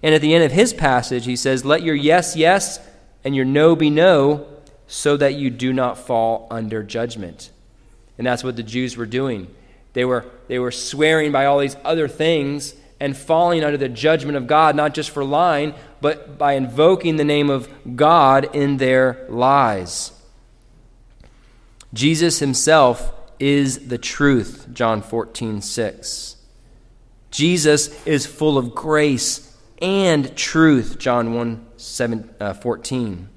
And 0.02 0.16
at 0.16 0.22
the 0.22 0.34
end 0.34 0.44
of 0.44 0.52
his 0.52 0.74
passage, 0.74 1.26
he 1.26 1.36
says, 1.36 1.66
Let 1.66 1.84
your 1.84 1.96
yes, 1.96 2.36
yes, 2.36 2.80
and 3.24 3.36
your 3.36 3.46
no 3.46 3.76
be 3.76 3.90
no, 3.90 4.48
so 4.88 5.18
that 5.18 5.36
you 5.36 5.50
do 5.50 5.74
not 5.74 5.98
fall 5.98 6.48
under 6.50 6.82
judgment. 6.82 7.52
And 8.18 8.26
that's 8.26 8.44
what 8.44 8.56
the 8.56 8.64
Jews 8.64 8.96
were 8.96 9.06
doing. 9.06 9.54
They 9.94 10.06
were, 10.06 10.26
they 10.48 10.60
were 10.60 10.72
swearing 10.72 11.32
by 11.32 11.46
all 11.46 11.60
these 11.60 11.76
other 11.84 12.08
things 12.08 12.74
and 13.00 13.16
falling 13.16 13.64
under 13.64 13.78
the 13.78 13.90
judgment 13.90 14.38
of 14.38 14.48
God, 14.48 14.76
not 14.76 14.94
just 14.94 15.10
for 15.10 15.24
lying, 15.24 15.74
but 16.02 16.38
by 16.38 16.54
invoking 16.54 17.18
the 17.18 17.24
name 17.24 17.50
of 17.50 17.70
God 17.96 18.56
in 18.56 18.78
their 18.78 19.26
lies. 19.30 20.12
Jesus 21.94 22.40
himself 22.40 23.14
is 23.40 23.88
the 23.88 23.98
truth, 23.98 24.68
John 24.74 25.02
14, 25.02 25.62
6. 25.62 26.36
Jesus 27.32 28.06
is 28.06 28.26
full 28.26 28.58
of 28.58 28.74
grace 28.74 29.56
and 29.82 30.36
truth, 30.36 30.98
John 30.98 31.34
1, 31.34 31.66
7, 31.78 32.30
uh, 32.40 32.54
14. 32.54 33.30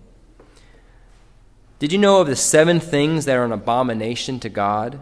Did 1.78 1.92
you 1.92 1.98
know 1.98 2.20
of 2.20 2.26
the 2.26 2.36
seven 2.36 2.78
things 2.78 3.24
that 3.24 3.36
are 3.36 3.44
an 3.44 3.52
abomination 3.52 4.38
to 4.40 4.48
God? 4.48 5.00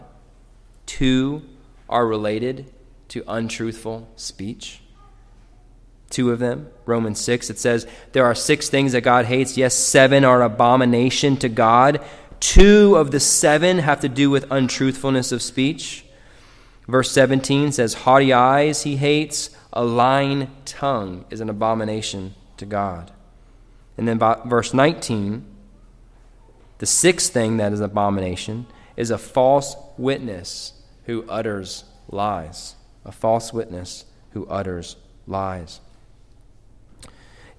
Two 0.85 1.43
are 1.89 2.07
related 2.07 2.71
to 3.09 3.23
untruthful 3.27 4.07
speech. 4.15 4.81
Two 6.09 6.31
of 6.31 6.39
them, 6.39 6.69
Romans 6.85 7.19
6, 7.19 7.49
it 7.49 7.59
says, 7.59 7.85
There 8.13 8.25
are 8.25 8.33
six 8.33 8.69
things 8.69 8.93
that 8.93 9.01
God 9.01 9.25
hates. 9.25 9.57
Yes, 9.57 9.75
seven 9.75 10.25
are 10.25 10.41
an 10.41 10.51
abomination 10.51 11.37
to 11.37 11.49
God. 11.49 12.03
Two 12.39 12.95
of 12.95 13.11
the 13.11 13.19
seven 13.19 13.79
have 13.79 13.99
to 14.01 14.09
do 14.09 14.29
with 14.29 14.49
untruthfulness 14.51 15.31
of 15.31 15.41
speech. 15.41 16.05
Verse 16.87 17.11
17 17.11 17.71
says, 17.71 17.93
Haughty 17.93 18.33
eyes 18.33 18.83
he 18.83 18.97
hates, 18.97 19.49
a 19.71 19.83
lying 19.83 20.49
tongue 20.65 21.25
is 21.29 21.41
an 21.41 21.49
abomination 21.49 22.33
to 22.57 22.65
God. 22.65 23.11
And 23.97 24.07
then 24.07 24.19
verse 24.45 24.73
19 24.73 25.45
the 26.79 26.85
sixth 26.85 27.31
thing 27.31 27.57
that 27.57 27.73
is 27.73 27.81
an 27.81 27.85
abomination 27.85 28.65
is 28.97 29.11
a 29.11 29.17
false 29.17 29.75
witness 29.97 30.73
who 31.05 31.25
utters 31.29 31.83
lies. 32.09 32.75
A 33.05 33.11
false 33.11 33.53
witness 33.53 34.05
who 34.31 34.47
utters 34.47 34.95
lies. 35.27 35.81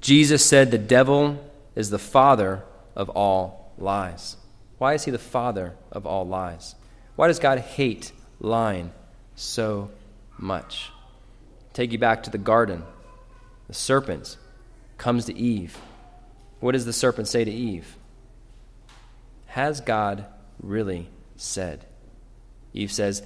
Jesus 0.01 0.45
said 0.45 0.71
the 0.71 0.79
devil 0.79 1.39
is 1.77 1.91
the 1.91 1.99
father 1.99 2.65
of 2.97 3.11
all 3.11 3.73
lies. 3.79 4.37
Why 4.81 4.95
is 4.95 5.05
he 5.05 5.11
the 5.11 5.19
father 5.19 5.75
of 5.93 6.07
all 6.07 6.27
lies? 6.27 6.75
Why 7.15 7.27
does 7.27 7.39
God 7.39 7.59
hate 7.59 8.13
lying 8.41 8.93
so 9.35 9.91
much? 10.39 10.91
Take 11.75 11.93
you 11.93 11.99
back 11.99 12.23
to 12.23 12.31
the 12.31 12.39
garden. 12.39 12.85
The 13.69 13.75
serpent 13.75 14.39
comes 14.97 15.27
to 15.27 15.37
Eve. 15.37 15.77
What 16.61 16.73
does 16.73 16.87
the 16.87 16.95
serpent 16.95 17.29
say 17.29 17.45
to 17.45 17.51
Eve? 17.51 17.95
Has 19.49 19.83
God 19.83 20.25
really 20.63 21.11
said? 21.37 21.85
Eve 22.73 22.91
says, 22.91 23.23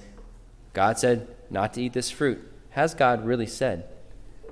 God 0.73 0.99
said 0.99 1.25
not 1.49 1.73
to 1.75 1.83
eat 1.83 1.93
this 1.93 2.11
fruit. 2.11 2.51
Has 2.71 2.93
God 2.93 3.25
really 3.25 3.47
said? 3.47 3.87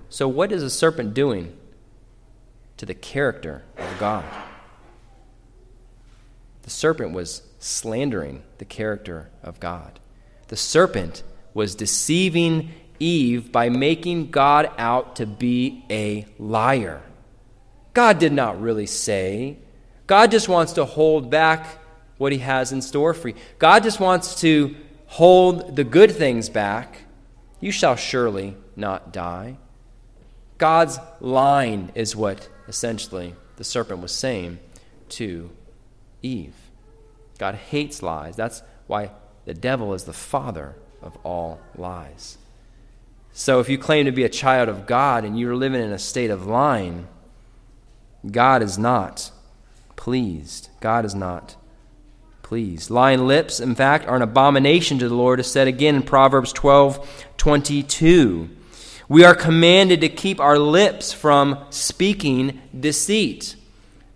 So, 0.07 0.29
what 0.29 0.53
is 0.53 0.63
a 0.63 0.69
serpent 0.69 1.13
doing 1.13 1.53
to 2.77 2.85
the 2.85 2.93
character 2.93 3.63
of 3.77 3.99
God? 3.99 4.23
The 6.63 6.69
serpent 6.69 7.11
was 7.13 7.43
slandering 7.59 8.43
the 8.57 8.65
character 8.65 9.29
of 9.41 9.59
God. 9.59 9.99
The 10.47 10.57
serpent 10.57 11.23
was 11.53 11.75
deceiving 11.75 12.71
Eve 12.99 13.51
by 13.51 13.69
making 13.69 14.31
God 14.31 14.71
out 14.77 15.17
to 15.17 15.25
be 15.25 15.85
a 15.89 16.25
liar. 16.39 17.01
God 17.93 18.17
did 18.17 18.33
not 18.33 18.61
really 18.61 18.85
say. 18.85 19.57
God 20.07 20.31
just 20.31 20.49
wants 20.49 20.73
to 20.73 20.85
hold 20.85 21.29
back 21.29 21.79
what 22.17 22.31
he 22.31 22.39
has 22.39 22.71
in 22.71 22.81
store 22.81 23.13
for 23.13 23.29
you. 23.29 23.35
God 23.59 23.83
just 23.83 23.99
wants 23.99 24.41
to 24.41 24.75
hold 25.07 25.75
the 25.75 25.83
good 25.83 26.11
things 26.11 26.49
back. 26.49 27.05
You 27.59 27.71
shall 27.71 27.95
surely 27.95 28.55
not 28.75 29.13
die. 29.13 29.57
God's 30.57 30.99
line 31.19 31.91
is 31.95 32.15
what 32.15 32.47
essentially 32.67 33.35
the 33.57 33.63
serpent 33.63 34.01
was 34.01 34.11
saying 34.11 34.59
to 35.09 35.49
Eve. 36.23 36.55
God 37.37 37.55
hates 37.55 38.01
lies. 38.01 38.35
That's 38.35 38.63
why 38.87 39.11
the 39.45 39.53
devil 39.53 39.93
is 39.93 40.05
the 40.05 40.13
father 40.13 40.75
of 41.01 41.17
all 41.23 41.59
lies. 41.75 42.37
So 43.33 43.59
if 43.59 43.67
you 43.67 43.77
claim 43.77 44.05
to 44.05 44.11
be 44.11 44.23
a 44.23 44.29
child 44.29 44.69
of 44.69 44.85
God 44.85 45.25
and 45.25 45.39
you're 45.39 45.55
living 45.55 45.81
in 45.81 45.91
a 45.91 45.99
state 45.99 46.29
of 46.29 46.45
lying, 46.45 47.07
God 48.29 48.61
is 48.61 48.77
not 48.77 49.31
pleased. 49.95 50.69
God 50.79 51.03
is 51.03 51.15
not 51.15 51.55
pleased. 52.43 52.89
Lying 52.89 53.25
lips, 53.25 53.59
in 53.59 53.73
fact, 53.73 54.07
are 54.07 54.15
an 54.15 54.21
abomination 54.21 54.99
to 54.99 55.09
the 55.09 55.15
Lord, 55.15 55.39
as 55.39 55.51
said 55.51 55.67
again 55.67 55.95
in 55.95 56.03
Proverbs 56.03 56.53
12 56.53 57.25
22. 57.37 58.49
We 59.09 59.25
are 59.25 59.35
commanded 59.35 60.01
to 60.01 60.09
keep 60.09 60.39
our 60.39 60.57
lips 60.57 61.11
from 61.11 61.65
speaking 61.71 62.61
deceit. 62.79 63.55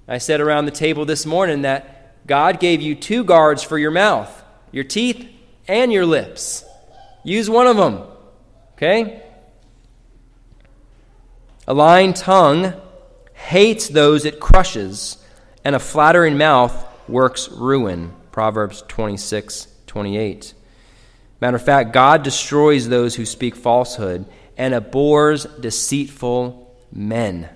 I 0.07 0.19
said 0.19 0.39
around 0.39 0.65
the 0.65 0.71
table 0.71 1.03
this 1.03 1.25
morning 1.25 1.63
that 1.63 1.96
God 2.27 2.59
gave 2.59 2.81
you 2.81 2.93
two 2.93 3.23
guards 3.23 3.63
for 3.63 3.77
your 3.77 3.91
mouth 3.91 4.33
your 4.71 4.83
teeth 4.83 5.27
and 5.67 5.91
your 5.91 6.05
lips. 6.05 6.63
Use 7.23 7.49
one 7.49 7.67
of 7.67 7.77
them. 7.77 8.03
Okay? 8.73 9.23
A 11.67 11.73
lying 11.73 12.13
tongue 12.13 12.73
hates 13.33 13.87
those 13.87 14.25
it 14.25 14.39
crushes, 14.39 15.17
and 15.63 15.75
a 15.75 15.79
flattering 15.79 16.37
mouth 16.37 16.85
works 17.07 17.49
ruin. 17.49 18.13
Proverbs 18.31 18.83
26, 18.87 19.67
28. 19.87 20.53
Matter 21.41 21.57
of 21.57 21.63
fact, 21.63 21.91
God 21.91 22.23
destroys 22.23 22.87
those 22.87 23.15
who 23.15 23.25
speak 23.25 23.55
falsehood 23.55 24.25
and 24.57 24.73
abhors 24.73 25.45
deceitful 25.59 26.75
men. 26.91 27.49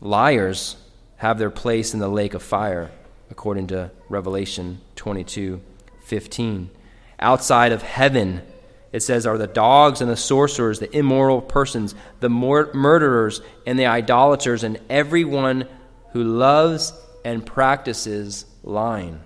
Liars 0.00 0.76
have 1.20 1.38
their 1.38 1.50
place 1.50 1.92
in 1.92 2.00
the 2.00 2.08
lake 2.08 2.32
of 2.32 2.42
fire, 2.42 2.90
according 3.30 3.66
to 3.66 3.90
Revelation 4.08 4.80
22 4.96 5.60
15. 6.02 6.70
Outside 7.20 7.72
of 7.72 7.82
heaven, 7.82 8.40
it 8.90 9.00
says, 9.00 9.26
are 9.26 9.36
the 9.36 9.46
dogs 9.46 10.00
and 10.00 10.10
the 10.10 10.16
sorcerers, 10.16 10.78
the 10.78 10.96
immoral 10.96 11.42
persons, 11.42 11.94
the 12.20 12.30
mur- 12.30 12.72
murderers, 12.72 13.42
and 13.66 13.78
the 13.78 13.84
idolaters, 13.84 14.64
and 14.64 14.80
everyone 14.88 15.68
who 16.14 16.24
loves 16.24 16.94
and 17.22 17.44
practices 17.44 18.46
lying. 18.64 19.20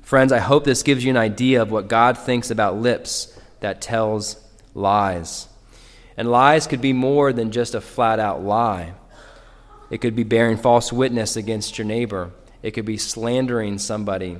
Friends, 0.00 0.32
I 0.32 0.38
hope 0.38 0.64
this 0.64 0.82
gives 0.82 1.04
you 1.04 1.10
an 1.10 1.18
idea 1.18 1.60
of 1.60 1.70
what 1.70 1.86
God 1.88 2.16
thinks 2.16 2.50
about 2.50 2.78
lips 2.78 3.38
that 3.60 3.82
tells 3.82 4.42
lies. 4.72 5.48
And 6.16 6.30
lies 6.30 6.66
could 6.66 6.80
be 6.80 6.94
more 6.94 7.30
than 7.34 7.52
just 7.52 7.74
a 7.74 7.82
flat 7.82 8.18
out 8.18 8.42
lie. 8.42 8.94
It 9.94 10.00
could 10.00 10.16
be 10.16 10.24
bearing 10.24 10.56
false 10.56 10.92
witness 10.92 11.36
against 11.36 11.78
your 11.78 11.84
neighbor. 11.84 12.32
It 12.64 12.72
could 12.72 12.84
be 12.84 12.96
slandering 12.96 13.78
somebody 13.78 14.38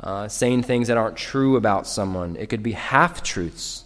uh, 0.00 0.26
saying 0.28 0.62
things 0.62 0.88
that 0.88 0.96
aren't 0.96 1.18
true 1.18 1.56
about 1.56 1.86
someone. 1.86 2.34
It 2.36 2.48
could 2.48 2.62
be 2.62 2.72
half 2.72 3.22
truths, 3.22 3.84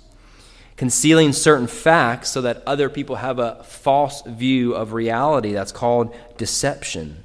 concealing 0.76 1.32
certain 1.32 1.66
facts 1.66 2.30
so 2.30 2.42
that 2.42 2.62
other 2.64 2.88
people 2.88 3.16
have 3.16 3.40
a 3.40 3.61
false 3.64 4.22
view 4.22 4.72
of 4.72 4.92
reality. 4.92 5.52
That's 5.52 5.72
called 5.72 6.14
deception. 6.36 7.24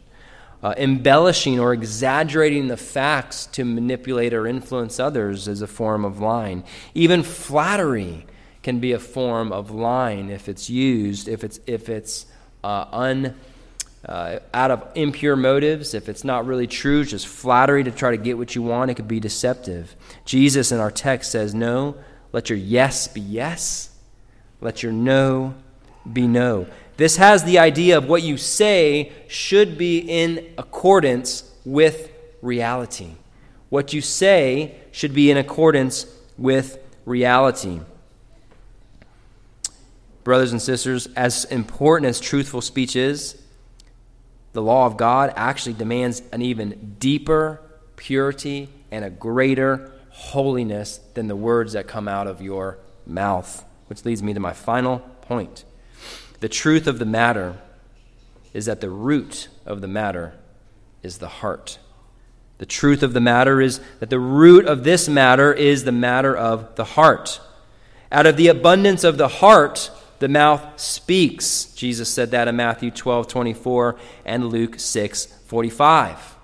Uh, 0.63 0.73
embellishing 0.77 1.59
or 1.59 1.71
exaggerating 1.71 2.69
the 2.69 2.77
facts 2.77 3.45
to 3.45 3.63
manipulate 3.63 4.33
or 4.33 4.47
influence 4.47 4.99
others 4.99 5.47
is 5.47 5.61
a 5.61 5.67
form 5.67 6.03
of 6.03 6.19
lying. 6.19 6.63
Even 6.95 7.21
flattery 7.21 8.25
can 8.63 8.79
be 8.79 8.93
a 8.93 8.99
form 8.99 9.51
of 9.51 9.69
lying 9.69 10.29
if 10.29 10.49
it's 10.49 10.71
used, 10.71 11.27
if 11.27 11.43
it's, 11.43 11.59
if 11.67 11.88
it's 11.88 12.25
uh, 12.63 12.88
un 12.91 13.36
uh, 14.08 14.39
out 14.53 14.72
of 14.72 14.88
impure 14.95 15.36
motives, 15.36 15.93
if 15.93 16.10
it's 16.10 16.24
not 16.24 16.45
really 16.45 16.68
true, 16.68 17.03
just 17.03 17.28
flattery 17.28 17.84
to 17.84 17.91
try 17.91 18.12
to 18.12 18.18
get 18.18 18.38
what 18.38 18.53
you 18.53 18.62
want, 18.62 18.91
it 18.91 18.95
could 18.95 19.08
be 19.08 19.20
deceptive. 19.20 19.95
Jesus 20.26 20.72
in 20.72 20.80
our 20.80 20.91
text 20.91 21.32
says, 21.32 21.56
No, 21.56 21.95
let 22.32 22.49
your 22.49 22.60
yes 22.60 23.08
be 23.08 23.22
yes, 23.22 23.89
let 24.62 24.84
your 24.84 24.91
no 24.91 25.56
be 26.12 26.28
no. 26.28 26.68
This 26.97 27.18
has 27.18 27.43
the 27.43 27.60
idea 27.60 27.97
of 27.97 28.08
what 28.08 28.22
you 28.22 28.38
say 28.38 29.12
should 29.28 29.78
be 29.78 29.99
in 29.99 30.53
accordance 30.58 31.51
with 31.66 32.12
reality. 32.41 33.12
What 33.70 33.91
you 33.91 34.01
say 34.01 34.76
should 34.91 35.14
be 35.14 35.32
in 35.32 35.38
accordance 35.38 36.06
with 36.38 36.78
reality. 37.06 37.82
Brothers 40.24 40.51
and 40.51 40.62
sisters, 40.62 41.08
as 41.16 41.45
important 41.45 42.08
as 42.08 42.20
truthful 42.20 42.62
speech 42.62 42.95
is, 42.95 43.41
the 44.56 44.62
law 44.62 44.86
of 44.88 44.97
God 44.97 45.32
actually 45.36 45.74
demands 45.74 46.24
an 46.32 46.41
even 46.41 46.95
deeper 46.97 47.62
purity 47.95 48.70
and 48.89 49.06
a 49.06 49.10
greater 49.10 49.91
holiness 50.10 50.99
than 51.14 51.28
the 51.28 51.36
words 51.36 51.74
that 51.74 51.88
come 51.88 52.08
out 52.08 52.26
of 52.26 52.41
your 52.41 52.80
mouth. 53.06 53.64
Which 53.88 54.06
leads 54.06 54.24
me 54.24 54.34
to 54.34 54.39
my 54.39 54.53
final 54.53 54.99
point. 55.22 55.66
The 56.39 56.49
truth 56.49 56.88
of 56.88 56.99
the 56.99 57.06
matter 57.06 57.58
is 58.53 58.66
that 58.66 58.82
the 58.82 58.89
root 58.89 59.49
of 59.66 59.82
the 59.82 59.88
matter 59.88 60.34
is 61.03 61.18
the 61.18 61.28
heart. 61.28 61.78
The 62.58 62.66
truth 62.66 63.03
of 63.03 63.12
the 63.12 63.20
matter 63.20 63.60
is 63.60 63.82
that 63.99 64.10
the 64.10 64.20
root 64.20 64.66
of 64.66 64.86
this 64.86 65.10
matter 65.10 65.51
is 65.51 65.84
the 65.84 65.91
matter 65.91 66.36
of 66.36 66.76
the 66.76 66.86
heart. 66.86 67.41
Out 68.10 68.26
of 68.26 68.38
the 68.38 68.47
abundance 68.47 69.03
of 69.03 69.18
the 69.18 69.28
heart, 69.28 69.91
the 70.20 70.28
mouth 70.28 70.80
speaks. 70.80 71.66
Jesus 71.66 72.09
said 72.09 72.32
that 72.32 72.47
in 72.47 72.55
Matthew 72.55 72.91
12, 72.91 73.28
24 73.28 73.97
and 74.26 74.49
Luke 74.49 74.80
6, 74.80 75.26
45. 75.26 76.36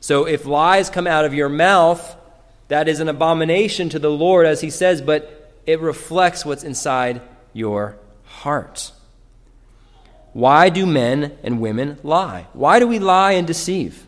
So 0.00 0.24
if 0.24 0.46
lies 0.46 0.90
come 0.90 1.06
out 1.06 1.24
of 1.24 1.34
your 1.34 1.48
mouth, 1.48 2.16
that 2.68 2.88
is 2.88 3.00
an 3.00 3.08
abomination 3.08 3.88
to 3.90 3.98
the 3.98 4.10
Lord, 4.10 4.46
as 4.46 4.60
he 4.60 4.70
says, 4.70 5.02
but 5.02 5.52
it 5.66 5.80
reflects 5.80 6.44
what's 6.44 6.64
inside 6.64 7.20
your 7.52 7.96
heart. 8.24 8.92
Why 10.32 10.70
do 10.70 10.86
men 10.86 11.36
and 11.42 11.60
women 11.60 11.98
lie? 12.02 12.46
Why 12.52 12.78
do 12.78 12.86
we 12.86 12.98
lie 12.98 13.32
and 13.32 13.46
deceive? 13.46 14.06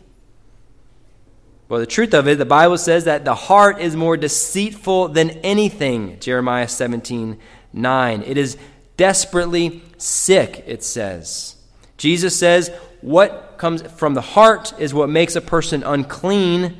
Well, 1.67 1.79
the 1.79 1.85
truth 1.85 2.13
of 2.13 2.27
it, 2.27 2.37
the 2.37 2.45
Bible 2.45 2.77
says 2.77 3.05
that 3.05 3.25
the 3.25 3.35
heart 3.35 3.79
is 3.79 3.95
more 3.95 4.17
deceitful 4.17 5.09
than 5.09 5.31
anything. 5.31 6.19
Jeremiah 6.19 6.67
17, 6.67 7.39
9. 7.73 8.23
It 8.23 8.37
is 8.37 8.57
desperately 8.97 9.81
sick, 9.97 10.63
it 10.67 10.83
says. 10.83 11.55
Jesus 11.97 12.37
says, 12.37 12.69
What 13.01 13.55
comes 13.57 13.81
from 13.81 14.13
the 14.13 14.21
heart 14.21 14.73
is 14.79 14.93
what 14.93 15.09
makes 15.09 15.35
a 15.35 15.41
person 15.41 15.83
unclean, 15.83 16.77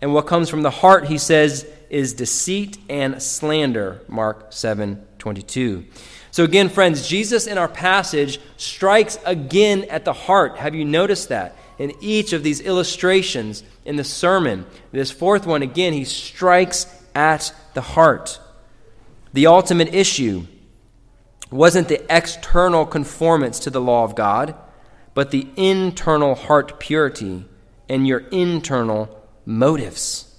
and 0.00 0.12
what 0.12 0.26
comes 0.26 0.48
from 0.48 0.62
the 0.62 0.70
heart, 0.70 1.06
he 1.06 1.18
says, 1.18 1.66
is 1.88 2.14
deceit 2.14 2.78
and 2.88 3.22
slander. 3.22 4.00
Mark 4.08 4.52
7 4.52 5.04
22. 5.18 5.84
So, 6.30 6.44
again, 6.44 6.68
friends, 6.68 7.08
Jesus 7.08 7.46
in 7.46 7.56
our 7.56 7.68
passage 7.68 8.38
strikes 8.58 9.18
again 9.24 9.84
at 9.84 10.04
the 10.04 10.12
heart. 10.12 10.58
Have 10.58 10.74
you 10.74 10.84
noticed 10.84 11.30
that? 11.30 11.56
In 11.78 11.92
each 12.00 12.32
of 12.32 12.42
these 12.42 12.60
illustrations 12.60 13.62
in 13.84 13.96
the 13.96 14.04
sermon, 14.04 14.66
this 14.92 15.10
fourth 15.10 15.46
one, 15.46 15.62
again, 15.62 15.92
he 15.92 16.04
strikes 16.04 16.86
at 17.14 17.54
the 17.74 17.80
heart. 17.80 18.38
The 19.32 19.46
ultimate 19.46 19.94
issue 19.94 20.46
wasn't 21.50 21.88
the 21.88 22.04
external 22.14 22.86
conformance 22.86 23.58
to 23.60 23.70
the 23.70 23.80
law 23.80 24.04
of 24.04 24.14
God, 24.14 24.54
but 25.14 25.30
the 25.30 25.48
internal 25.56 26.34
heart 26.34 26.78
purity 26.80 27.44
and 27.88 28.06
your 28.06 28.20
internal 28.30 29.24
motives. 29.44 30.34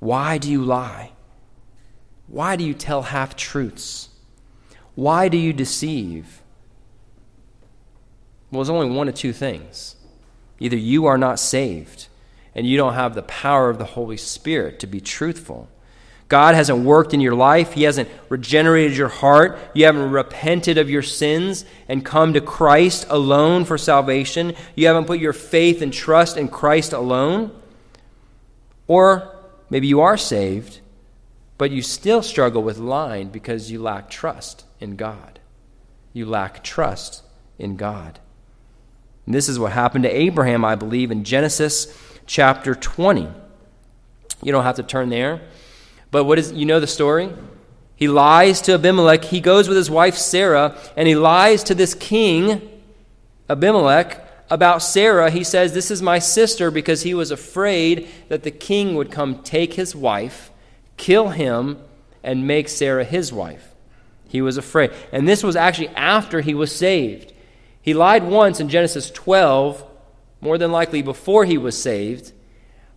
Why 0.00 0.38
do 0.38 0.50
you 0.50 0.62
lie? 0.62 1.12
Why 2.26 2.56
do 2.56 2.64
you 2.64 2.74
tell 2.74 3.02
half 3.02 3.36
truths? 3.36 4.08
Why 4.94 5.28
do 5.28 5.36
you 5.36 5.52
deceive? 5.52 6.42
Well, 8.50 8.60
there's 8.60 8.70
only 8.70 8.94
one 8.94 9.08
of 9.08 9.14
two 9.14 9.32
things. 9.32 9.96
Either 10.58 10.76
you 10.76 11.06
are 11.06 11.18
not 11.18 11.38
saved 11.38 12.08
and 12.54 12.66
you 12.66 12.76
don't 12.76 12.94
have 12.94 13.14
the 13.14 13.22
power 13.22 13.70
of 13.70 13.78
the 13.78 13.84
Holy 13.84 14.16
Spirit 14.16 14.78
to 14.80 14.86
be 14.86 15.00
truthful. 15.00 15.68
God 16.30 16.54
hasn't 16.54 16.84
worked 16.84 17.12
in 17.12 17.20
your 17.20 17.34
life. 17.34 17.72
He 17.72 17.82
hasn't 17.82 18.08
regenerated 18.28 18.96
your 18.96 19.08
heart. 19.08 19.58
You 19.74 19.86
haven't 19.86 20.12
repented 20.12 20.78
of 20.78 20.88
your 20.88 21.02
sins 21.02 21.64
and 21.88 22.04
come 22.04 22.34
to 22.34 22.40
Christ 22.40 23.04
alone 23.10 23.64
for 23.64 23.76
salvation. 23.76 24.54
You 24.76 24.86
haven't 24.86 25.06
put 25.06 25.18
your 25.18 25.32
faith 25.32 25.82
and 25.82 25.92
trust 25.92 26.36
in 26.36 26.46
Christ 26.46 26.92
alone. 26.92 27.50
Or 28.86 29.36
maybe 29.70 29.88
you 29.88 30.00
are 30.02 30.16
saved, 30.16 30.78
but 31.58 31.72
you 31.72 31.82
still 31.82 32.22
struggle 32.22 32.62
with 32.62 32.78
lying 32.78 33.30
because 33.30 33.72
you 33.72 33.82
lack 33.82 34.08
trust 34.08 34.64
in 34.78 34.94
God. 34.94 35.40
You 36.12 36.26
lack 36.26 36.62
trust 36.62 37.24
in 37.58 37.74
God. 37.74 38.20
And 39.26 39.34
this 39.34 39.48
is 39.48 39.58
what 39.58 39.72
happened 39.72 40.04
to 40.04 40.16
Abraham, 40.16 40.64
I 40.64 40.76
believe, 40.76 41.10
in 41.10 41.24
Genesis 41.24 41.92
chapter 42.24 42.76
20. 42.76 43.28
You 44.44 44.52
don't 44.52 44.62
have 44.62 44.76
to 44.76 44.84
turn 44.84 45.08
there. 45.08 45.40
But 46.10 46.24
what 46.24 46.38
is 46.38 46.52
you 46.52 46.66
know 46.66 46.80
the 46.80 46.86
story? 46.86 47.30
He 47.96 48.08
lies 48.08 48.60
to 48.62 48.74
Abimelech. 48.74 49.24
He 49.24 49.40
goes 49.40 49.68
with 49.68 49.76
his 49.76 49.90
wife 49.90 50.16
Sarah 50.16 50.76
and 50.96 51.06
he 51.06 51.14
lies 51.14 51.62
to 51.64 51.74
this 51.74 51.94
king 51.94 52.82
Abimelech 53.48 54.26
about 54.48 54.82
Sarah. 54.82 55.30
He 55.30 55.44
says, 55.44 55.72
"This 55.72 55.90
is 55.90 56.02
my 56.02 56.18
sister" 56.18 56.70
because 56.70 57.02
he 57.02 57.14
was 57.14 57.30
afraid 57.30 58.08
that 58.28 58.42
the 58.42 58.50
king 58.50 58.94
would 58.94 59.10
come 59.10 59.42
take 59.42 59.74
his 59.74 59.94
wife, 59.94 60.50
kill 60.96 61.28
him, 61.28 61.78
and 62.22 62.46
make 62.46 62.68
Sarah 62.68 63.04
his 63.04 63.32
wife. 63.32 63.74
He 64.28 64.40
was 64.40 64.56
afraid. 64.56 64.90
And 65.12 65.28
this 65.28 65.42
was 65.42 65.56
actually 65.56 65.88
after 65.88 66.40
he 66.40 66.54
was 66.54 66.74
saved. 66.74 67.32
He 67.82 67.94
lied 67.94 68.24
once 68.24 68.60
in 68.60 68.68
Genesis 68.68 69.10
12, 69.10 69.84
more 70.40 70.58
than 70.58 70.70
likely 70.70 71.02
before 71.02 71.44
he 71.44 71.58
was 71.58 71.80
saved. 71.80 72.32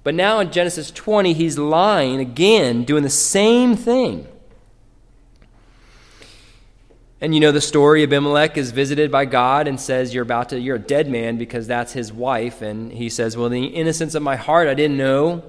But 0.03 0.15
now 0.15 0.39
in 0.39 0.51
Genesis 0.51 0.91
20, 0.91 1.33
he's 1.33 1.57
lying 1.57 2.19
again, 2.19 2.83
doing 2.83 3.03
the 3.03 3.09
same 3.09 3.75
thing. 3.75 4.27
And 7.21 7.33
you 7.33 7.39
know 7.39 7.53
the 7.53 7.61
story 7.61 8.03
Abimelech 8.03 8.57
is 8.57 8.71
visited 8.71 9.09
by 9.09 9.23
God 9.23 9.69
and 9.69 9.79
says, 9.79 10.13
You're 10.13 10.23
about 10.23 10.49
to, 10.49 10.59
you're 10.59 10.75
a 10.75 10.79
dead 10.79 11.09
man 11.09 11.37
because 11.37 11.67
that's 11.67 11.93
his 11.93 12.11
wife. 12.11 12.61
And 12.61 12.91
he 12.91 13.07
says, 13.07 13.37
Well, 13.37 13.47
the 13.47 13.65
innocence 13.65 14.13
of 14.13 14.21
my 14.21 14.35
heart, 14.35 14.67
I 14.67 14.73
didn't 14.73 14.97
know. 14.97 15.41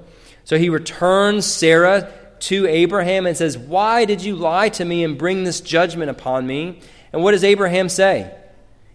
So 0.44 0.56
he 0.56 0.68
returns 0.68 1.44
Sarah 1.46 2.12
to 2.40 2.68
Abraham 2.68 3.26
and 3.26 3.36
says, 3.36 3.58
Why 3.58 4.04
did 4.04 4.22
you 4.22 4.36
lie 4.36 4.68
to 4.68 4.84
me 4.84 5.02
and 5.02 5.18
bring 5.18 5.42
this 5.42 5.60
judgment 5.60 6.12
upon 6.12 6.46
me? 6.46 6.78
And 7.12 7.24
what 7.24 7.32
does 7.32 7.42
Abraham 7.42 7.88
say? 7.88 8.32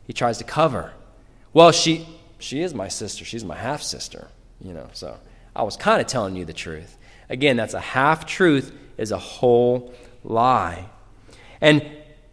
He 0.07 0.13
tries 0.13 0.37
to 0.37 0.45
cover. 0.45 0.93
Well, 1.51 1.73
she 1.73 2.07
she 2.37 2.61
is 2.61 2.73
my 2.73 2.87
sister. 2.87 3.25
She's 3.25 3.43
my 3.43 3.57
half 3.57 3.81
sister, 3.81 4.29
you 4.61 4.73
know. 4.73 4.87
So 4.93 5.17
I 5.59 5.63
was 5.63 5.75
kind 5.75 5.99
of 5.99 6.07
telling 6.07 6.37
you 6.37 6.45
the 6.45 6.53
truth. 6.53 6.97
Again, 7.29 7.57
that's 7.57 7.73
a 7.73 7.81
half 7.81 8.25
truth, 8.25 8.71
is 8.97 9.11
a 9.11 9.17
whole 9.17 9.93
lie. 10.23 10.85
And 11.59 11.85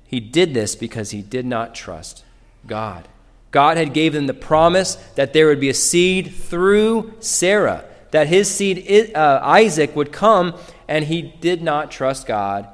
he 0.07 0.21
did 0.21 0.55
this 0.55 0.77
because 0.77 1.11
he 1.11 1.23
did 1.23 1.45
not 1.45 1.75
trust 1.75 2.25
God. 2.69 3.09
God 3.51 3.79
had 3.79 3.93
gave 3.93 4.13
them 4.13 4.29
the 4.29 4.35
promise 4.35 4.95
that 5.17 5.33
there 5.33 5.49
would 5.49 5.59
be 5.59 5.69
a 5.69 5.75
seed 5.75 6.33
through 6.33 7.15
Sarah, 7.19 7.85
that 8.13 8.29
his 8.29 8.49
seed 8.49 9.17
uh, 9.17 9.41
Isaac 9.43 9.97
would 9.97 10.13
come, 10.13 10.57
and 10.87 11.05
he 11.05 11.21
did 11.21 11.63
not 11.63 11.91
trust 11.91 12.29
God, 12.29 12.69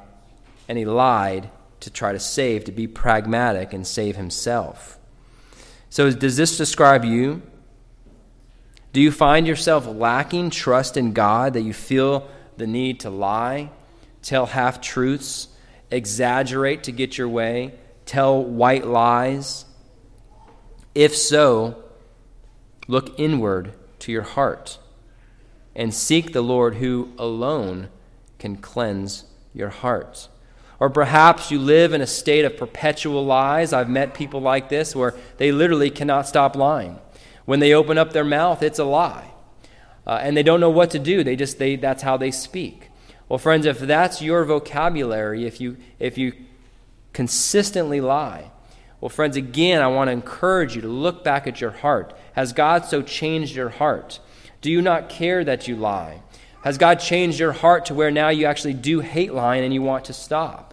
and 0.68 0.76
he 0.76 0.84
lied 0.84 1.48
to 1.80 1.88
try 1.88 2.12
to 2.12 2.20
save, 2.20 2.64
to 2.64 2.72
be 2.72 2.86
pragmatic 2.86 3.72
and 3.72 3.86
save 3.86 4.16
himself. 4.16 4.98
So, 5.88 6.10
does 6.10 6.36
this 6.36 6.58
describe 6.58 7.06
you? 7.06 7.40
Do 8.92 9.00
you 9.00 9.10
find 9.10 9.46
yourself 9.46 9.86
lacking 9.86 10.50
trust 10.50 10.96
in 10.96 11.12
God 11.12 11.54
that 11.54 11.62
you 11.62 11.72
feel 11.72 12.28
the 12.58 12.66
need 12.66 13.00
to 13.00 13.10
lie, 13.10 13.70
tell 14.20 14.46
half 14.46 14.80
truths, 14.82 15.48
exaggerate 15.90 16.84
to 16.84 16.92
get 16.92 17.16
your 17.16 17.28
way, 17.28 17.72
tell 18.04 18.44
white 18.44 18.86
lies? 18.86 19.64
If 20.94 21.16
so, 21.16 21.82
look 22.86 23.18
inward 23.18 23.72
to 24.00 24.12
your 24.12 24.22
heart 24.22 24.78
and 25.74 25.94
seek 25.94 26.32
the 26.32 26.42
Lord 26.42 26.74
who 26.74 27.12
alone 27.18 27.88
can 28.38 28.56
cleanse 28.56 29.24
your 29.54 29.70
heart. 29.70 30.28
Or 30.78 30.90
perhaps 30.90 31.50
you 31.50 31.58
live 31.58 31.94
in 31.94 32.00
a 32.00 32.06
state 32.06 32.44
of 32.44 32.56
perpetual 32.56 33.24
lies. 33.24 33.72
I've 33.72 33.88
met 33.88 34.14
people 34.14 34.40
like 34.40 34.68
this 34.68 34.94
where 34.94 35.14
they 35.38 35.52
literally 35.52 35.90
cannot 35.90 36.26
stop 36.26 36.56
lying. 36.56 36.98
When 37.44 37.60
they 37.60 37.74
open 37.74 37.98
up 37.98 38.12
their 38.12 38.24
mouth, 38.24 38.62
it's 38.62 38.78
a 38.78 38.84
lie. 38.84 39.30
Uh, 40.06 40.18
and 40.22 40.36
they 40.36 40.42
don't 40.42 40.60
know 40.60 40.70
what 40.70 40.90
to 40.90 40.98
do. 40.98 41.22
They 41.22 41.36
just 41.36 41.58
they 41.58 41.76
that's 41.76 42.02
how 42.02 42.16
they 42.16 42.30
speak. 42.30 42.88
Well, 43.28 43.38
friends, 43.38 43.66
if 43.66 43.78
that's 43.78 44.20
your 44.20 44.44
vocabulary, 44.44 45.46
if 45.46 45.60
you 45.60 45.76
if 45.98 46.18
you 46.18 46.34
consistently 47.12 48.00
lie, 48.00 48.50
well, 49.00 49.08
friends, 49.08 49.36
again, 49.36 49.82
I 49.82 49.88
want 49.88 50.08
to 50.08 50.12
encourage 50.12 50.76
you 50.76 50.82
to 50.82 50.88
look 50.88 51.24
back 51.24 51.46
at 51.48 51.60
your 51.60 51.72
heart. 51.72 52.16
Has 52.34 52.52
God 52.52 52.84
so 52.84 53.02
changed 53.02 53.56
your 53.56 53.68
heart? 53.68 54.20
Do 54.60 54.70
you 54.70 54.80
not 54.80 55.08
care 55.08 55.42
that 55.44 55.66
you 55.66 55.74
lie? 55.74 56.22
Has 56.62 56.78
God 56.78 57.00
changed 57.00 57.40
your 57.40 57.50
heart 57.50 57.86
to 57.86 57.94
where 57.94 58.12
now 58.12 58.28
you 58.28 58.46
actually 58.46 58.74
do 58.74 59.00
hate 59.00 59.34
lying 59.34 59.64
and 59.64 59.74
you 59.74 59.82
want 59.82 60.04
to 60.04 60.12
stop? 60.12 60.72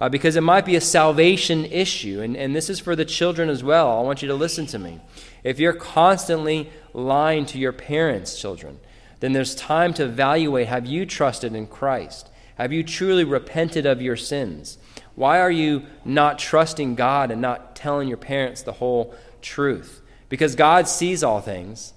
Uh, 0.00 0.08
because 0.08 0.34
it 0.34 0.40
might 0.40 0.64
be 0.64 0.74
a 0.74 0.80
salvation 0.80 1.64
issue, 1.66 2.20
and, 2.20 2.36
and 2.36 2.54
this 2.54 2.68
is 2.68 2.80
for 2.80 2.96
the 2.96 3.04
children 3.04 3.48
as 3.48 3.62
well. 3.62 3.98
I 3.98 4.02
want 4.02 4.22
you 4.22 4.28
to 4.28 4.34
listen 4.34 4.66
to 4.66 4.78
me. 4.78 5.00
If 5.44 5.58
you're 5.58 5.72
constantly 5.72 6.70
lying 6.92 7.46
to 7.46 7.58
your 7.58 7.72
parents, 7.72 8.40
children, 8.40 8.80
then 9.20 9.32
there's 9.32 9.54
time 9.54 9.94
to 9.94 10.04
evaluate 10.04 10.68
have 10.68 10.86
you 10.86 11.06
trusted 11.06 11.54
in 11.54 11.66
Christ? 11.66 12.30
Have 12.56 12.72
you 12.72 12.82
truly 12.82 13.24
repented 13.24 13.86
of 13.86 14.02
your 14.02 14.16
sins? 14.16 14.78
Why 15.14 15.40
are 15.40 15.50
you 15.50 15.84
not 16.04 16.38
trusting 16.38 16.94
God 16.94 17.30
and 17.30 17.40
not 17.40 17.74
telling 17.74 18.08
your 18.08 18.16
parents 18.16 18.62
the 18.62 18.72
whole 18.72 19.14
truth? 19.42 20.00
Because 20.28 20.54
God 20.54 20.88
sees 20.88 21.24
all 21.24 21.40
things, 21.40 21.92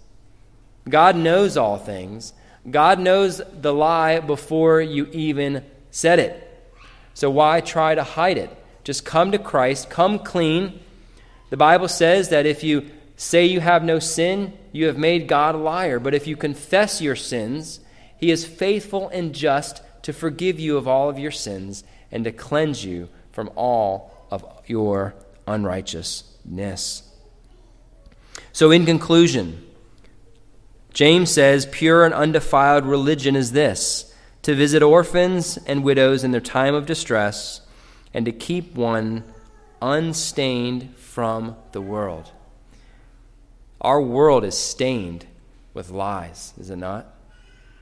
God 0.87 1.15
knows 1.15 1.57
all 1.57 1.77
things. 1.77 2.33
God 2.69 2.99
knows 2.99 3.41
the 3.51 3.73
lie 3.73 4.19
before 4.19 4.81
you 4.81 5.07
even 5.11 5.63
said 5.89 6.19
it. 6.19 6.47
So 7.15 7.29
why 7.29 7.61
try 7.61 7.95
to 7.95 8.03
hide 8.03 8.37
it? 8.37 8.55
Just 8.83 9.03
come 9.03 9.31
to 9.31 9.39
Christ, 9.39 9.89
come 9.89 10.19
clean. 10.19 10.79
The 11.49 11.57
Bible 11.57 11.87
says 11.87 12.29
that 12.29 12.45
if 12.45 12.63
you 12.63 12.89
say 13.21 13.45
you 13.45 13.59
have 13.59 13.83
no 13.83 13.99
sin, 13.99 14.51
you 14.71 14.87
have 14.87 14.97
made 14.97 15.27
God 15.27 15.53
a 15.53 15.59
liar. 15.59 15.99
But 15.99 16.15
if 16.15 16.25
you 16.25 16.35
confess 16.35 17.01
your 17.01 17.15
sins, 17.15 17.79
he 18.17 18.31
is 18.31 18.45
faithful 18.45 19.09
and 19.09 19.33
just 19.33 19.83
to 20.01 20.11
forgive 20.11 20.59
you 20.59 20.75
of 20.75 20.87
all 20.87 21.07
of 21.07 21.19
your 21.19 21.29
sins 21.29 21.83
and 22.11 22.23
to 22.23 22.31
cleanse 22.31 22.83
you 22.83 23.09
from 23.31 23.51
all 23.55 24.25
of 24.31 24.43
your 24.65 25.13
unrighteousness. 25.45 27.03
So, 28.51 28.71
in 28.71 28.87
conclusion, 28.87 29.67
James 30.91 31.29
says, 31.29 31.67
Pure 31.67 32.05
and 32.05 32.15
undefiled 32.15 32.87
religion 32.87 33.35
is 33.35 33.51
this 33.51 34.15
to 34.41 34.55
visit 34.55 34.81
orphans 34.81 35.59
and 35.67 35.83
widows 35.83 36.23
in 36.23 36.31
their 36.31 36.41
time 36.41 36.73
of 36.73 36.87
distress 36.87 37.61
and 38.15 38.25
to 38.25 38.31
keep 38.31 38.73
one 38.73 39.23
unstained 39.79 40.95
from 40.97 41.55
the 41.71 41.81
world. 41.81 42.31
Our 43.81 44.01
world 44.01 44.45
is 44.45 44.57
stained 44.57 45.25
with 45.73 45.89
lies, 45.89 46.53
is 46.59 46.69
it 46.69 46.77
not? 46.77 47.07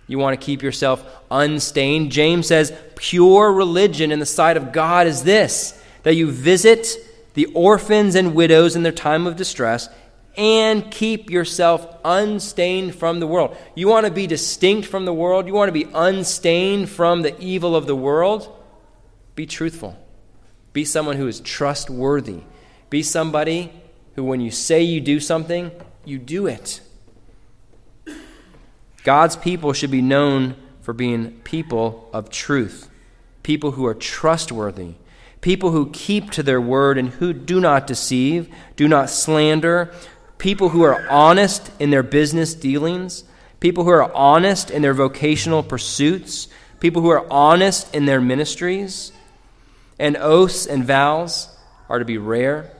You 0.07 0.17
want 0.17 0.39
to 0.39 0.43
keep 0.43 0.63
yourself 0.63 1.05
unstained? 1.29 2.11
James 2.11 2.47
says, 2.47 2.73
pure 2.95 3.51
religion 3.51 4.11
in 4.11 4.19
the 4.19 4.25
sight 4.25 4.57
of 4.57 4.71
God 4.71 5.05
is 5.05 5.23
this 5.23 5.79
that 6.03 6.15
you 6.15 6.31
visit 6.31 6.87
the 7.33 7.45
orphans 7.47 8.15
and 8.15 8.33
widows 8.33 8.75
in 8.75 8.83
their 8.83 8.91
time 8.91 9.27
of 9.27 9.35
distress 9.35 9.89
and 10.37 10.89
keep 10.89 11.29
yourself 11.29 11.85
unstained 12.05 12.95
from 12.95 13.19
the 13.19 13.27
world. 13.27 13.55
You 13.75 13.89
want 13.89 14.05
to 14.05 14.11
be 14.11 14.25
distinct 14.25 14.87
from 14.87 15.05
the 15.05 15.13
world? 15.13 15.47
You 15.47 15.53
want 15.53 15.67
to 15.67 15.73
be 15.73 15.87
unstained 15.93 16.89
from 16.89 17.21
the 17.21 17.39
evil 17.41 17.75
of 17.75 17.87
the 17.87 17.95
world? 17.95 18.55
Be 19.35 19.45
truthful. 19.45 19.97
Be 20.71 20.85
someone 20.85 21.17
who 21.17 21.27
is 21.27 21.41
trustworthy. 21.41 22.41
Be 22.89 23.03
somebody 23.03 23.71
who, 24.15 24.23
when 24.23 24.39
you 24.39 24.49
say 24.49 24.81
you 24.81 25.01
do 25.01 25.19
something, 25.19 25.71
you 26.09 26.17
do 26.19 26.47
it. 26.47 26.81
God's 29.03 29.35
people 29.35 29.73
should 29.73 29.91
be 29.91 30.01
known 30.01 30.55
for 30.81 30.93
being 30.93 31.31
people 31.41 32.09
of 32.13 32.29
truth, 32.29 32.89
people 33.43 33.71
who 33.71 33.85
are 33.85 33.93
trustworthy, 33.93 34.95
people 35.41 35.71
who 35.71 35.89
keep 35.91 36.31
to 36.31 36.43
their 36.43 36.59
word 36.59 36.97
and 36.97 37.09
who 37.09 37.33
do 37.33 37.59
not 37.59 37.87
deceive, 37.87 38.53
do 38.75 38.87
not 38.87 39.09
slander, 39.09 39.93
people 40.37 40.69
who 40.69 40.83
are 40.83 41.07
honest 41.09 41.71
in 41.79 41.91
their 41.91 42.03
business 42.03 42.53
dealings, 42.53 43.23
people 43.59 43.83
who 43.83 43.89
are 43.89 44.13
honest 44.13 44.71
in 44.71 44.81
their 44.81 44.93
vocational 44.93 45.63
pursuits, 45.63 46.47
people 46.79 47.01
who 47.01 47.09
are 47.09 47.31
honest 47.31 47.93
in 47.93 48.05
their 48.05 48.21
ministries. 48.21 49.11
And 49.97 50.15
oaths 50.17 50.65
and 50.65 50.85
vows 50.85 51.55
are 51.89 51.99
to 51.99 52.05
be 52.05 52.17
rare, 52.17 52.71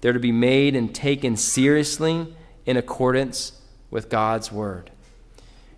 they're 0.00 0.12
to 0.12 0.18
be 0.18 0.32
made 0.32 0.76
and 0.76 0.94
taken 0.94 1.36
seriously 1.36 2.34
in 2.66 2.76
accordance 2.76 3.52
with 3.90 4.08
God's 4.08 4.50
word. 4.50 4.90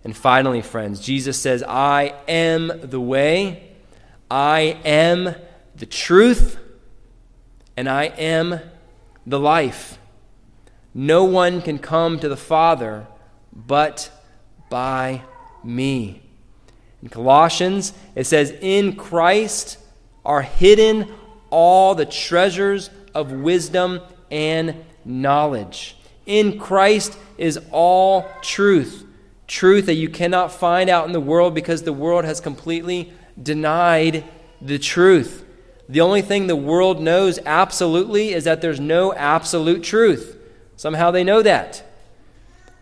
And 0.03 0.15
finally, 0.15 0.61
friends, 0.61 0.99
Jesus 0.99 1.39
says, 1.39 1.63
I 1.63 2.13
am 2.27 2.71
the 2.81 3.01
way, 3.01 3.71
I 4.29 4.79
am 4.85 5.35
the 5.75 5.85
truth, 5.85 6.57
and 7.75 7.89
I 7.89 8.05
am 8.05 8.59
the 9.25 9.39
life. 9.39 9.97
No 10.93 11.23
one 11.23 11.61
can 11.61 11.79
come 11.79 12.19
to 12.19 12.29
the 12.29 12.37
Father 12.37 13.07
but 13.51 14.11
by 14.69 15.23
me. 15.63 16.21
In 17.01 17.09
Colossians, 17.09 17.93
it 18.15 18.25
says, 18.25 18.51
In 18.61 18.95
Christ 18.95 19.77
are 20.23 20.41
hidden 20.41 21.11
all 21.49 21.95
the 21.95 22.05
treasures 22.05 22.89
of 23.13 23.31
wisdom 23.31 24.01
and 24.31 24.85
knowledge. 25.03 25.97
In 26.25 26.59
Christ 26.59 27.17
is 27.37 27.59
all 27.71 28.27
truth. 28.41 29.05
Truth 29.47 29.85
that 29.85 29.95
you 29.95 30.09
cannot 30.09 30.51
find 30.51 30.89
out 30.89 31.05
in 31.05 31.11
the 31.11 31.19
world 31.19 31.53
because 31.53 31.83
the 31.83 31.93
world 31.93 32.25
has 32.25 32.39
completely 32.39 33.13
denied 33.41 34.23
the 34.61 34.79
truth. 34.79 35.45
The 35.87 36.01
only 36.01 36.21
thing 36.21 36.47
the 36.47 36.55
world 36.55 36.99
knows 36.99 37.37
absolutely 37.45 38.33
is 38.33 38.45
that 38.45 38.61
there's 38.61 38.79
no 38.79 39.13
absolute 39.13 39.83
truth. 39.83 40.37
Somehow 40.75 41.11
they 41.11 41.23
know 41.23 41.41
that. 41.43 41.83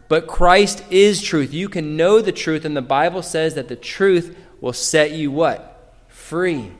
But 0.07 0.27
Christ 0.27 0.83
is 0.89 1.21
truth. 1.21 1.53
You 1.53 1.67
can 1.69 1.97
know 1.97 2.21
the 2.21 2.31
truth, 2.31 2.65
and 2.65 2.77
the 2.77 2.81
Bible 2.81 3.23
says 3.23 3.55
that 3.55 3.67
the 3.67 3.75
truth 3.75 4.37
will 4.61 4.73
set 4.73 5.11
you 5.11 5.31
what? 5.31 5.95
Free. 6.07 6.71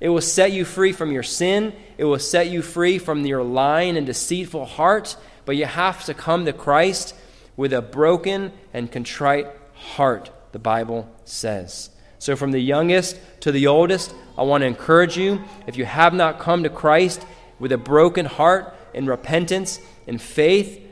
It 0.00 0.10
will 0.10 0.20
set 0.20 0.52
you 0.52 0.64
free 0.64 0.92
from 0.92 1.10
your 1.10 1.22
sin. 1.22 1.72
It 1.96 2.04
will 2.04 2.18
set 2.18 2.48
you 2.48 2.62
free 2.62 2.98
from 2.98 3.26
your 3.26 3.42
lying 3.42 3.96
and 3.96 4.06
deceitful 4.06 4.64
heart. 4.64 5.16
But 5.48 5.56
you 5.56 5.64
have 5.64 6.04
to 6.04 6.12
come 6.12 6.44
to 6.44 6.52
Christ 6.52 7.14
with 7.56 7.72
a 7.72 7.80
broken 7.80 8.52
and 8.74 8.92
contrite 8.92 9.46
heart, 9.72 10.30
the 10.52 10.58
Bible 10.58 11.10
says. 11.24 11.88
So, 12.18 12.36
from 12.36 12.50
the 12.50 12.60
youngest 12.60 13.18
to 13.40 13.50
the 13.50 13.66
oldest, 13.66 14.14
I 14.36 14.42
want 14.42 14.60
to 14.60 14.66
encourage 14.66 15.16
you 15.16 15.42
if 15.66 15.78
you 15.78 15.86
have 15.86 16.12
not 16.12 16.38
come 16.38 16.64
to 16.64 16.68
Christ 16.68 17.24
with 17.58 17.72
a 17.72 17.78
broken 17.78 18.26
heart 18.26 18.74
in 18.92 19.06
repentance 19.06 19.80
and 20.06 20.20
faith, 20.20 20.86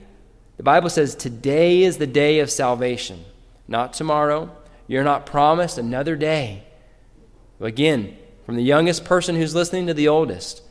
the 0.56 0.62
Bible 0.62 0.88
says 0.88 1.14
today 1.14 1.82
is 1.82 1.98
the 1.98 2.06
day 2.06 2.38
of 2.38 2.50
salvation, 2.50 3.26
not 3.68 3.92
tomorrow. 3.92 4.50
You're 4.86 5.04
not 5.04 5.26
promised 5.26 5.76
another 5.76 6.16
day. 6.16 6.64
Again, 7.60 8.16
from 8.46 8.56
the 8.56 8.62
youngest 8.62 9.04
person 9.04 9.36
who's 9.36 9.54
listening 9.54 9.86
to 9.88 9.92
the 9.92 10.08
oldest, 10.08 10.62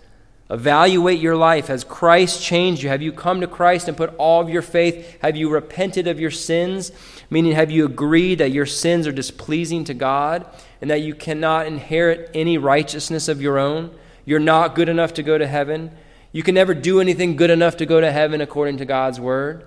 evaluate 0.49 1.19
your 1.19 1.35
life. 1.35 1.67
Has 1.67 1.83
Christ 1.83 2.41
changed 2.41 2.83
you? 2.83 2.89
Have 2.89 3.01
you 3.01 3.11
come 3.11 3.41
to 3.41 3.47
Christ 3.47 3.87
and 3.87 3.97
put 3.97 4.15
all 4.17 4.41
of 4.41 4.49
your 4.49 4.61
faith? 4.61 5.17
Have 5.21 5.35
you 5.35 5.49
repented 5.49 6.07
of 6.07 6.19
your 6.19 6.31
sins? 6.31 6.91
Meaning, 7.29 7.53
have 7.53 7.71
you 7.71 7.85
agreed 7.85 8.39
that 8.39 8.51
your 8.51 8.65
sins 8.65 9.07
are 9.07 9.11
displeasing 9.11 9.83
to 9.85 9.93
God 9.93 10.45
and 10.81 10.89
that 10.91 11.01
you 11.01 11.15
cannot 11.15 11.67
inherit 11.67 12.29
any 12.33 12.57
righteousness 12.57 13.27
of 13.27 13.41
your 13.41 13.57
own? 13.57 13.93
You're 14.25 14.39
not 14.39 14.75
good 14.75 14.89
enough 14.89 15.13
to 15.15 15.23
go 15.23 15.37
to 15.37 15.47
heaven. 15.47 15.91
You 16.31 16.43
can 16.43 16.55
never 16.55 16.73
do 16.73 16.99
anything 16.99 17.35
good 17.35 17.49
enough 17.49 17.77
to 17.77 17.85
go 17.85 18.01
to 18.01 18.11
heaven 18.11 18.41
according 18.41 18.77
to 18.77 18.85
God's 18.85 19.19
word. 19.19 19.65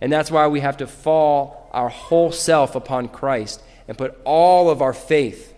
And 0.00 0.12
that's 0.12 0.30
why 0.30 0.46
we 0.46 0.60
have 0.60 0.76
to 0.78 0.86
fall 0.86 1.68
our 1.72 1.88
whole 1.88 2.30
self 2.30 2.74
upon 2.74 3.08
Christ 3.08 3.62
and 3.88 3.98
put 3.98 4.18
all 4.24 4.70
of 4.70 4.80
our 4.80 4.92
faith, 4.92 5.54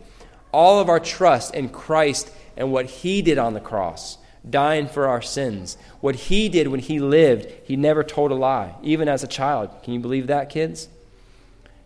all 0.52 0.80
of 0.80 0.88
our 0.88 1.00
trust 1.00 1.54
in 1.54 1.68
Christ 1.68 2.30
and 2.56 2.72
what 2.72 2.86
He 2.86 3.22
did 3.22 3.38
on 3.38 3.54
the 3.54 3.60
cross, 3.60 4.18
dying 4.49 4.86
for 4.86 5.07
our 5.07 5.22
sins. 5.22 5.76
What 6.01 6.14
He 6.14 6.49
did 6.49 6.68
when 6.68 6.80
He 6.80 7.01
lived, 7.01 7.51
He 7.64 7.76
never 7.76 8.03
told 8.03 8.30
a 8.30 8.34
lie, 8.34 8.74
even 8.82 9.09
as 9.09 9.22
a 9.22 9.28
child. 9.28 9.70
Can 9.82 9.94
you 9.94 10.01
believe 10.01 10.26
that, 10.28 10.51
kids? 10.51 10.88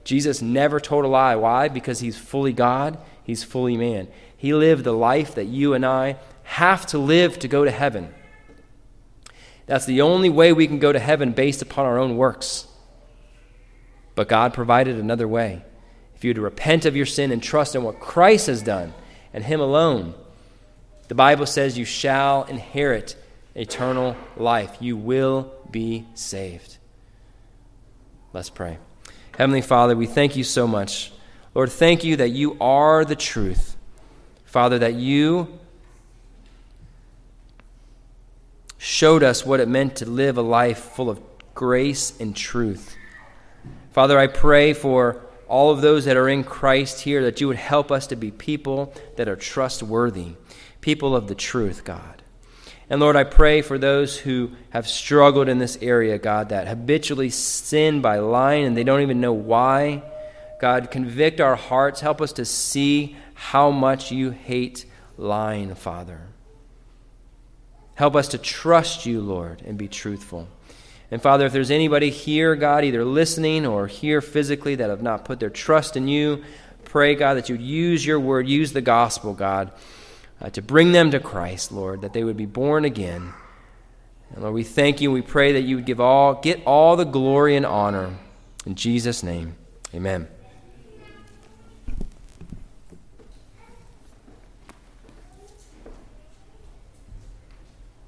Jesus 0.05 0.43
never 0.43 0.81
told 0.81 1.05
a 1.05 1.09
lie. 1.09 1.37
Why? 1.37 1.69
Because 1.69 2.01
He's 2.01 2.17
fully 2.17 2.53
God, 2.53 2.99
He's 3.23 3.45
fully 3.45 3.77
man. 3.77 4.09
He 4.37 4.55
lived 4.55 4.85
the 4.85 4.93
life 4.93 5.35
that 5.35 5.47
you 5.47 5.75
and 5.75 5.85
I 5.85 6.17
have 6.45 6.87
to 6.87 6.99
live 6.99 7.39
to 7.41 7.49
go 7.49 7.65
to 7.65 7.71
heaven. 7.71 8.13
That's 9.67 9.87
the 9.87 10.01
only 10.01 10.29
way 10.29 10.53
we 10.53 10.67
can 10.67 10.79
go 10.79 10.93
to 10.93 10.99
heaven 10.99 11.33
based 11.33 11.63
upon 11.63 11.87
our 11.87 11.99
own 11.99 12.17
works. 12.17 12.67
But 14.15 14.29
God 14.29 14.53
provided 14.53 14.97
another 14.97 15.29
way. 15.29 15.63
If 16.17 16.25
you 16.25 16.35
to 16.35 16.41
repent 16.41 16.85
of 16.85 16.97
your 16.97 17.07
sin 17.07 17.31
and 17.31 17.43
trust 17.43 17.75
in 17.75 17.83
what 17.83 18.01
Christ 18.01 18.49
has 18.49 18.63
done 18.63 18.93
and 19.33 19.45
Him 19.45 19.61
alone, 19.61 20.15
the 21.11 21.17
Bible 21.17 21.45
says 21.45 21.77
you 21.77 21.85
shall 21.85 22.45
inherit 22.45 23.17
eternal 23.57 24.17
life. 24.37 24.77
You 24.79 24.97
will 24.97 25.53
be 25.69 26.07
saved. 26.15 26.79
Let's 28.33 28.49
pray. 28.49 28.79
Heavenly 29.37 29.61
Father, 29.61 29.97
we 29.97 30.07
thank 30.07 30.37
you 30.37 30.45
so 30.45 30.69
much. 30.69 31.11
Lord, 31.53 31.73
thank 31.73 32.05
you 32.05 32.15
that 32.19 32.29
you 32.29 32.57
are 32.61 33.05
the 33.05 33.17
truth. 33.17 33.77
Father, 34.45 34.79
that 34.79 34.95
you 34.95 35.59
showed 38.79 39.25
us 39.25 39.45
what 39.45 39.59
it 39.59 39.67
meant 39.67 39.97
to 39.97 40.07
live 40.09 40.39
a 40.39 40.43
life 40.43 40.79
full 40.79 41.11
of 41.11 41.21
grace 41.57 42.21
and 42.21 42.37
truth. 42.37 42.95
Father, 43.91 44.17
I 44.17 44.29
pray 44.29 44.75
for 44.75 45.21
all 45.49 45.73
of 45.73 45.81
those 45.81 46.05
that 46.05 46.17
are 46.17 46.29
in 46.29 46.45
Christ 46.45 47.01
here 47.01 47.25
that 47.25 47.41
you 47.41 47.49
would 47.49 47.57
help 47.57 47.91
us 47.91 48.07
to 48.07 48.15
be 48.15 48.31
people 48.31 48.95
that 49.17 49.29
are 49.29 49.35
trustworthy, 49.35 50.35
people 50.81 51.15
of 51.15 51.29
the 51.29 51.35
truth, 51.35 51.85
God. 51.85 52.23
And 52.89 53.01
Lord, 53.01 53.15
I 53.15 53.25
pray 53.25 53.63
for 53.63 53.79
those 53.79 54.19
who 54.19 54.51
have 54.71 54.89
struggled 54.89 55.49
in 55.49 55.59
this 55.59 55.79
area, 55.81 56.19
God, 56.19 56.49
that 56.49 56.67
habitually 56.67 57.31
sin 57.31 58.01
by 58.01 58.19
lying 58.19 58.67
and 58.67 58.77
they 58.77 58.83
don't 58.83 59.03
even 59.03 59.21
know 59.21 59.33
why. 59.33 60.03
God, 60.61 60.91
convict 60.91 61.41
our 61.41 61.55
hearts. 61.55 62.01
Help 62.01 62.21
us 62.21 62.33
to 62.35 62.45
see 62.45 63.17
how 63.35 63.71
much 63.71 64.11
you 64.11 64.31
hate 64.31 64.87
lying, 65.17 65.75
Father. 65.75 66.21
Help 67.95 68.17
us 68.17 68.29
to 68.29 68.39
trust 68.39 69.07
you, 69.07 69.21
Lord, 69.21 69.63
and 69.65 69.79
be 69.79 69.87
truthful. 69.87 70.49
And 71.11 71.21
Father, 71.23 71.47
if 71.47 71.53
there's 71.53 71.71
anybody 71.71 72.11
here, 72.11 72.57
God, 72.57 72.85
either 72.85 73.05
listening 73.05 73.67
or 73.67 73.87
here 73.87 74.21
physically 74.21 74.75
that 74.77 74.91
have 74.91 75.03
not 75.03 75.25
put 75.25 75.39
their 75.39 75.51
trust 75.51 75.97
in 75.97 76.09
you, 76.09 76.43
pray, 76.85 77.15
God, 77.15 77.35
that 77.35 77.49
you'd 77.49 77.61
use 77.61 78.05
your 78.05 78.19
word, 78.19 78.49
use 78.49 78.73
the 78.73 78.81
gospel, 78.81 79.33
God, 79.33 79.71
uh, 80.41 80.51
to 80.51 80.63
bring 80.63 80.93
them 80.93 81.11
to 81.11 81.21
Christ, 81.21 81.73
Lord, 81.73 82.03
that 82.03 82.13
they 82.13 82.25
would 82.25 82.37
be 82.37 82.47
born 82.47 82.85
again. 82.85 83.33
And 84.31 84.43
Lord, 84.43 84.55
we 84.55 84.65
thank 84.65 85.01
you 85.01 85.11
we 85.11 85.23
pray 85.23 85.53
that 85.53 85.63
you 85.63 85.77
would 85.77 85.87
give 85.87 86.01
all, 86.01 86.35
get 86.35 86.63
all 86.65 86.97
the 86.97 87.05
glory 87.05 87.57
and 87.57 87.67
honor. 87.67 88.17
In 88.65 88.75
Jesus' 88.75 89.23
name, 89.23 89.57
amen. 89.95 90.29